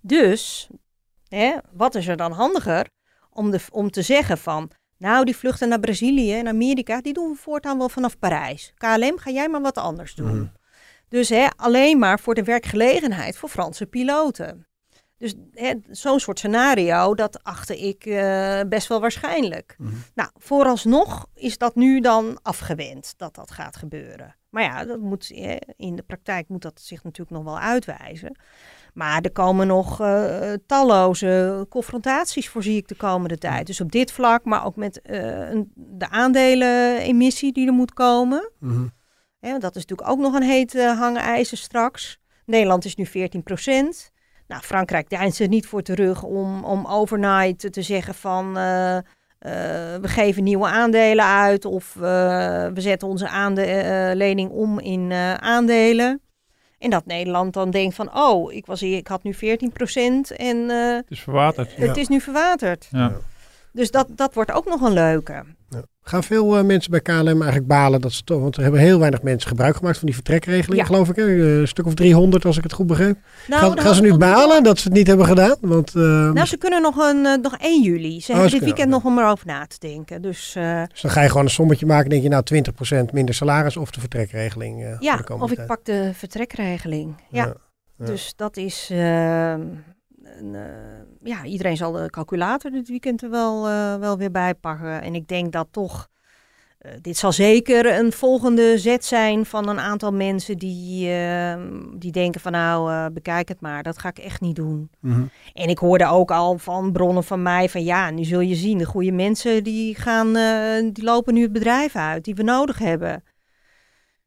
Dus, 0.00 0.68
hè, 1.28 1.56
wat 1.72 1.94
is 1.94 2.08
er 2.08 2.16
dan 2.16 2.32
handiger 2.32 2.86
om, 3.30 3.50
de, 3.50 3.60
om 3.70 3.90
te 3.90 4.02
zeggen 4.02 4.38
van, 4.38 4.70
nou 4.96 5.24
die 5.24 5.36
vluchten 5.36 5.68
naar 5.68 5.80
Brazilië 5.80 6.34
en 6.34 6.48
Amerika, 6.48 7.00
die 7.00 7.12
doen 7.12 7.30
we 7.30 7.36
voortaan 7.36 7.78
wel 7.78 7.88
vanaf 7.88 8.18
Parijs. 8.18 8.72
KLM, 8.76 9.18
ga 9.18 9.30
jij 9.30 9.48
maar 9.48 9.62
wat 9.62 9.78
anders 9.78 10.14
doen. 10.14 10.36
Mhm. 10.36 10.46
Dus 11.08 11.28
hè, 11.28 11.46
alleen 11.56 11.98
maar 11.98 12.20
voor 12.20 12.34
de 12.34 12.42
werkgelegenheid 12.42 13.36
voor 13.36 13.48
Franse 13.48 13.86
piloten. 13.86 14.66
Dus 15.18 15.34
zo'n 15.90 16.20
soort 16.20 16.38
scenario, 16.38 17.14
dat 17.14 17.42
achtte 17.44 17.78
ik 17.78 18.06
eh, 18.06 18.60
best 18.68 18.88
wel 18.88 19.00
waarschijnlijk. 19.00 19.74
Mhm. 19.78 19.94
Nou, 20.14 20.30
vooralsnog 20.36 21.26
is 21.34 21.58
dat 21.58 21.74
nu 21.74 22.00
dan 22.00 22.38
afgewend 22.42 23.14
dat 23.16 23.34
dat 23.34 23.50
gaat 23.50 23.76
gebeuren. 23.76 24.36
Maar 24.52 24.62
ja, 24.62 24.84
dat 24.84 25.00
moet, 25.00 25.28
hè, 25.34 25.56
in 25.76 25.96
de 25.96 26.02
praktijk 26.02 26.48
moet 26.48 26.62
dat 26.62 26.80
zich 26.80 27.04
natuurlijk 27.04 27.36
nog 27.36 27.44
wel 27.44 27.58
uitwijzen. 27.58 28.36
Maar 28.94 29.20
er 29.20 29.32
komen 29.32 29.66
nog 29.66 30.00
eh, 30.00 30.52
talloze 30.66 31.66
confrontaties, 31.68 32.48
voorzie 32.48 32.76
ik 32.76 32.88
de 32.88 32.94
komende 32.94 33.38
tijd. 33.38 33.66
Dus 33.66 33.80
op 33.80 33.92
dit 33.92 34.12
vlak, 34.12 34.44
maar 34.44 34.64
ook 34.64 34.76
met 34.76 35.00
eh, 35.02 35.50
een, 35.50 35.72
de 35.74 36.08
aandelenemissie 36.08 37.52
die 37.52 37.66
er 37.66 37.72
moet 37.72 37.92
komen. 37.92 38.50
Want 39.38 39.62
dat 39.62 39.76
is 39.76 39.86
natuurlijk 39.86 40.10
ook 40.10 40.18
nog 40.18 40.34
een 40.34 40.42
heet 40.42 40.74
uh, 40.74 40.98
hangijzer 40.98 41.58
straks. 41.58 42.18
Nederland 42.46 42.84
is 42.84 42.94
nu 42.94 43.06
14% 43.06 43.10
Nou, 44.46 44.62
Frankrijk 44.62 45.08
deinst 45.08 45.40
er 45.40 45.48
niet 45.48 45.66
voor 45.66 45.82
terug 45.82 46.22
om, 46.22 46.64
om 46.64 46.86
overnight 46.86 47.72
te 47.72 47.82
zeggen 47.82 48.14
van... 48.14 48.56
Uh, 49.46 49.52
uh, 49.92 50.00
we 50.00 50.08
geven 50.08 50.42
nieuwe 50.42 50.66
aandelen 50.66 51.24
uit 51.24 51.64
of 51.64 51.94
uh, 51.96 52.02
we 52.66 52.80
zetten 52.80 53.08
onze 53.08 53.28
aandelening 53.28 54.50
om 54.50 54.80
in 54.80 55.10
uh, 55.10 55.34
aandelen. 55.34 56.20
En 56.78 56.90
dat 56.90 57.06
Nederland 57.06 57.54
dan 57.54 57.70
denkt 57.70 57.94
van, 57.94 58.16
oh, 58.16 58.52
ik, 58.52 58.66
was 58.66 58.80
hier, 58.80 58.96
ik 58.96 59.06
had 59.06 59.22
nu 59.22 59.34
14% 59.34 59.38
en 60.36 60.56
uh, 60.56 60.94
het 60.94 61.10
is 61.10 61.20
verwaterd. 61.20 61.76
Het 61.76 61.96
is 61.96 62.08
nu 62.08 62.20
verwaterd. 62.20 62.88
Ja. 62.90 63.12
Dus 63.72 63.90
dat, 63.90 64.06
dat 64.10 64.34
wordt 64.34 64.52
ook 64.52 64.66
nog 64.66 64.80
een 64.80 64.92
leuke. 64.92 65.44
Gaan 66.04 66.22
veel 66.22 66.58
uh, 66.58 66.64
mensen 66.64 66.90
bij 66.90 67.00
KLM 67.00 67.26
eigenlijk 67.26 67.66
balen 67.66 68.00
dat 68.00 68.12
ze 68.12 68.24
toch, 68.24 68.40
want 68.40 68.56
er 68.56 68.62
hebben 68.62 68.80
heel 68.80 68.98
weinig 68.98 69.22
mensen 69.22 69.48
gebruik 69.48 69.76
gemaakt 69.76 69.96
van 69.98 70.06
die 70.06 70.14
vertrekregeling, 70.14 70.80
ja. 70.80 70.86
geloof 70.86 71.08
ik. 71.08 71.16
Hè? 71.16 71.22
Een 71.60 71.68
stuk 71.68 71.86
of 71.86 71.94
300 71.94 72.44
als 72.44 72.56
ik 72.56 72.62
het 72.62 72.72
goed 72.72 72.86
begreep. 72.86 73.18
Nou, 73.48 73.62
gaan, 73.62 73.80
gaan 73.80 73.94
ze 73.94 74.02
nu 74.02 74.16
balen 74.16 74.62
dat 74.62 74.78
ze 74.78 74.84
het 74.88 74.96
niet 74.96 75.06
hebben 75.06 75.26
gedaan? 75.26 75.56
Want, 75.60 75.94
uh, 75.94 76.02
nou, 76.32 76.46
ze 76.46 76.56
kunnen 76.56 76.82
nog, 76.82 76.96
een, 76.96 77.24
uh, 77.24 77.36
nog 77.36 77.56
1 77.56 77.82
juli. 77.82 78.20
Ze 78.20 78.32
oh, 78.32 78.38
hebben 78.38 78.58
dit 78.58 78.64
weekend 78.64 78.88
nog 78.88 79.04
om 79.04 79.18
erover 79.18 79.46
na 79.46 79.66
te 79.66 79.78
denken. 79.78 80.22
Dus, 80.22 80.52
dus 80.88 81.00
dan 81.00 81.10
ga 81.10 81.22
je 81.22 81.28
gewoon 81.28 81.44
een 81.44 81.50
sommetje 81.50 81.86
maken. 81.86 82.10
denk 82.10 82.22
je 82.22 82.28
nou 82.28 82.44
20% 83.10 83.12
minder 83.12 83.34
salaris 83.34 83.76
of 83.76 83.90
de 83.90 84.00
vertrekregeling. 84.00 84.96
ja, 85.00 85.16
de 85.16 85.34
of 85.38 85.50
ik 85.50 85.56
tijd. 85.56 85.68
pak 85.68 85.84
de 85.84 86.10
vertrekregeling. 86.14 87.14
Ja. 87.30 87.44
ja. 87.44 88.06
Dus 88.06 88.32
dat 88.36 88.56
is. 88.56 88.88
eh, 90.22 90.38
een, 90.38 90.54
eh, 90.54 90.62
ja, 91.24 91.44
iedereen 91.44 91.76
zal 91.76 91.92
de 91.92 92.10
calculator 92.10 92.70
dit 92.70 92.88
weekend 92.88 93.22
er 93.22 93.30
wel, 93.30 93.68
eh, 93.68 93.96
wel 93.96 94.18
weer 94.18 94.30
bij 94.30 94.54
pakken. 94.54 95.02
En 95.02 95.14
ik 95.14 95.28
denk 95.28 95.52
dat 95.52 95.68
toch. 95.70 96.10
eh, 96.78 96.92
dit 97.00 97.16
zal 97.16 97.32
zeker 97.32 97.98
een 97.98 98.12
volgende 98.12 98.78
zet 98.78 99.04
zijn 99.04 99.46
van 99.46 99.68
een 99.68 99.78
aantal 99.80 100.12
mensen 100.12 100.58
die, 100.58 101.10
eh, 101.10 101.60
die 101.94 102.12
denken 102.12 102.40
van 102.40 102.52
nou, 102.52 103.10
bekijk 103.10 103.48
het 103.48 103.60
maar. 103.60 103.82
Dat 103.82 103.98
ga 103.98 104.08
ik 104.08 104.18
echt 104.18 104.40
niet 104.40 104.56
doen. 104.56 104.90
Mhm. 105.00 105.22
En 105.52 105.68
ik 105.68 105.78
hoorde 105.78 106.06
ook 106.06 106.30
al 106.30 106.58
van 106.58 106.92
bronnen 106.92 107.24
van 107.24 107.42
mij 107.42 107.68
van 107.68 107.84
ja, 107.84 108.10
nu 108.10 108.24
zul 108.24 108.40
je 108.40 108.54
zien, 108.54 108.78
de 108.78 108.84
goede 108.84 109.12
mensen 109.12 109.64
die 109.64 109.94
gaan, 109.94 110.32
die 110.92 111.04
lopen 111.04 111.34
nu 111.34 111.42
het 111.42 111.52
bedrijf 111.52 111.96
uit, 111.96 112.24
die 112.24 112.34
we 112.34 112.42
nodig 112.42 112.78
hebben. 112.78 113.24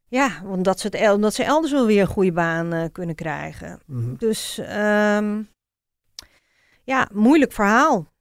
Ja, 0.08 0.42
omdat 0.46 0.80
ze, 0.80 0.88
het, 0.90 1.12
omdat 1.12 1.34
ze 1.34 1.44
elders 1.44 1.72
wel 1.72 1.86
weer 1.86 2.00
een 2.00 2.06
goede 2.06 2.32
baan 2.32 2.88
kunnen 2.92 3.14
krijgen. 3.14 3.80
Mhm. 3.86 4.14
Dus 4.16 4.58
ehm, 4.58 5.42
ja, 6.86 7.08
moeilijk 7.12 7.52
verhaal. 7.52 8.12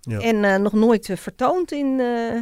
Ja. 0.00 0.18
En 0.18 0.44
eh, 0.44 0.56
nog 0.60 0.72
nooit 0.72 1.10
eh, 1.10 1.16
vertoond 1.16 1.72
in, 1.72 2.00
eh, 2.00 2.40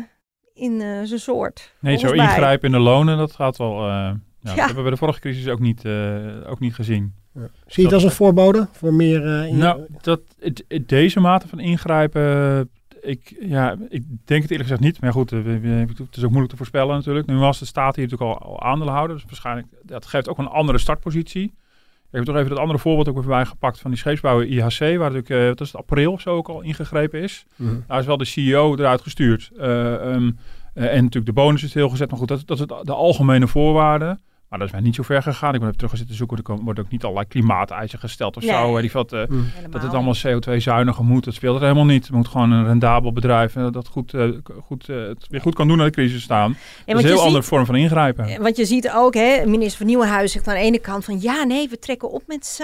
in 0.64 0.80
eh, 0.80 1.00
zijn 1.02 1.20
soort. 1.20 1.74
Nee, 1.80 1.96
zo 1.96 2.10
ingrijpen 2.12 2.66
in 2.66 2.72
de 2.72 2.78
lonen, 2.82 3.18
dat 3.18 3.32
gaat 3.32 3.56
wel... 3.56 3.78
eh, 3.80 3.86
ja, 3.86 4.16
Dat 4.42 4.54
Ja. 4.54 4.58
hebben 4.58 4.76
we 4.76 4.82
bij 4.82 4.90
de 4.90 4.96
vorige 4.96 5.20
crisis 5.20 5.48
ook 5.48 5.58
niet, 5.60 5.84
eh, 5.84 6.50
ook 6.50 6.60
niet 6.60 6.74
gezien. 6.74 7.14
Ja. 7.34 7.40
Zie 7.66 7.82
je 7.82 7.82
het 7.82 7.92
als 7.92 8.02
een 8.04 8.10
voorbode 8.10 8.68
voor 8.72 8.94
meer... 8.94 9.26
eh, 9.26 9.46
in- 9.48 9.56
Nou, 9.58 9.86
dat, 10.00 10.20
het, 10.40 10.64
het- 10.68 10.88
deze 10.88 11.20
mate 11.20 11.48
van 11.48 11.58
ingrijpen, 11.60 12.70
ik, 13.00 13.36
ja, 13.40 13.72
ik 13.88 14.02
denk 14.24 14.42
het 14.42 14.50
eerlijk 14.50 14.68
gezegd 14.68 14.80
niet. 14.80 15.00
Maar 15.00 15.12
goed, 15.12 15.30
het 15.30 16.16
is 16.16 16.22
ook 16.22 16.28
moeilijk 16.30 16.50
te 16.50 16.56
voorspellen 16.56 16.94
natuurlijk. 16.94 17.26
Nu 17.26 17.36
was 17.36 17.58
de 17.58 17.64
staat 17.64 17.96
hier 17.96 18.04
natuurlijk 18.08 18.40
al, 18.40 18.48
al 18.48 18.62
aandeelhouder, 18.62 19.16
dus 19.16 19.24
waarschijnlijk, 19.24 19.66
dat 19.82 20.06
geeft 20.06 20.28
ook 20.28 20.38
een 20.38 20.46
andere 20.48 20.78
startpositie. 20.78 21.54
Ik 22.14 22.20
heb 22.20 22.28
toch 22.28 22.36
even 22.36 22.48
dat 22.50 22.58
andere 22.58 22.78
voorbeeld 22.78 23.08
ook 23.08 23.14
weer 23.14 23.26
bij 23.26 23.44
gepakt 23.46 23.80
van 23.80 23.90
die 23.90 23.98
scheepsbouwer 24.00 24.46
IHC, 24.46 24.78
waar 24.78 24.98
natuurlijk, 25.12 25.28
eh, 25.30 25.46
wat 25.46 25.60
is 25.60 25.66
het, 25.72 25.76
april 25.76 26.12
of 26.12 26.20
zo 26.20 26.36
ook 26.36 26.48
al 26.48 26.60
ingegrepen 26.60 27.20
is. 27.22 27.44
Mhm. 27.56 27.74
Daar 27.86 27.98
is 27.98 28.06
wel 28.06 28.16
de 28.16 28.24
CEO 28.24 28.74
eruit 28.76 29.00
gestuurd. 29.00 29.50
Eh, 29.58 29.94
ehm, 29.94 30.30
eh, 30.74 30.84
en 30.84 30.94
natuurlijk 31.02 31.26
de 31.26 31.32
bonus 31.32 31.62
is 31.62 31.74
heel 31.74 31.88
gezet. 31.88 32.10
Maar 32.10 32.18
goed, 32.18 32.28
dat, 32.28 32.42
dat 32.46 32.56
is 32.60 32.64
het- 32.68 32.86
de 32.86 32.92
algemene 32.94 33.46
voorwaarden. 33.46 34.20
Maar 34.54 34.62
dat 34.62 34.72
is 34.72 34.80
mij 34.80 34.88
niet 34.90 34.94
zo 34.98 35.02
ver 35.02 35.22
gegaan. 35.22 35.54
Ik 35.54 35.58
ben 35.60 35.62
even 35.68 35.76
terug 35.76 35.90
gaan 35.90 35.98
zitten 35.98 36.16
zoeken. 36.16 36.36
Er 36.56 36.62
worden 36.64 36.84
ook 36.84 36.90
niet 36.90 37.02
allerlei 37.02 37.26
klimaateisen 37.28 37.98
gesteld 37.98 38.36
of 38.36 38.42
Nee. 38.42 38.52
zo. 38.88 38.88
Wat, 38.92 39.12
eh, 39.12 39.20
Mhm. 39.20 39.32
Helemaal. 39.32 39.70
dat 39.70 39.82
het 39.82 39.92
allemaal 39.92 40.14
CO2-zuiniger 40.14 41.04
moet. 41.04 41.24
Dat 41.24 41.34
speelt 41.34 41.56
er 41.56 41.62
helemaal 41.62 41.84
niet. 41.84 42.02
Het 42.06 42.12
moet 42.14 42.28
gewoon 42.28 42.50
een 42.50 42.64
rendabel 42.66 43.12
bedrijf 43.12 43.56
eh, 43.56 43.70
dat 43.70 43.88
goed, 43.88 44.14
eh, 44.14 44.28
goed, 44.62 44.88
eh, 44.88 44.96
het 44.96 45.26
weer 45.28 45.40
goed 45.40 45.54
kan 45.54 45.68
doen 45.68 45.76
naar 45.76 45.86
de 45.86 45.92
crisis 45.92 46.22
staan. 46.22 46.50
Ja, 46.50 46.56
dat 46.56 46.96
is 46.96 47.02
een 47.02 47.06
heel 47.08 47.16
ziet- 47.16 47.26
andere 47.26 47.42
vorm 47.44 47.66
van 47.66 47.74
ingrijpen. 47.76 48.42
Want 48.42 48.56
je 48.56 48.64
ziet 48.64 48.90
ook, 48.90 49.14
hè, 49.14 49.46
minister 49.46 49.76
van 49.78 49.86
Nieuwenhuizen 49.86 50.28
zegt 50.30 50.48
aan 50.48 50.54
de 50.62 50.66
ene 50.66 50.78
kant 50.78 51.04
van 51.04 51.20
ja, 51.20 51.44
nee, 51.44 51.68
we 51.68 51.78
trekken 51.78 52.10
op 52.10 52.22
met- 52.26 52.62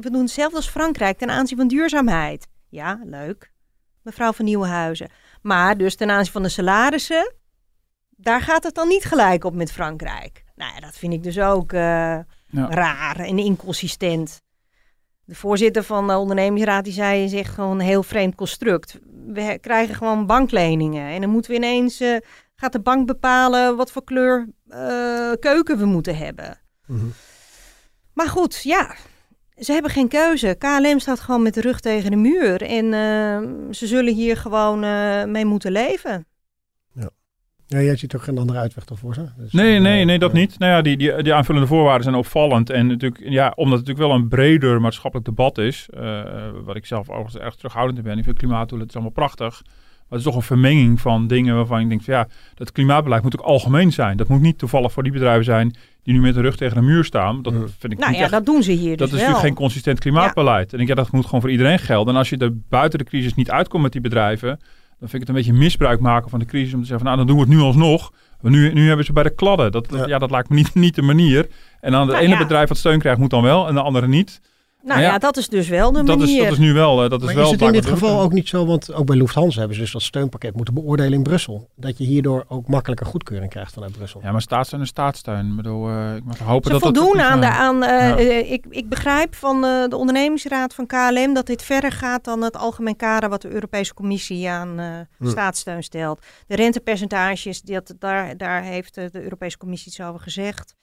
we 0.00 0.10
doen 0.10 0.20
hetzelfde 0.20 0.56
als 0.56 0.68
Frankrijk 0.68 1.18
ten 1.18 1.30
aanzien 1.30 1.56
van 1.58 1.68
duurzaamheid. 1.68 2.46
Ja, 2.68 3.00
leuk, 3.04 3.52
mevrouw 4.02 4.32
van 4.32 4.44
Nieuwenhuizen. 4.44 5.08
Maar 5.42 5.76
dus 5.76 5.96
ten 5.96 6.10
aanzien 6.10 6.32
van 6.32 6.42
de 6.42 6.48
salarissen, 6.48 7.32
daar 8.16 8.40
gaat 8.40 8.64
het 8.64 8.74
dan 8.74 8.88
niet 8.88 9.04
gelijk 9.04 9.44
op 9.44 9.54
met 9.54 9.72
Frankrijk. 9.72 10.44
Nou 10.60 10.74
ja, 10.74 10.80
dat 10.80 10.96
vind 10.96 11.12
ik 11.12 11.22
dus 11.22 11.38
ook 11.38 11.72
eh, 11.72 12.18
raar 12.50 13.18
en 13.18 13.38
inconsistent. 13.38 14.42
De 15.24 15.34
voorzitter 15.34 15.82
van 15.82 16.06
de 16.06 16.16
ondernemingsraad 16.16 16.84
die 16.84 16.92
zei, 16.92 17.28
zegt 17.28 17.54
gewoon 17.54 17.80
een 17.80 17.86
heel 17.86 18.02
vreemd 18.02 18.34
construct. 18.34 18.98
We 19.26 19.58
krijgen 19.60 19.94
gewoon 19.94 20.26
bankleningen 20.26 21.06
en 21.06 21.20
dan 21.20 21.30
moeten 21.30 21.50
we 21.50 21.56
ineens, 21.56 22.00
eh, 22.00 22.16
gaat 22.54 22.72
de 22.72 22.80
bank 22.80 23.06
bepalen 23.06 23.76
wat 23.76 23.90
voor 23.90 24.04
kleur 24.04 24.48
eh, 24.68 25.32
keuken 25.40 25.78
we 25.78 25.84
moeten 25.84 26.16
hebben. 26.16 26.58
Mhm. 26.86 27.06
Maar 28.12 28.28
goed, 28.28 28.62
ja, 28.62 28.94
ze 29.56 29.72
hebben 29.72 29.90
geen 29.90 30.08
keuze. 30.08 30.56
KLM 30.58 30.98
staat 30.98 31.20
gewoon 31.20 31.42
met 31.42 31.54
de 31.54 31.60
rug 31.60 31.80
tegen 31.80 32.10
de 32.10 32.16
muur 32.16 32.62
en 32.62 32.84
eh, 32.84 33.70
ze 33.70 33.86
zullen 33.86 34.14
hier 34.14 34.36
gewoon 34.36 34.84
eh, 34.84 35.24
mee 35.24 35.44
moeten 35.44 35.72
leven. 35.72 36.26
Ja, 37.72 37.80
jij 37.82 37.96
ziet 37.96 38.14
ook 38.14 38.22
geen 38.22 38.38
andere 38.38 38.58
uitweg 38.58 38.84
toch 38.84 38.98
voor 38.98 39.14
ze? 39.14 39.24
Dus, 39.36 39.52
Nee, 39.52 39.76
eh, 39.76 39.82
nee, 39.82 40.04
nee, 40.04 40.18
dat 40.18 40.30
eh, 40.30 40.36
niet. 40.36 40.58
Nou 40.58 40.72
ja, 40.72 40.82
die, 40.82 40.96
die, 40.96 41.22
die 41.22 41.34
aanvullende 41.34 41.66
voorwaarden 41.68 42.02
zijn 42.02 42.14
opvallend. 42.14 42.70
En 42.70 42.86
natuurlijk, 42.86 43.22
ja, 43.24 43.52
omdat 43.56 43.78
het 43.78 43.86
natuurlijk 43.86 44.12
wel 44.12 44.22
een 44.22 44.28
breder 44.28 44.80
maatschappelijk 44.80 45.28
debat 45.28 45.58
is, 45.58 45.88
eh, 45.94 46.20
wat 46.64 46.76
ik 46.76 46.86
zelf 46.86 47.08
overigens 47.08 47.36
erg 47.42 47.54
terughoudend 47.54 47.98
in 47.98 48.04
ben. 48.04 48.18
Ik 48.18 48.24
vind 48.24 48.38
klimaatdoelen, 48.38 48.86
het 48.86 48.88
is 48.88 48.94
allemaal 49.02 49.26
prachtig. 49.26 49.62
Maar 49.64 50.18
het 50.18 50.28
is 50.28 50.34
toch 50.34 50.34
een 50.42 50.46
vermenging 50.56 51.00
van 51.00 51.26
dingen 51.26 51.54
waarvan 51.56 51.80
ik 51.80 51.88
denk 51.88 52.02
van 52.02 52.14
ja, 52.14 52.28
dat 52.54 52.72
klimaatbeleid 52.72 53.22
moet 53.22 53.38
ook 53.40 53.46
algemeen 53.46 53.92
zijn. 53.92 54.16
Dat 54.16 54.28
moet 54.28 54.40
niet 54.40 54.58
toevallig 54.58 54.92
voor 54.92 55.02
die 55.02 55.12
bedrijven 55.12 55.44
zijn 55.44 55.74
die 56.02 56.14
nu 56.14 56.20
met 56.20 56.34
de 56.34 56.40
rug 56.40 56.56
tegen 56.56 56.74
de 56.76 56.82
muur 56.82 57.04
staan. 57.04 57.42
Dat 57.42 57.52
Ja. 57.52 57.58
vind 57.58 57.92
ik 57.92 57.98
Nou 57.98 58.10
niet 58.10 58.18
ja, 58.18 58.22
echt 58.24 58.32
dat 58.32 58.46
doen 58.46 58.62
ze 58.62 58.72
hier 58.72 58.96
dat 58.96 58.98
dus 58.98 59.06
is 59.06 59.12
wel. 59.12 59.20
natuurlijk 59.20 59.46
geen 59.46 59.54
consistent 59.54 59.98
klimaatbeleid. 59.98 60.72
En 60.72 60.78
ik 60.80 60.86
denk, 60.86 60.88
ja, 60.88 60.94
dat 61.04 61.12
moet 61.12 61.24
gewoon 61.24 61.40
voor 61.40 61.50
iedereen 61.50 61.78
gelden. 61.78 62.12
En 62.14 62.18
als 62.18 62.28
je 62.28 62.36
er 62.36 62.56
buiten 62.68 62.98
de 62.98 63.04
crisis 63.04 63.34
niet 63.34 63.50
uitkomt 63.50 63.82
met 63.82 63.92
die 63.92 64.00
bedrijven, 64.00 64.60
dan 65.00 65.08
vind 65.08 65.22
ik 65.22 65.28
het 65.28 65.28
een 65.28 65.34
beetje 65.44 65.52
misbruik 65.52 66.00
maken 66.00 66.30
van 66.30 66.38
de 66.38 66.44
crisis 66.44 66.74
om 66.74 66.80
te 66.80 66.86
zeggen, 66.86 67.06
van, 67.06 67.16
nou 67.16 67.26
dan 67.26 67.26
doen 67.26 67.44
we 67.46 67.50
het 67.50 67.60
nu 67.60 67.66
alsnog. 67.66 68.12
Maar 68.40 68.50
nu, 68.52 68.72
nu 68.72 68.86
hebben 68.86 69.06
ze 69.06 69.12
bij 69.12 69.22
de 69.22 69.34
kladden. 69.34 69.72
Dat, 69.72 69.86
Ja. 69.90 70.06
ja. 70.06 70.18
dat 70.18 70.30
lijkt 70.30 70.48
me 70.48 70.54
niet, 70.54 70.74
niet 70.84 70.94
de 70.94 71.02
manier. 71.02 71.48
En 71.80 71.92
dan 71.92 72.06
de 72.06 72.12
Nou 72.12 72.24
ene 72.24 72.34
ja. 72.34 72.40
bedrijf 72.40 72.68
wat 72.68 72.78
steun 72.78 72.98
krijgt, 72.98 73.18
moet 73.18 73.30
dan 73.30 73.42
wel 73.42 73.68
en 73.68 73.74
de 73.74 73.82
andere 73.82 74.08
niet. 74.08 74.40
Nou 74.82 75.00
ja, 75.00 75.06
ja, 75.06 75.18
dat 75.18 75.36
is 75.36 75.48
dus 75.48 75.68
wel 75.68 75.92
de 75.92 76.02
Dat 76.04 76.20
is, 76.20 76.24
manier. 76.26 76.42
dat 76.42 76.52
is 76.52 76.58
nu 76.58 76.72
wel. 76.72 77.02
eh, 77.04 77.10
Dat 77.10 77.20
is 77.20 77.26
Maar 77.26 77.34
wel 77.34 77.44
is 77.44 77.50
het 77.50 77.60
in 77.62 77.72
dit 77.72 77.86
geval 77.86 78.20
ook 78.20 78.32
niet 78.32 78.48
zo, 78.48 78.66
want 78.66 78.92
ook 78.92 79.06
bij 79.06 79.16
Lufthansa 79.16 79.58
hebben 79.58 79.76
ze 79.76 79.82
dus 79.82 79.92
dat 79.92 80.02
steunpakket 80.02 80.56
moeten 80.56 80.74
beoordelen 80.74 81.12
in 81.12 81.22
Brussel. 81.22 81.68
Dat 81.76 81.98
je 81.98 82.04
hierdoor 82.04 82.44
ook 82.48 82.68
makkelijker 82.68 83.06
goedkeuring 83.06 83.50
krijgt 83.50 83.72
vanuit 83.72 83.92
Brussel. 83.92 84.20
Ja, 84.22 84.32
maar 84.32 84.40
staatssteun 84.42 84.80
is 84.80 84.88
staatssteun. 84.88 85.50
Ik 85.50 85.56
bedoel, 85.56 85.88
eh, 85.88 86.16
ik 86.16 86.24
mag 86.24 86.38
hopen 86.38 86.64
Ze 86.64 86.78
dat 86.78 86.80
dat... 86.94 86.96
voldoen 86.96 87.16
dat 87.16 87.26
aan 87.26 87.40
de. 87.40 87.46
eh, 87.46 87.58
Aan, 87.60 87.78
Ja. 87.78 88.16
ik, 88.38 88.64
ik 88.68 88.88
begrijp 88.88 89.34
van 89.34 89.64
eh, 89.64 89.84
de 89.88 89.96
ondernemingsraad 89.96 90.74
van 90.74 90.86
KLM 90.86 91.34
dat 91.34 91.46
dit 91.46 91.62
verder 91.62 91.92
gaat 91.92 92.24
dan 92.24 92.42
het 92.42 92.56
algemeen 92.56 92.96
kader 92.96 93.28
wat 93.28 93.42
de 93.42 93.50
Europese 93.50 93.94
Commissie 93.94 94.48
aan 94.48 94.78
eh, 94.78 94.86
Hm. 95.18 95.28
staatssteun 95.28 95.82
stelt. 95.82 96.20
De 96.46 96.56
rentepercentages, 96.56 97.62
dat, 97.62 97.94
daar, 97.98 98.36
daar 98.36 98.62
heeft 98.62 98.94
de 98.94 99.10
Europese 99.22 99.58
Commissie 99.58 99.88
iets 99.90 100.00
over 100.00 100.20
gezegd. 100.20 100.74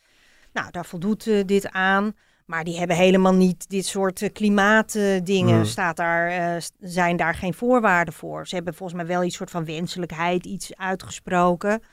Nou, 0.53 0.71
daar 0.71 0.85
voldoet 0.85 1.47
dit 1.47 1.71
aan. 1.71 2.13
Maar 2.47 2.63
die 2.63 2.77
hebben 2.77 2.97
helemaal 2.97 3.33
niet 3.33 3.69
dit 3.69 3.85
soort 3.85 4.21
eh, 4.21 4.33
klimaatdingen. 4.33 5.65
Staat 5.65 5.97
daar, 5.97 6.27
eh, 6.27 6.61
zijn 6.79 7.17
daar 7.17 7.35
geen 7.35 7.53
voorwaarden 7.53 8.13
voor. 8.13 8.47
Ze 8.47 8.55
hebben 8.55 8.73
volgens 8.73 8.97
mij 8.97 9.07
wel 9.07 9.23
iets 9.23 9.35
soort 9.35 9.49
van 9.49 9.65
wenselijkheid, 9.65 10.45
iets 10.45 10.75
uitgesproken. 10.75 11.83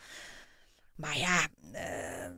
Maar 0.95 1.19
ja, 1.19 1.47
eh, 1.73 2.31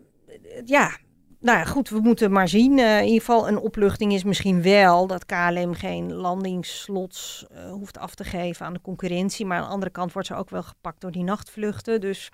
ja, 0.64 0.96
nou 1.40 1.58
ja, 1.58 1.64
goed, 1.64 1.88
we 1.88 2.00
moeten 2.00 2.32
maar 2.32 2.48
zien. 2.48 2.78
In 2.78 3.04
ieder 3.04 3.18
geval 3.18 3.48
een 3.48 3.58
opluchting 3.58 4.12
is 4.12 4.24
misschien 4.24 4.62
wel 4.62 5.06
dat 5.06 5.26
KLM 5.26 5.74
geen 5.74 6.12
landingsslots 6.12 7.46
hoeft 7.70 7.98
af 7.98 8.14
te 8.14 8.24
geven 8.24 8.66
aan 8.66 8.72
de 8.72 8.80
concurrentie. 8.80 9.46
Maar 9.46 9.58
aan 9.58 9.64
de 9.64 9.70
andere 9.70 9.92
kant 9.92 10.12
wordt 10.12 10.28
ze 10.28 10.34
ook 10.34 10.50
wel 10.50 10.62
gepakt 10.62 11.00
door 11.00 11.12
die 11.12 11.24
nachtvluchten. 11.24 12.00
Dus 12.00 12.30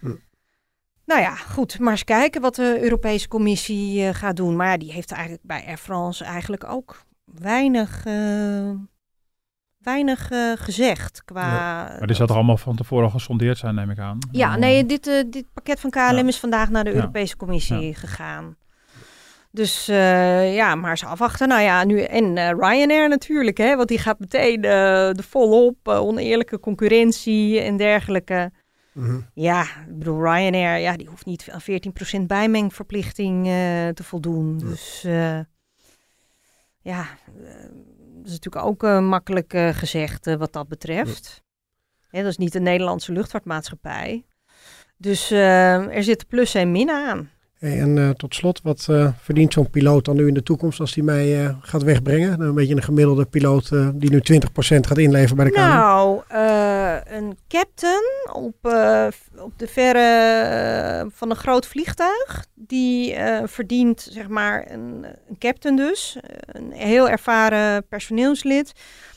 Hm. 0.00 0.16
Nou 1.06 1.20
ja, 1.20 1.34
goed. 1.34 1.78
Maar 1.78 1.90
eens 1.90 2.04
kijken 2.04 2.40
wat 2.40 2.54
de 2.54 2.78
Europese 2.82 3.28
Commissie 3.28 4.06
eh, 4.06 4.14
gaat 4.14 4.36
doen. 4.36 4.56
Maar 4.56 4.70
ja, 4.70 4.76
die 4.76 4.92
heeft 4.92 5.12
eigenlijk 5.12 5.42
bij 5.44 5.64
Air 5.66 5.76
France 5.76 6.24
eigenlijk 6.24 6.64
ook 6.64 7.04
weinig, 7.24 8.04
eh, 8.06 8.70
weinig 9.78 10.30
eh, 10.30 10.52
gezegd 10.54 11.24
qua... 11.24 11.48
Maar 11.98 12.06
die 12.06 12.16
zal 12.16 12.26
toch 12.26 12.36
allemaal 12.36 12.56
van 12.56 12.76
tevoren 12.76 13.04
al 13.04 13.10
gesondeerd 13.10 13.58
zijn, 13.58 13.74
neem 13.74 13.90
ik 13.90 13.98
aan. 13.98 14.18
Ja, 14.30 14.56
nee, 14.56 14.86
dit, 14.86 15.04
dit 15.04 15.44
pakket 15.52 15.80
van 15.80 15.90
KLM 15.90 16.16
Ja. 16.16 16.26
is 16.26 16.38
vandaag 16.38 16.70
naar 16.70 16.84
de. 16.84 16.94
Europese 16.94 17.36
Commissie 17.36 17.94
gegaan. 17.94 18.56
Dus 19.50 19.86
ja, 20.54 20.74
maar 20.74 20.98
ze 20.98 21.06
afwachten. 21.06 21.48
Nou 21.48 21.62
ja, 21.62 21.84
nu 21.84 22.00
en 22.00 22.34
Ryanair 22.58 23.08
natuurlijk, 23.08 23.58
hè, 23.58 23.76
want 23.76 23.88
die 23.88 23.98
gaat 23.98 24.18
meteen 24.18 24.64
eh 24.64 24.70
de 25.10 25.22
volop 25.28 25.88
oneerlijke 25.88 26.60
concurrentie 26.60 27.60
en 27.60 27.76
dergelijke. 27.76 28.50
Mhm. 28.92 29.20
Ja, 29.34 29.62
ik 29.62 29.98
bedoel, 29.98 30.22
Ryanair, 30.22 30.78
ja, 30.78 30.96
die 30.96 31.08
hoeft 31.08 31.26
niet 31.26 31.48
aan 31.50 31.60
14% 31.60 32.26
bijmengverplichting 32.26 33.46
eh, 33.46 33.88
te 33.88 34.04
voldoen. 34.04 34.58
Ja. 34.58 34.66
Dus 34.66 35.04
eh, 35.04 35.38
ja, 36.80 37.06
eh, 37.26 37.62
dat 38.14 38.26
is 38.26 38.32
natuurlijk 38.32 38.64
ook 38.64 38.82
makkelijk 39.00 39.52
gezegd 39.56 40.36
wat 40.36 40.52
dat 40.52 40.68
betreft. 40.68 41.42
Hè, 42.08 42.22
dat 42.22 42.30
is 42.30 42.36
niet 42.36 42.52
de 42.52 42.60
Nederlandse 42.60 43.12
luchtvaartmaatschappij. 43.12 44.26
Dus 44.96 45.30
er 45.30 46.02
zitten 46.02 46.26
plussen 46.26 46.60
en 46.60 46.72
minnen 46.72 47.08
aan. 47.08 47.30
Hey, 47.62 47.80
en 47.80 47.98
eh, 47.98 48.10
tot 48.10 48.34
slot, 48.34 48.60
wat 48.62 48.86
eh, 48.90 49.08
verdient 49.20 49.52
zo'n 49.52 49.70
piloot 49.70 50.04
dan 50.04 50.16
nu 50.16 50.26
in 50.26 50.34
de 50.34 50.42
toekomst 50.42 50.80
als 50.80 50.94
hij 50.94 51.04
mij 51.04 51.44
eh, 51.44 51.54
gaat 51.60 51.82
wegbrengen? 51.82 52.40
Een 52.40 52.54
beetje 52.54 52.74
een 52.74 52.82
gemiddelde 52.82 53.24
piloot 53.24 53.68
die 53.94 54.10
nu 54.10 54.20
20% 54.32 54.40
gaat 54.60 54.98
inleveren 54.98 55.36
bij 55.36 55.44
de 55.44 55.50
KLM. 55.50 55.62
Nou, 55.62 56.20
een 57.04 57.38
captain 57.48 58.02
op, 58.32 58.54
op 59.36 59.52
de 59.56 59.66
verre 59.66 61.10
van 61.10 61.30
een 61.30 61.36
groot 61.36 61.66
vliegtuig, 61.66 62.46
die 62.54 63.16
verdient, 63.44 64.08
zeg 64.10 64.28
maar, 64.28 64.70
een, 64.70 65.04
een 65.28 65.38
captain 65.38 65.76
dus, 65.76 66.16
een 66.46 66.72
heel 66.72 67.08
ervaren 67.08 67.86
personeelslid. 67.88 68.72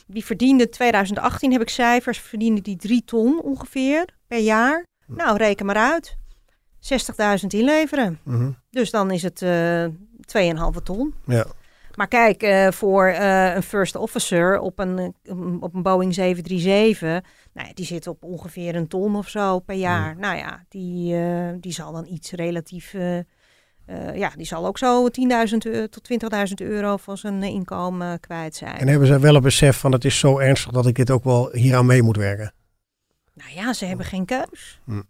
Die 0.06 0.24
verdiende 0.24 0.68
2018, 0.68 1.52
heb 1.52 1.60
ik 1.60 1.68
cijfers, 1.68 2.18
verdiende 2.18 2.60
die 2.60 2.76
3 2.76 3.02
ton 3.04 3.42
ongeveer 3.42 4.04
per 4.26 4.38
jaar. 4.38 4.84
Nou, 5.06 5.36
reken 5.36 5.66
maar 5.66 5.76
uit. 5.76 6.16
60.000 7.40 7.46
inleveren. 7.46 8.18
Mhm. 8.22 8.50
Dus 8.70 8.90
dan 8.90 9.10
is 9.10 9.22
het 9.22 9.42
eh 9.42 9.84
2,5 10.26 10.82
ton. 10.82 11.14
Ja. 11.24 11.46
Maar 11.94 12.08
kijk, 12.08 12.42
uh, 12.42 12.70
voor 12.70 13.08
uh, 13.08 13.54
een 13.54 13.62
first 13.62 13.96
officer 13.96 14.58
op 14.58 14.78
een, 14.78 15.14
op 15.60 15.74
een 15.74 15.82
Boeing 15.82 16.14
737, 16.14 17.30
nou 17.52 17.68
ja, 17.68 17.74
die 17.74 17.84
zit 17.84 18.06
op 18.06 18.24
ongeveer 18.24 18.74
een 18.74 18.88
ton 18.88 19.16
of 19.16 19.28
zo 19.28 19.58
per 19.58 19.76
jaar. 19.76 20.14
Mm. 20.14 20.20
Nou 20.20 20.36
ja, 20.36 20.64
die, 20.68 21.14
uh, 21.14 21.48
die 21.60 21.72
zal 21.72 21.92
dan 21.92 22.06
iets 22.06 22.30
relatief, 22.32 22.94
ja, 24.14 24.30
die 24.36 24.46
zal 24.46 24.66
ook 24.66 24.78
zo 24.78 25.08
10.000 25.08 25.56
tot 25.90 26.08
20.000 26.48 26.54
euro 26.54 26.96
van 26.96 27.18
zijn 27.18 27.42
inkomen 27.42 28.20
kwijt 28.20 28.56
zijn. 28.56 28.76
En 28.76 28.88
hebben 28.88 29.08
ze 29.08 29.18
wel 29.18 29.34
een 29.34 29.42
besef 29.42 29.76
van 29.76 29.92
het 29.92 30.04
is 30.04 30.18
zo 30.18 30.38
ernstig 30.38 30.72
dat 30.72 30.86
ik 30.86 30.94
dit 30.94 31.10
ook 31.10 31.24
wel 31.24 31.48
hieraan 31.52 31.86
mee 31.86 32.02
moet 32.02 32.16
werken? 32.16 32.52
Nou 33.34 33.50
ja, 33.54 33.72
ze 33.72 33.84
hebben 33.84 34.06
geen 34.06 34.24
keus. 34.24 34.80
Mm. 34.84 35.06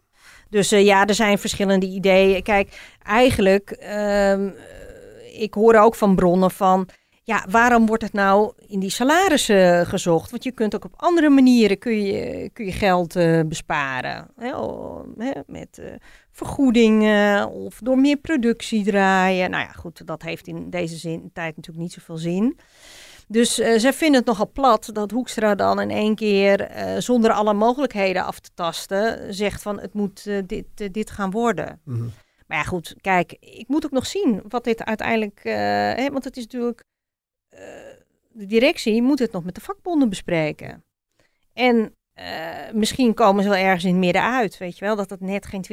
Dus 0.50 0.68
ja, 0.68 1.06
er 1.06 1.14
zijn 1.14 1.38
verschillende 1.38 1.86
ideeën. 1.86 2.42
Kijk, 2.42 2.96
eigenlijk 3.02 3.70
ehm, 3.70 4.48
ik 5.32 5.54
hoor 5.54 5.74
ook 5.74 5.94
van 5.94 6.14
bronnen 6.14 6.50
van, 6.50 6.88
ja, 7.22 7.44
waarom 7.48 7.86
wordt 7.86 8.02
het 8.02 8.12
nou 8.12 8.52
in 8.66 8.80
die 8.80 8.90
salarissen 8.90 9.86
gezocht? 9.86 10.30
Want 10.30 10.44
je 10.44 10.52
kunt 10.52 10.74
ook 10.74 10.84
op 10.84 10.94
andere 10.96 11.28
manieren 11.28 11.78
kun 11.78 12.02
je, 12.02 12.50
kun 12.52 12.64
je 12.64 12.72
geld 12.72 13.16
uh, 13.16 13.40
besparen. 13.46 14.28
Hè, 14.36 14.52
hè, 15.18 15.32
met 15.46 15.80
vergoedingen 16.30 17.50
of 17.50 17.78
door 17.82 17.98
meer 17.98 18.16
productie 18.16 18.84
draaien. 18.84 19.50
Nou 19.50 19.64
ja, 19.64 19.72
goed, 19.72 20.06
dat 20.06 20.22
heeft 20.22 20.46
in 20.46 20.70
deze 20.70 20.96
zin, 20.96 21.30
tijd 21.32 21.56
natuurlijk 21.56 21.84
niet 21.84 21.92
zoveel 21.92 22.16
zin. 22.16 22.58
Dus 23.28 23.58
uh, 23.58 23.78
zij 23.78 23.92
vinden 23.92 24.18
het 24.18 24.28
nogal 24.28 24.50
plat 24.52 24.90
dat 24.92 25.10
Hoekstra 25.10 25.54
dan 25.54 25.80
in 25.80 25.90
één 25.90 26.14
keer, 26.14 26.70
zonder 26.98 27.32
alle 27.32 27.54
mogelijkheden 27.54 28.24
af 28.24 28.40
te 28.40 28.50
tasten, 28.54 29.34
zegt 29.34 29.62
van 29.62 29.80
het 29.80 29.92
moet 29.92 30.30
dit, 30.46 30.94
dit 30.94 31.10
gaan 31.10 31.30
worden. 31.30 31.80
Mm 31.84 32.12
maar 32.46 32.58
ja, 32.58 32.64
goed, 32.64 32.94
kijk, 33.00 33.36
ik 33.40 33.68
moet 33.68 33.84
ook 33.84 33.90
nog 33.90 34.06
zien 34.06 34.42
wat 34.48 34.64
dit 34.64 34.84
uiteindelijk. 34.84 35.40
Hè, 35.42 36.10
want 36.10 36.24
het 36.24 36.36
is 36.36 36.42
natuurlijk. 36.42 36.84
De 38.28 38.46
directie 38.46 39.02
moet 39.02 39.18
het 39.18 39.32
nog 39.32 39.44
met 39.44 39.54
de 39.54 39.60
vakbonden 39.60 40.08
bespreken. 40.08 40.84
En 41.52 41.94
misschien 42.72 43.14
komen 43.14 43.42
ze 43.42 43.48
wel 43.48 43.58
ergens 43.58 43.84
in 43.84 43.90
het 43.90 43.98
midden 43.98 44.22
uit, 44.22 44.58
weet 44.58 44.78
je 44.78 44.84
wel, 44.84 44.96
dat 44.96 45.10
het 45.10 45.20
net 45.20 45.46
geen 45.46 45.64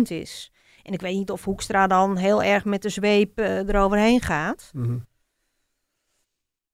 20% 0.00 0.02
is. 0.02 0.52
En 0.82 0.92
ik 0.92 1.00
weet 1.00 1.16
niet 1.16 1.30
of 1.30 1.44
Hoekstra 1.44 1.86
dan 1.86 2.16
heel 2.16 2.42
erg 2.42 2.64
met 2.64 2.82
de 2.82 2.88
zweep 2.88 3.38
eroverheen 3.38 4.20
gaat. 4.20 4.70
Mm 4.72 4.84
-hmm. 4.84 5.06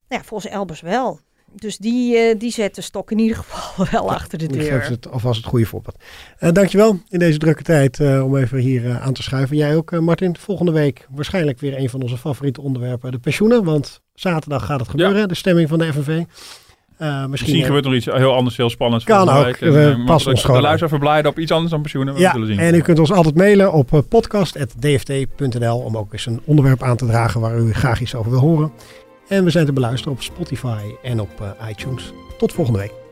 Ja, 0.08 0.22
volgens 0.22 0.52
Elbers 0.52 0.80
wel. 0.80 1.20
Dus 1.56 1.76
die, 1.76 2.16
uh, 2.16 2.38
die 2.38 2.50
zet 2.50 2.74
de 2.74 2.80
stok 2.80 3.10
in 3.10 3.18
ieder 3.18 3.36
geval 3.36 3.86
wel 4.00 4.12
achter 4.12 4.38
de 4.38 4.46
deur. 4.46 4.72
Geeft 4.72 4.88
het 4.88 5.10
alvast 5.10 5.36
het 5.36 5.46
goede 5.46 5.66
voorbeeld. 5.66 5.96
Uh, 6.40 6.52
dankjewel 6.52 6.98
in 7.08 7.18
deze 7.18 7.38
drukke 7.38 7.62
tijd 7.62 7.98
uh, 7.98 8.24
om 8.24 8.36
even 8.36 8.58
hier 8.58 8.98
aan 9.00 9.12
te 9.12 9.22
schuiven. 9.22 9.56
Jij 9.56 9.76
ook, 9.76 10.00
Martin. 10.00 10.36
Volgende 10.36 10.72
week 10.72 11.06
waarschijnlijk 11.10 11.60
weer 11.60 11.78
een 11.78 11.90
van 11.90 12.02
onze 12.02 12.16
favoriete 12.16 12.60
onderwerpen. 12.60 13.12
De 13.12 13.18
pensioenen. 13.18 13.64
Want 13.64 14.00
zaterdag 14.14 14.64
gaat 14.64 14.80
het 14.80 14.88
gebeuren. 14.88 15.18
Ja. 15.18 15.26
De 15.26 15.34
stemming 15.34 15.68
van 15.68 15.78
de 15.78 15.92
FNV. 15.92 16.06
misschien, 16.06 17.30
misschien 17.30 17.64
gebeurt 17.64 17.84
er 17.84 17.94
iets 17.94 18.06
heel 18.06 18.34
anders, 18.34 18.56
heel 18.56 18.70
spannends. 18.70 19.04
Kan 19.04 19.28
ook. 19.28 19.56
We 19.56 20.02
passen 20.06 20.30
ons 20.30 20.40
gewoon. 20.40 20.56
De 20.56 20.62
luisteraar 20.62 20.90
verblijden 20.90 21.30
op 21.30 21.38
iets 21.38 21.52
anders 21.52 21.70
dan 21.70 21.80
pensioenen. 21.80 22.16
Ja, 22.16 22.32
zullen 22.32 22.46
zien. 22.46 22.58
en 22.58 22.74
u 22.74 22.80
kunt 22.80 22.98
ons 22.98 23.12
altijd 23.12 23.34
mailen 23.34 23.72
op 23.72 24.04
podcast.dft.nl 24.08 25.78
om 25.78 25.96
ook 25.96 26.12
eens 26.12 26.26
een 26.26 26.40
onderwerp 26.44 26.82
aan 26.82 26.96
te 26.96 27.06
dragen 27.06 27.40
waar 27.40 27.58
u 27.58 27.72
graag 27.72 28.00
iets 28.00 28.14
over 28.14 28.30
wil 28.30 28.40
horen. 28.40 28.72
En 29.28 29.44
we 29.44 29.50
zijn 29.50 29.66
te 29.66 29.72
beluisteren 29.72 30.12
op 30.12 30.22
Spotify 30.22 30.94
en 31.02 31.20
op 31.20 31.40
uh, 31.40 31.68
iTunes. 31.68 32.12
Tot 32.38 32.52
volgende 32.52 32.78
week. 32.78 33.03